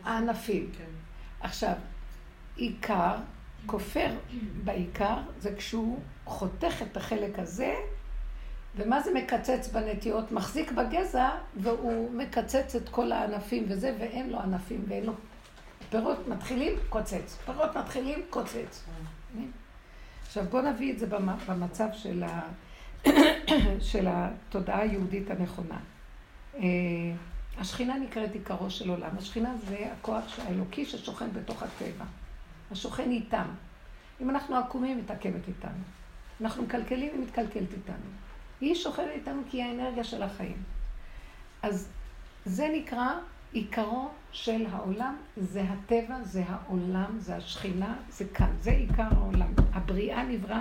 [0.05, 0.71] הענפים.
[0.79, 0.85] כן.
[1.41, 1.75] עכשיו,
[2.57, 3.15] עיקר,
[3.67, 4.11] כופר
[4.65, 7.75] בעיקר, זה כשהוא חותך את החלק הזה,
[8.77, 10.33] ומה זה מקצץ בנטיות?
[10.33, 15.13] מחזיק בגזע, והוא מקצץ את כל הענפים וזה, ואין לו ענפים, ואין לו...
[15.91, 17.37] פירות מתחילים, קוצץ.
[17.45, 18.85] פירות מתחילים, קוצץ.
[20.27, 22.41] עכשיו בואו נביא את זה במ- במצב של, ה...
[23.81, 25.79] של התודעה היהודית הנכונה.
[26.57, 26.63] אה,
[27.59, 29.11] השכינה נקראת עיקרו של עולם.
[29.19, 32.05] השכינה זה הכוח האלוקי ששוכן בתוך הטבע.
[32.71, 33.47] השוכן איתם.
[34.21, 35.71] אם אנחנו עקומים, היא מתעכבת איתנו.
[36.41, 38.11] אנחנו מקלקלים, היא מתקלקלת איתנו.
[38.61, 40.63] היא שוכנת איתנו כי היא האנרגיה של החיים.
[41.63, 41.89] אז
[42.45, 43.09] זה נקרא
[43.53, 49.53] עיקרו של העולם, זה הטבע, זה העולם, זה השכינה, זה כאן, זה עיקר העולם.
[49.73, 50.61] הבריאה נברא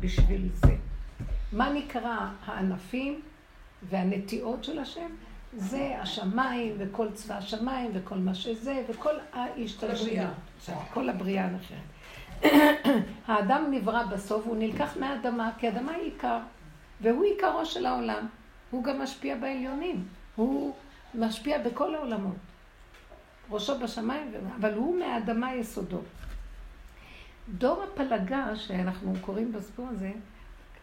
[0.00, 0.76] בשביל זה.
[1.52, 3.20] מה נקרא הענפים
[3.82, 5.10] והנטיעות של השם?
[5.56, 10.26] זה השמיים וכל צבא השמיים וכל מה שזה וכל ההשתלשלות.
[10.92, 11.90] כל הבריאה האחרת.
[13.28, 16.38] האדם נברא בסוף, הוא נלקח מהאדמה, כי האדמה היא עיקר,
[17.02, 18.26] והוא עיקרו של העולם.
[18.70, 20.74] הוא גם משפיע בעליונים, הוא
[21.14, 22.36] משפיע בכל העולמות.
[23.50, 26.00] ראשו בשמיים, אבל הוא מהאדמה יסודו.
[27.48, 30.12] דור הפלגה, שאנחנו קוראים בסיפור הזה,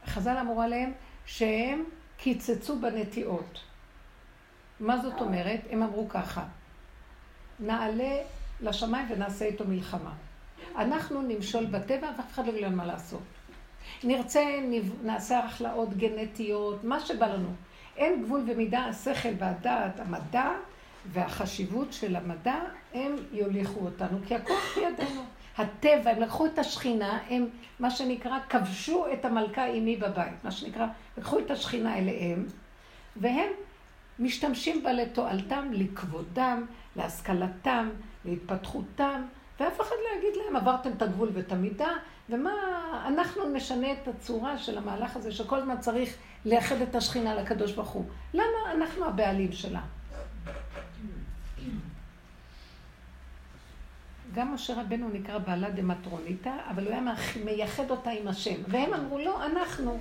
[0.05, 0.91] חז"ל אמרו עליהם
[1.25, 1.83] שהם
[2.17, 3.59] קיצצו בנטיעות.
[4.79, 5.59] מה זאת אומרת?
[5.69, 6.43] הם אמרו ככה,
[7.59, 8.17] נעלה
[8.61, 10.13] לשמיים ונעשה איתו מלחמה.
[10.75, 13.23] אנחנו נמשול בטבע ואף אחד לא יגיד מה לעשות.
[14.03, 14.43] נרצה,
[15.03, 17.49] נעשה הכלאות גנטיות, מה שבא לנו.
[17.97, 20.51] אין גבול ומידה, השכל והדעת, המדע
[21.11, 22.59] והחשיבות של המדע,
[22.93, 25.21] הם יוליכו אותנו, כי הכל בידינו.
[25.57, 27.47] הטבע, הם לקחו את השכינה, הם
[27.79, 30.87] מה שנקרא כבשו את המלכה אימי בבית, מה שנקרא,
[31.17, 32.45] לקחו את השכינה אליהם,
[33.15, 33.49] והם
[34.19, 36.65] משתמשים בה לתועלתם, לכבודם,
[36.95, 37.89] להשכלתם,
[38.25, 39.21] להתפתחותם,
[39.59, 41.89] ואף אחד לא יגיד להם, עברתם את הגבול ואת המידה,
[42.29, 42.51] ומה,
[43.07, 47.89] אנחנו נשנה את הצורה של המהלך הזה, שכל הזמן צריך לייחד את השכינה לקדוש ברוך
[47.89, 48.05] הוא.
[48.33, 49.81] למה אנחנו הבעלים שלה?
[54.33, 58.55] גם משה רבנו נקרא בעלה דמטרוניתא, אבל הוא היה מייחד אותה עם השם.
[58.67, 59.99] והם אמרו, לא, אנחנו.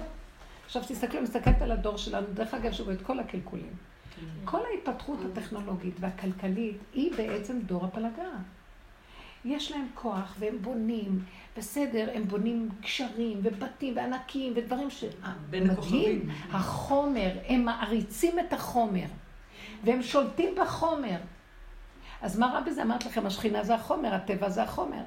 [0.66, 3.72] עכשיו תסתכלו, מסתכלת על הדור שלנו, דרך אגב, שהוא את כל הקלקולים.
[4.44, 8.28] כל ההתפתחות הטכנולוגית והכלכלית היא בעצם דור הפלגה.
[9.46, 11.22] יש להם כוח והם בונים,
[11.56, 15.04] בסדר, הם בונים קשרים ובתים וענקים ודברים ש...
[15.52, 19.06] מדהים, החומר, הם מעריצים את החומר
[19.84, 21.16] והם שולטים בחומר.
[22.22, 22.82] אז מה רע בזה?
[22.82, 25.02] אמרת לכם, השכינה זה החומר, הטבע זה החומר.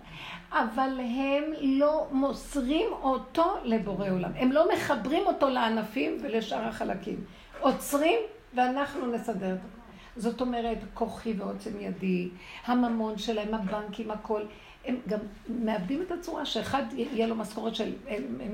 [0.51, 4.31] אבל הם לא מוסרים אותו לבורא עולם.
[4.35, 7.23] הם לא מחברים אותו לענפים ולשאר החלקים.
[7.59, 8.19] עוצרים
[8.53, 9.78] ואנחנו נסדר את.
[10.19, 12.29] זאת אומרת, כוחי ועוצם ידי,
[12.65, 14.41] הממון שלהם, הבנקים, הכל.
[14.85, 15.19] הם גם
[15.49, 17.93] מאבדים את הצורה שאחד יהיה לו משכורת של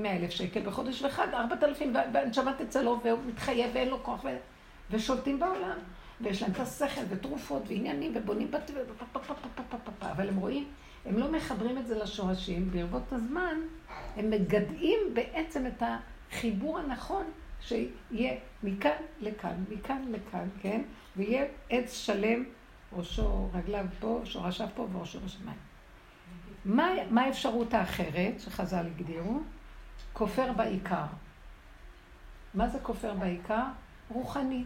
[0.00, 4.28] 100 אלף שקל בחודש, ואחד 4,000, והנשמה תצא לו, והוא מתחייב ואין לו כוח, ו...
[4.90, 5.78] ושולטים בעולם.
[6.20, 8.70] ויש להם את השכל ותרופות ועניינים ובונים בת...
[10.00, 10.64] אבל הם רואים,
[11.06, 13.56] הם לא מחברים את זה לשורשים, ברבות הזמן
[14.16, 17.24] הם מגדעים בעצם את החיבור הנכון
[17.60, 20.82] שיהיה מכאן לכאן, מכאן לכאן, כן?
[21.16, 22.44] ויהיה עץ שלם,
[22.92, 25.58] ראשו, רגליו פה, שורשיו פה וראשו בשמיים.
[26.64, 29.40] מה, מה האפשרות האחרת שחז"ל הגדירו?
[30.12, 31.06] כופר בעיקר.
[32.54, 33.64] מה זה כופר בעיקר?
[34.08, 34.64] רוחני.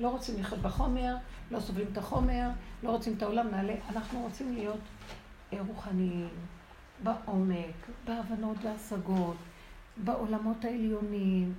[0.00, 1.16] לא רוצים לחיות בחומר,
[1.50, 2.48] לא סובלים את החומר,
[2.82, 3.74] לא רוצים את העולם נעלה.
[3.90, 4.80] אנחנו רוצים להיות
[5.52, 6.28] אה, רוחניים,
[7.02, 9.36] בעומק, בהבנות והשגות,
[9.96, 11.54] בעולמות העליונים.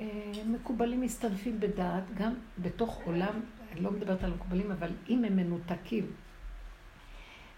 [0.00, 0.06] אה,
[0.46, 3.40] מקובלים מסתנפים בדעת, גם בתוך עולם,
[3.72, 6.06] אני לא מדברת על מקובלים, אבל אם הם מנותקים.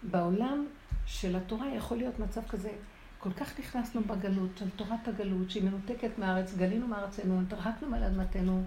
[0.03, 0.65] בעולם
[1.05, 2.71] של התורה יכול להיות מצב כזה,
[3.19, 8.63] כל כך נכנסנו בגלות, של תורת הגלות, שהיא מנותקת מהארץ, גלינו מארצנו, התרחקנו מעל אדמתנו,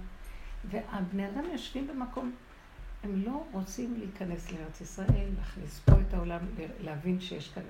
[0.71, 2.33] והבני אדם יושבים במקום,
[3.05, 6.41] הם לא רוצים להיכנס לארץ ישראל, להכניס פה את העולם,
[6.81, 7.63] להבין שיש כאן,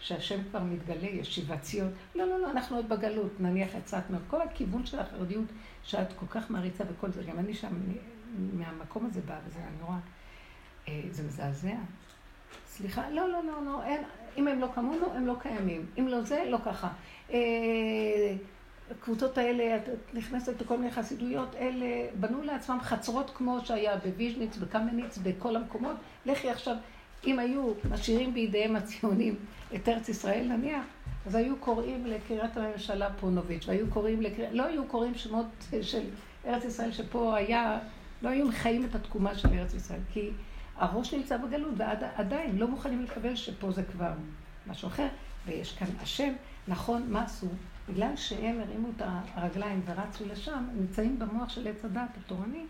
[0.00, 1.90] שהשם כבר מתגלה, יש שיבת ציון.
[2.14, 5.44] לא, לא, לא, אנחנו עוד בגלות, נניח יצאת כל הכיוון של החרדיות
[5.84, 7.72] שאת כל כך מעריצה וכל זה, גם אני שם,
[8.52, 9.96] מהמקום הזה באה, וזה נורא,
[10.88, 11.76] אה, זה מזעזע.
[12.66, 14.02] סליחה, לא, לא, לא, לא, אין,
[14.36, 15.86] אם הם לא כמונו, הם לא קיימים.
[15.98, 16.88] אם לא זה, לא ככה.
[17.30, 18.34] אה,
[18.90, 19.82] הקבוצות האלה, את
[20.14, 21.86] נכנסת לכל מיני חסידויות, אלה
[22.20, 25.96] בנו לעצמם חצרות כמו שהיה בוויז'ניץ, בקמניץ, בכל המקומות.
[26.26, 26.76] לכי עכשיו,
[27.26, 29.36] אם היו משאירים בידיהם הציונים
[29.74, 30.84] את ארץ ישראל נניח,
[31.26, 35.46] אז היו קוראים לקריית הממשלה פונוביץ', והיו קוראים לקריאת, לא היו קוראים שמות
[35.82, 36.02] של
[36.46, 37.78] ארץ ישראל שפה היה,
[38.22, 40.30] לא היו מחיים את התקומה של ארץ ישראל, כי
[40.76, 44.12] הראש נמצא בגלות ועדיין לא מוכנים לקבל שפה זה כבר
[44.66, 45.08] משהו אחר,
[45.46, 46.32] ויש כאן השם,
[46.68, 47.46] נכון, מה עשו?
[47.88, 49.02] בגלל שהם הרימו את
[49.34, 52.64] הרגליים ורצו לשם, הם נמצאים במוח של עץ הדת התורני,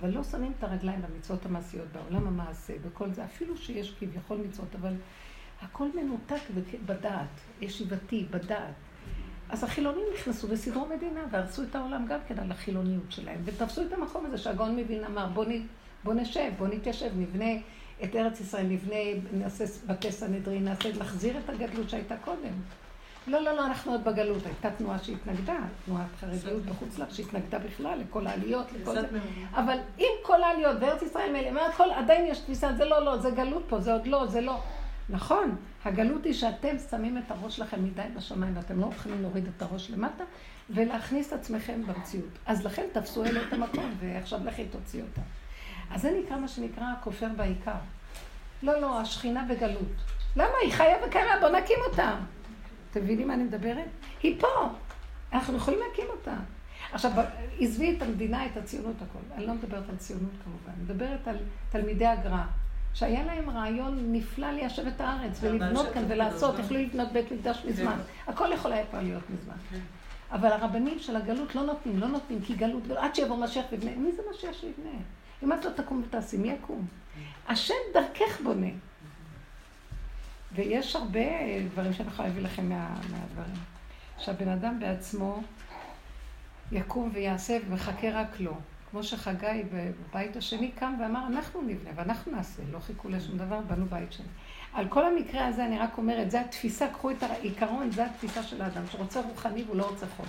[0.00, 4.74] אבל לא שמים את הרגליים במצוות המעשיות, בעולם המעשה, בכל זה, אפילו שיש כביכול מצוות,
[4.74, 4.94] אבל
[5.62, 6.40] הכל מנותק
[6.86, 8.74] בדעת, ישיבתי, בדעת.
[9.48, 13.92] אז החילונים נכנסו וסידרו מדינה והרסו את העולם גם כן על החילוניות שלהם, ותפסו את
[13.92, 15.66] המקום הזה שהגאון מבין אמר, בוא, נ,
[16.04, 17.50] בוא נשב, בוא נתיישב, נבנה
[18.04, 18.96] את ארץ ישראל, נבנה,
[19.32, 22.52] נעשה בתי סנהדרין, נעשה, נחזיר את הגדלות שהייתה קודם.
[23.26, 24.46] לא, לא, לא, אנחנו עוד בגלות.
[24.46, 29.08] הייתה תנועה שהתנגדה, תנועת חרדיות בחוץ לארץ, שהתנגדה בכלל לכל העליות, לכל זה.
[29.54, 33.16] אבל עם כל העליות, בארץ ישראל מילא, אומרת, כל, עדיין יש תפיסה, זה לא, לא,
[33.16, 34.60] זה גלות פה, זה עוד לא, זה לא.
[35.10, 39.62] נכון, הגלות היא שאתם שמים את הראש שלכם מדי בשמיים ואתם לא יכולים להוריד את
[39.62, 40.24] הראש למטה
[40.70, 42.38] ולהכניס את עצמכם במציאות.
[42.46, 45.20] אז לכן תפסו אלה את המקום ועכשיו לכי תוציא אותה.
[45.90, 47.72] אז זה נקרא מה שנקרא כופר בעיקר.
[48.62, 49.92] לא, לא, השכינה בגלות.
[50.36, 50.52] למה?
[50.62, 52.14] היא חיה וקרה, בוא נקים אותה.
[52.90, 53.88] אתם מבינים מה אני מדברת?
[54.22, 54.68] היא פה.
[55.32, 56.34] אנחנו יכולים להקים אותה.
[56.92, 57.10] עכשיו,
[57.58, 59.34] עזבי את המדינה, את הציונות, הכל.
[59.34, 61.36] אני לא מדברת על ציונות כמובן, אני מדברת על
[61.70, 62.42] תלמידי הגר"א,
[62.94, 67.98] שהיה להם רעיון נפלא ליישב את הארץ ולבנות כאן ולעשות, יכלו לבנות בית מקדש מזמן.
[68.26, 69.54] הכל יכול היה כבר להיות מזמן.
[70.32, 73.90] אבל הרבנים של הגלות לא נותנים, לא נותנים, כי גלות, עד שיבוא משיח ויבנה.
[73.96, 74.90] מי זה משיח שיבנה?
[75.42, 76.86] אם את לא תקום ותעשי, מי יקום?
[77.48, 78.66] השם דרכך בונה.
[80.52, 81.20] ויש הרבה
[81.70, 83.56] דברים שאני יכולה להביא לכם מה, מהדברים.
[84.18, 85.42] שהבן אדם בעצמו
[86.72, 88.54] יקום ויעשה ומחכה רק לו.
[88.90, 93.86] כמו שחגי בבית השני קם ואמר, אנחנו נבנה ואנחנו נעשה, לא חיכו לשום דבר, בנו
[93.86, 94.26] בית שני.
[94.72, 98.62] על כל המקרה הזה אני רק אומרת, זו התפיסה, קחו את העיקרון, זו התפיסה של
[98.62, 100.28] האדם, שרוצה רוחני והוא לא רוצה חומר.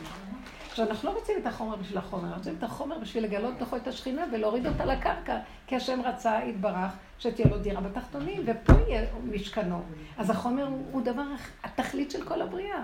[0.72, 3.76] עכשיו, אנחנו לא רוצים את החומר בשביל החומר, אנחנו רוצים את החומר בשביל לגלות בתוכו
[3.76, 5.38] את השכינה ולהוריד אותה לקרקע,
[5.68, 9.81] כי השם רצה, יתברך, שתהיה לו דירה בתחתונים, ופה יהיה משכנו.
[10.18, 11.23] אז החומר הוא, הוא דבר,
[11.64, 12.84] התכלית של כל הבריאה.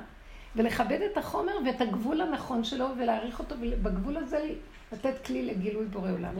[0.55, 4.49] ולכבד את החומר ואת הגבול הנכון שלו ולהעריך אותו, ובגבול הזה
[4.91, 6.35] לתת כלי לגילוי בורא עולם.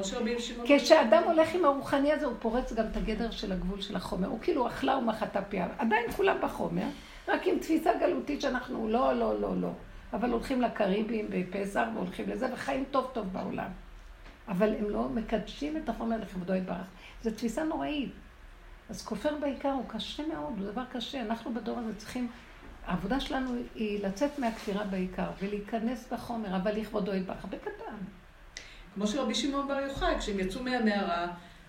[0.66, 4.28] כשאדם הולך עם הרוחני הזה, הוא פורץ גם את הגדר של הגבול של החומר.
[4.28, 5.68] הוא כאילו אכלה ומחתה פיה.
[5.78, 6.88] עדיין כולם בחומר,
[7.28, 9.70] רק עם תפיסה גלותית שאנחנו לא, לא, לא, לא.
[10.14, 13.70] אבל הולכים לקריבים בפסח והולכים לזה, וחיים טוב טוב בעולם.
[14.48, 16.88] אבל הם לא מקדשים את החומר לכבודו יתברך.
[17.24, 18.12] זו תפיסה נוראית.
[18.90, 21.22] אז כופר בעיקר הוא קשה מאוד, הוא דבר קשה.
[21.22, 22.28] אנחנו בדור הזה צריכים...
[22.86, 27.98] העבודה שלנו היא לצאת מהכפירה בעיקר ולהיכנס בחומר, אבל לכבודו יתברך, בקטן.
[28.96, 31.28] כמו שרבי שמעון בר יוחאי, כשהם יצאו מהמערה,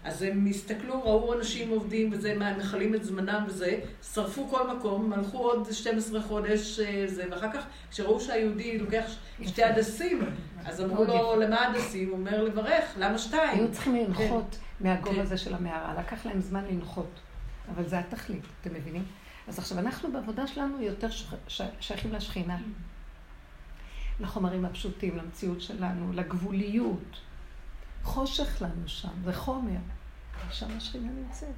[0.09, 3.81] אז הם הסתכלו, ראו אנשים עובדים וזה, מכלים את זמנם וזה,
[4.13, 9.05] שרפו כל מקום, הלכו עוד 12 חודש אה, זה, ואחר כך, כשראו שהיהודי לוקח
[9.47, 10.21] שתי הדסים,
[10.65, 12.09] אז אמרו לו, למה הדסים?
[12.09, 13.59] הוא אומר לברך, למה שתיים?
[13.59, 14.89] היו צריכים לנחות כן.
[14.89, 15.21] מהגובה כן.
[15.21, 17.21] הזה של המערה, לקח להם זמן לנחות,
[17.75, 19.05] אבל זה התכלית, אתם מבינים?
[19.49, 21.09] אז עכשיו, אנחנו בעבודה שלנו יותר
[21.81, 22.59] שייכים לשכינה.
[24.21, 27.21] לחומרים הפשוטים, למציאות שלנו, לגבוליות.
[28.03, 29.79] חושך לנו שם, זה חומר.
[30.51, 31.49] שם השכינה נמצאת.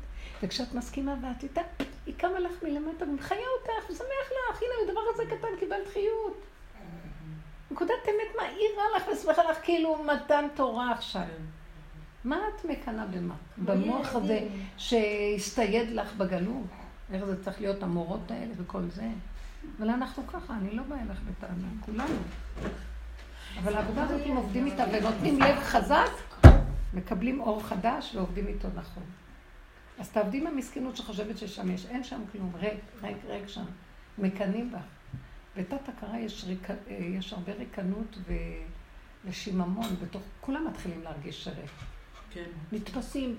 [0.43, 1.61] וכשאת מסכימה ואת איתה,
[2.07, 6.37] היא קמה לך מלמטה ומחיה אותך, ושמח לך, הנה, הדבר הזה קטן, קיבלת חיות.
[7.71, 11.27] נקודת אמת מאירה לך ושמחה לך כאילו מתן תורה עכשיו.
[12.25, 13.35] מה את מקנאה במה?
[13.59, 16.67] במוח הזה שהסתייד לך בגלות?
[17.13, 19.09] איך זה צריך להיות המורות האלה וכל זה?
[19.79, 22.19] אבל אנחנו ככה, אני לא באה אליך בטענה, כולנו.
[23.59, 26.11] אבל העבודה הזאת, אם עובדים איתה ונותנים לב חזק,
[26.95, 29.03] מקבלים אור חדש ועובדים איתו נכון.
[29.99, 33.65] אז תעבדי עם המסכנות שחושבת ששם יש, אין שם כלום, ריק, ריק, ריק שם.
[34.19, 34.79] מקנאים בך.
[35.57, 38.19] בתת הכרה יש, ריק, יש הרבה ריקנות
[39.25, 41.71] ושיממון בתוך, כולם מתחילים להרגיש שריק.
[42.31, 42.45] כן.
[42.73, 43.37] נתפסים,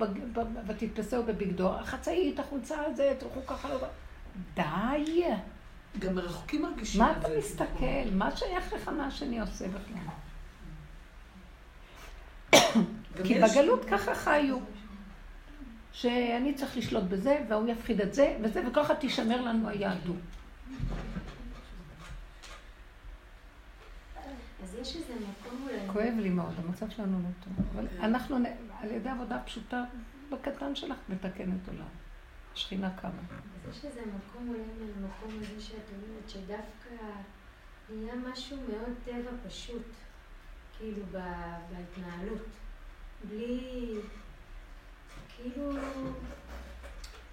[0.68, 3.78] ותתפסהו בבגדו, החצאית, החולצה הזה, תלכו ככה, לא...
[4.56, 5.24] די.
[6.00, 8.12] גם מרחוקים מרגישים מה אתה מסתכל?
[8.12, 10.14] מה שייך לך מה שאני עושה בכלל?
[13.24, 14.58] כי בגלות ככה חיו.
[15.94, 20.16] שאני צריך לשלוט בזה, והוא יפחיד את זה, וזה, וככה תישמר לנו היהדות.
[24.64, 25.78] אז יש איזה מקום אולי...
[25.88, 27.66] כואב לי מאוד, המצב שלנו לא טוב.
[27.76, 28.04] אבל כן.
[28.04, 28.36] אנחנו,
[28.82, 29.84] על ידי עבודה פשוטה,
[30.30, 31.86] בקטן שלך, מתקנת עולם.
[32.54, 33.12] השכינה קמה.
[33.12, 37.06] אז יש איזה מקום אולי מהמקום הזה שאת אומרת, שדווקא
[37.90, 39.88] נהיה משהו מאוד טבע פשוט,
[40.78, 42.48] כאילו בהתנהלות.
[43.24, 43.94] בלי...
[45.36, 45.72] כאילו...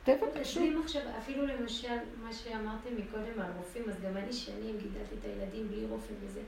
[0.05, 0.63] טבע פשוט.
[0.85, 5.69] מחשב, אפילו למשל, מה שאמרתם מקודם על רופאים, אז גם אני שנים גידלתי את הילדים
[5.69, 6.41] בלי רופאים וזה.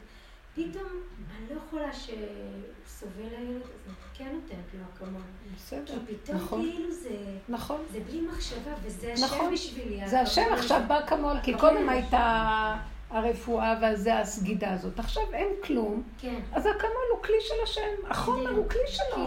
[0.54, 0.88] פתאום
[1.36, 5.22] אני לא יכולה שסובל הילד, אז אני כן נותנת לו אקמול.
[5.56, 6.62] בסדר, כי פתאום נכון.
[6.62, 7.16] כאילו זה...
[7.48, 7.80] נכון.
[7.92, 9.52] זה בלי מחשבה, וזה השם נכון.
[9.52, 10.08] בשבילי.
[10.08, 12.76] זה השם עכשיו באקמול, כי קודם הייתה...
[13.10, 14.98] הרפואה והזה, הסגידה הזאת.
[14.98, 16.40] עכשיו אין כלום, כן.
[16.52, 19.26] אז האקמול הוא כלי של השם, החומר הוא כלי שלו,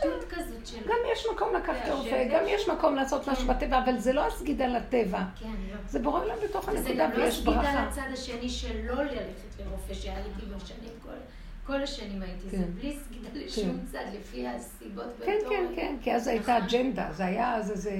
[0.00, 0.20] כאילו
[0.64, 0.76] של...
[0.86, 3.54] גם יש מקום לקחת כן, רופא, גם יש מקום לעשות משהו כן.
[3.54, 5.22] בטבע, אבל זה לא הסגידה לטבע.
[5.40, 5.76] כן, לא.
[5.88, 7.60] זה בורא עולם בתוך הנקודה ויש ברכה.
[7.60, 11.10] וזה גם לא הסגידה לצד השני של לא ללכת לרופא, שהייתי בו שנים כל...
[11.66, 16.26] כל השנים הייתי, זה בלי סגידה לשום צד, לפי הסיבות כן, כן, כן, כי אז
[16.26, 16.68] הייתה נכון.
[16.68, 17.90] אג'נדה, זה היה אז איזה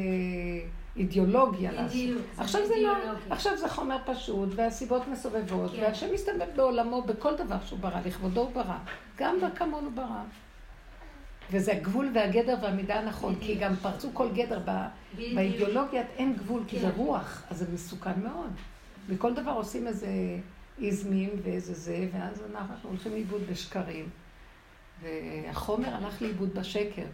[0.96, 2.00] אידיאולוגיה לעשות.
[2.38, 2.92] עכשיו זה לא.
[3.30, 5.82] עכשיו זה חומר פשוט, והסיבות מסובבות, כן.
[5.82, 8.78] והשם מסתובב בעולמו בכל דבר שהוא ברא, לכבודו הוא ברא,
[9.18, 10.22] גם בכמון הוא ברא.
[11.50, 14.60] וזה הגבול והגדר והמידה הנכון, כי גם פרצו כל גדר.
[15.16, 16.96] באידיאולוגיית אין גבול, כי זה כן.
[16.96, 18.50] רוח, אז זה מסוכן מאוד.
[19.08, 20.08] מכל דבר עושים איזה
[20.82, 24.08] איזמים ואיזה זה, ואז אנחנו הולכים לאיבוד בשקרים.
[25.02, 27.06] והחומר הלך לאיבוד בשקר.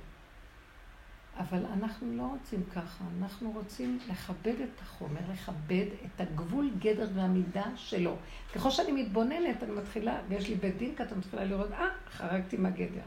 [1.39, 7.65] אבל אנחנו לא רוצים ככה, אנחנו רוצים לכבד את החומר, לכבד את הגבול, גדר והמידה
[7.77, 8.17] שלו.
[8.55, 13.03] ככל שאני מתבוננת, אני מתחילה, ויש לי בית דין, אתה מתחילה לראות, אה, חרגתי מהגדר.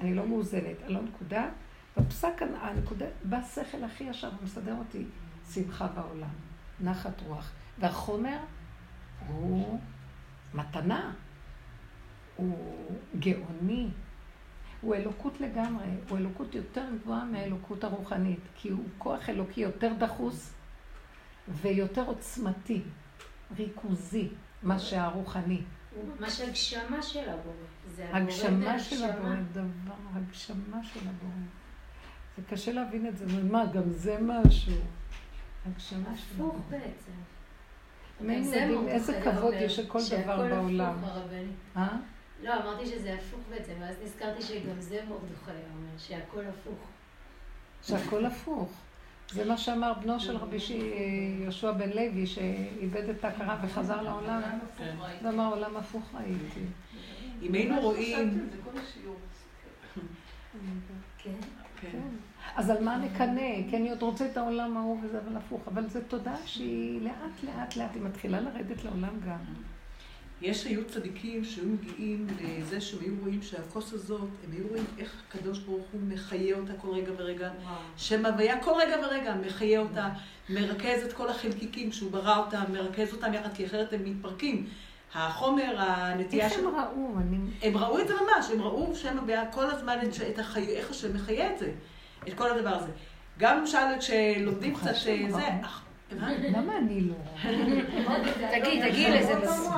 [0.00, 1.48] אני לא מאוזנת, אני לא נקודה.
[1.96, 5.04] בפסק הנקודה, בא שכל הכי ישר ומסדר אותי
[5.52, 6.28] שמחה בעולם,
[6.80, 7.52] נחת רוח.
[7.78, 8.38] והחומר
[9.26, 9.80] הוא
[10.54, 11.12] מתנה,
[12.36, 12.58] הוא
[13.18, 13.88] גאוני,
[14.80, 20.52] הוא אלוקות לגמרי, הוא אלוקות יותר גבוהה מהאלוקות הרוחנית, כי הוא כוח אלוקי יותר דחוס
[21.48, 22.82] ויותר עוצמתי,
[23.56, 24.28] ריכוזי,
[24.62, 25.62] מה שהרוחני.
[25.94, 28.16] הוא ממש הגשמה של הבורא.
[28.16, 29.04] הגשמה של.
[29.04, 31.32] הבורא, דבר, הגשמה של הבורא.
[32.36, 34.72] זה קשה להבין את זה, מה, גם זה משהו.
[35.66, 36.60] הגשמה של הפוך.
[36.70, 37.12] בעצם.
[38.42, 40.94] זה יודעים איזה כבוד יש לכל שהכל דבר בעולם.
[40.98, 42.15] הפוך, הרבנית.
[42.42, 46.78] לא, אמרתי שזה הפוך בעצם, ואז נזכרתי שגם זה מרדכי אומר, שהכל הפוך.
[47.82, 48.72] שהכל הפוך.
[49.30, 50.70] זה מה שאמר בנו של רבי ש-
[51.42, 54.42] יהושע בן לוי, שאיבד את ההכרה וחזר לעולם.
[55.22, 56.60] הוא אמר, עולם הפוך ראיתי.
[57.42, 58.48] אם היינו רואים...
[61.18, 61.30] כן?
[61.80, 61.98] כן.
[62.56, 63.70] אז על מה נקנא?
[63.70, 65.60] כי אני עוד רוצה את העולם ההוא וזה, אבל הפוך.
[65.68, 69.38] אבל זו תודעה שהיא לאט לאט לאט, היא מתחילה לרדת לעולם גם.
[70.40, 75.14] יש היו צדיקים שהיו מגיעים לזה שהם היו רואים שהכוס הזאת, הם היו רואים איך
[75.28, 77.50] הקדוש ברוך הוא מחיה אותה כל רגע ורגע.
[77.96, 80.08] שם הוויה כל רגע ורגע מחיה אותה,
[80.48, 84.66] מרכז את כל החלקיקים שהוא ברא אותם, מרכז אותם יחד, כי אחרת הם מתפרקים.
[85.14, 86.66] החומר, הנטייה איך של...
[86.66, 87.18] הם ראו?
[87.18, 87.36] אני...
[87.62, 90.76] הם ראו את זה ממש, הם ראו שם הוויה כל הזמן את, את החי...
[90.76, 91.72] איך השם מחיה את זה,
[92.28, 92.90] את כל הדבר הזה.
[93.38, 95.42] גם למשל כשלומדים קצת אה, זה?
[96.12, 97.14] למה אני לא?
[98.50, 99.70] תגיד, תגיד לזה קצת.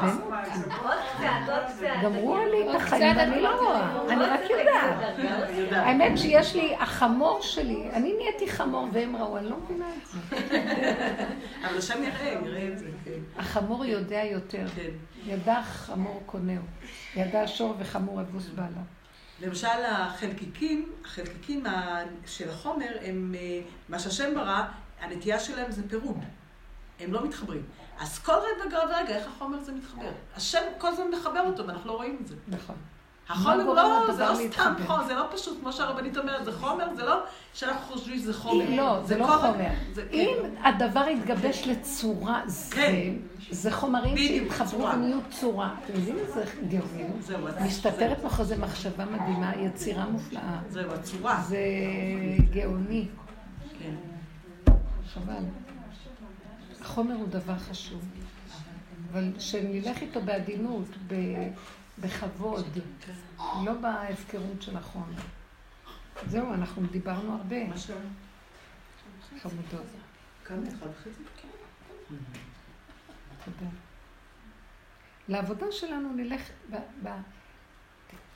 [2.02, 4.12] גמרו לי את החיים ואני לא רואה.
[4.12, 5.16] אני רק יודעת.
[5.72, 10.18] האמת שיש לי, החמור שלי, אני נהייתי חמור והם ראו, אני לא מבינה את זה.
[11.68, 13.10] אבל השם יראה, יראה את זה, כן.
[13.38, 14.68] החמור יודע יותר.
[14.68, 14.90] כן.
[15.26, 16.62] ידע חמור קונהו.
[17.16, 18.82] ידע שור וחמור אבוס בעליו.
[19.42, 21.64] למשל החלקיקים, החלקיקים
[22.26, 24.62] של החומר הם, אה, מה שהשם ברא,
[25.00, 26.18] הנטייה שלהם זה פירוד.
[27.00, 27.62] הם לא מתחברים.
[28.00, 28.32] אז כל
[28.66, 30.10] רגע ורגע, איך החומר זה מתחבר?
[30.36, 32.34] השם כל הזמן מחבר אותו, ואנחנו לא רואים את זה.
[32.48, 32.76] נכון.
[33.28, 34.74] החומר לא, זה לא סתם?
[34.86, 37.22] חומר, זה לא פשוט, כמו שהרבנית אומרת, זה חומר, זה לא
[37.54, 38.70] שאנחנו חושבים שזה חומר.
[38.70, 39.70] לא, זה לא חומר.
[40.12, 43.12] אם הדבר יתגבש לצורה, זה, כן.
[43.50, 44.84] זה חומרים שהתחברו.
[44.84, 45.74] ונהיו צורה.
[45.84, 47.20] אתם יודעים איזה גאונים?
[47.60, 50.58] מסתתרת מאחורי זה מחשבה מדהימה, יצירה מופלאה.
[50.68, 51.42] זהו, הצורה.
[51.48, 51.58] זה
[52.52, 53.08] גאוני.
[53.78, 53.94] כן.
[55.14, 55.44] חבל.
[56.80, 58.04] החומר הוא דבר חשוב,
[59.12, 61.48] אבל שנלך איתו בעדינות, ב-
[61.98, 62.66] בכבוד,
[63.38, 65.20] לא בהפקרות של החומר.
[66.26, 67.94] זהו, אנחנו דיברנו הרבה, מה שם?
[69.42, 69.86] חמודות.
[70.44, 71.22] כמה אחד וחצי?
[73.44, 73.70] תודה.
[75.28, 77.08] לעבודה שלנו נלך, ב, ב,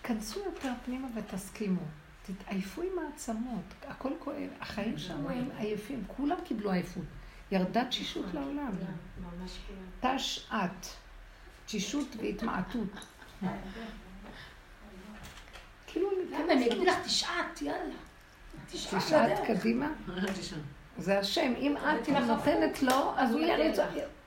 [0.03, 1.81] תיכנסו יותר פנימה ותסכימו.
[2.23, 4.49] תתעייפו עם העצמות, הכל כואב.
[4.61, 7.05] החיים שלנו הם עייפים, כולם קיבלו עייפות.
[7.53, 8.73] ירדה תשישות לעולם.
[9.21, 10.17] ממש כולם.
[10.17, 10.87] תשעת.
[11.67, 13.07] תשישות והתמעטות.
[15.87, 17.95] כאילו, למה, אני אגיד לך, תשעת, יאללה.
[18.71, 19.47] תשעת.
[19.47, 19.93] קדימה.
[20.99, 21.53] זה השם.
[21.59, 23.77] אם את נותנת לו, אז הוא יריץ.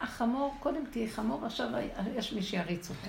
[0.02, 1.68] החמור, קודם תהיי חמור, עכשיו
[2.16, 3.08] יש מי שיריץ אותך.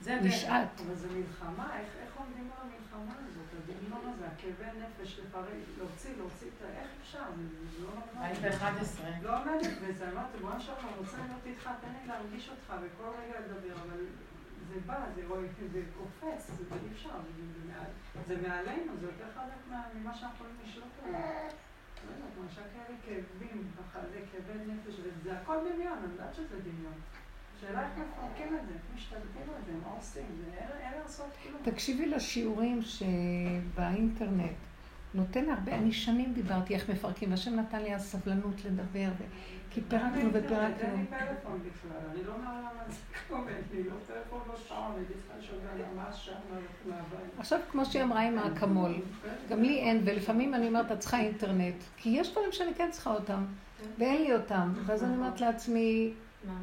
[0.00, 0.14] זה.
[0.16, 0.26] הדרך.
[0.32, 0.68] נשעט.
[0.86, 3.46] אבל זה מלחמה, איך איך עומדים על המלחמה הזאת?
[3.58, 5.46] הדמיון הזה, הכאבי נפש, לפרק,
[5.78, 6.80] להוציא, להוציא את ה...
[6.80, 7.24] איך אפשר?
[7.36, 7.42] זה
[7.78, 7.90] זה לא
[8.20, 8.56] היית נורמלי.
[8.56, 9.22] ב-11.
[9.22, 13.08] לא עומדת בזה, אמרתי, בוא נשאר, אני רוצה להיות איתך, תן לי להרגיש אותך וכל
[13.22, 14.00] רגע לדבר, אבל
[14.68, 15.40] זה בא, זה רואה,
[15.72, 17.94] זה קופץ, זה אי אפשר, זה- זה מעל-
[18.28, 21.20] זה מעלינו, זה יותר חלק מה- ממה שאנחנו יכולים לשלוט עליו.
[21.20, 23.70] לא יודעת, מרשה כאלה כאבים,
[24.32, 26.98] כאבי נפש, וזה הכל דמיון, אני יודעת שזה דמיון.
[27.64, 31.26] השאלה איך מפרקים את זה, איך משתלטים על זה, מה עושים, זה אין אין לעשות
[31.42, 31.62] כלום.
[31.62, 34.56] תקשיבי לשיעורים שבאינטרנט
[35.14, 39.08] נותן הרבה, אני שנים דיברתי איך מפרקים, והשם נתן לי הסבלנות לדבר,
[39.70, 41.04] כי פירקנו אין לי ופירקנו.
[41.08, 45.38] פלאפון בכלל, אני לא מראה למה זה קורה לי, לא טלפון, לא שעון, הייתי צריכה
[45.38, 45.58] לשאול
[45.96, 46.38] מה השעה
[46.86, 47.30] מהבית.
[47.38, 48.94] עכשיו, כמו שהיא אמרה עם האקמול,
[49.48, 53.10] גם לי אין, ולפעמים אני אומרת, את צריכה אינטרנט, כי יש דברים שאני כן צריכה
[53.10, 53.44] אותם,
[53.98, 56.12] ואין לי אותם, ואז אני אומרת לעצמי,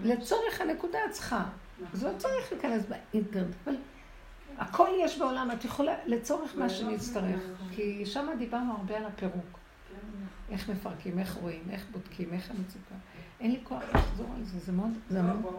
[0.04, 1.46] לצורך הנקודה את צריכה.
[1.94, 3.76] אז לא צריך להיכנס באינטרנט, אבל
[4.58, 7.42] הכל יש בעולם, את יכולה, לצורך מה שנצטרך,
[7.72, 9.60] כי שם דיברנו הרבה על הפירוק.
[10.50, 12.96] איך מפרקים, איך רואים, איך בודקים, איך המצוקה.
[13.40, 15.54] אין לי כוח לחזור על זה, זה מאוד, זה לא, מאוד...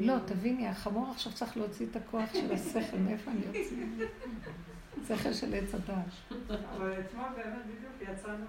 [0.00, 3.86] לא, תביני, החמור עכשיו צריך להוציא את הכוח של השכל, מאיפה אני אוציא?
[5.08, 6.22] שכל של עץ הדש.
[6.76, 8.44] אבל אתמול באמת בדיוק יצאנו,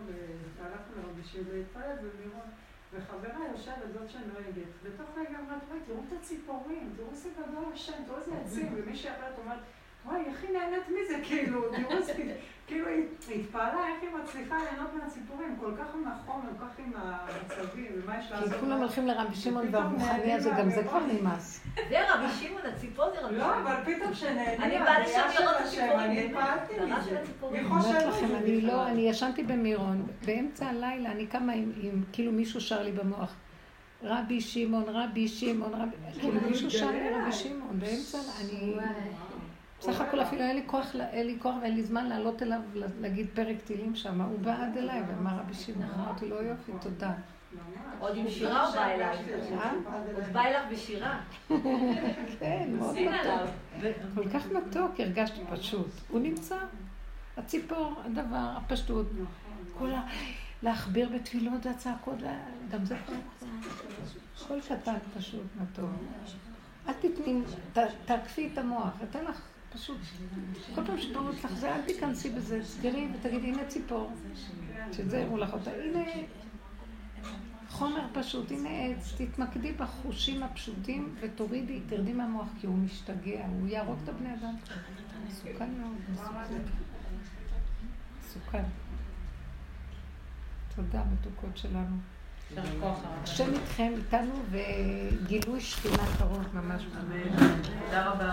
[0.57, 2.47] והלכנו לרבי שיעור להתפלל במירון,
[2.93, 8.17] וחברה יושבת, זאת שנוהגת, בתוך רגע אמרת, תראו את הציפורים, תראו איזה גדול השם, תראו
[8.17, 9.59] איזה עצים, ומישהי אחרת אומרת,
[10.05, 12.03] וואי, איך היא נהנית מזה, כאילו, תראו
[12.67, 16.91] כאילו, היא התפעלה איך היא מצליחה ליהנות מהציפורים, כל כך עם החומר, כל כך עם
[16.95, 18.59] המצבים, ומה יש כי לעשות.
[18.59, 20.83] כולם הולכים לרבי שמעון והרוחני הזה, גם זה.
[20.83, 21.61] כבר נמאס.
[21.89, 23.61] זה רבי שמעון, הציפור זה רבי לא, שמעון.
[23.67, 25.99] אבל פתאום שנהנים אני באה לשם לראות הציפורים.
[25.99, 27.19] אני התפעלתי מזה.
[27.49, 28.87] אני אומרת לכם, אני לא?
[28.87, 33.35] אני ישנתי במירון, באמצע הלילה, אני קמה עם, עם, כאילו מישהו שר לי במוח,
[34.03, 38.73] רבי שמעון, רבי שמעון, רבי, כאילו מישהו שר לי רבי שמעון, באמצע, אני,
[39.83, 42.59] בסך הכל אפילו אין לי כוח, אין לי כוח ואין לי זמן לעלות אליו,
[43.01, 47.11] להגיד פרק תהילים שם, הוא בא עד אליי ואמר רבי שמעון, אמרתי לו יופי, תודה.
[47.99, 49.17] עוד עם שירה הוא בא אליי.
[49.57, 49.71] אה?
[50.15, 51.19] עוד בא אליו בשירה.
[52.39, 53.49] כן, מאוד מתוק.
[54.15, 55.89] כל כך מתוק, הרגשתי פשוט.
[56.09, 56.57] הוא נמצא.
[57.37, 59.07] הציפור, הדבר, הפשטות.
[59.77, 60.01] כל ה...
[60.63, 62.17] להכביר בתפילות והצעקות,
[62.71, 62.95] גם זה.
[64.35, 65.89] הכל קטן, פשוט, מתוק.
[66.87, 67.41] אל תתני,
[68.05, 69.41] תעקפי את המוח, אתן לך
[69.73, 69.97] פשוט.
[70.75, 74.11] כל פעם שפרוץ לך זה, אל תיכנסי בזה, סגרי ותגידי, הנה ציפור.
[74.91, 75.71] שזה יראו לך אותה.
[75.71, 76.03] הנה
[77.69, 83.97] חומר פשוט, הנה עץ, תתמקדי בחושים הפשוטים ותורידי, תרדי מהמוח, כי הוא משתגע, הוא יהרוג
[84.03, 84.55] את הבני אדם.
[85.27, 86.61] מסוכן מאוד, מסוכן.
[88.19, 88.63] מסוכן.
[90.75, 91.95] תודה, מתוקות שלנו.
[93.23, 96.83] השם איתכם, איתנו, וגילוי שכינה קרוב ממש.
[97.85, 98.31] תודה רבה.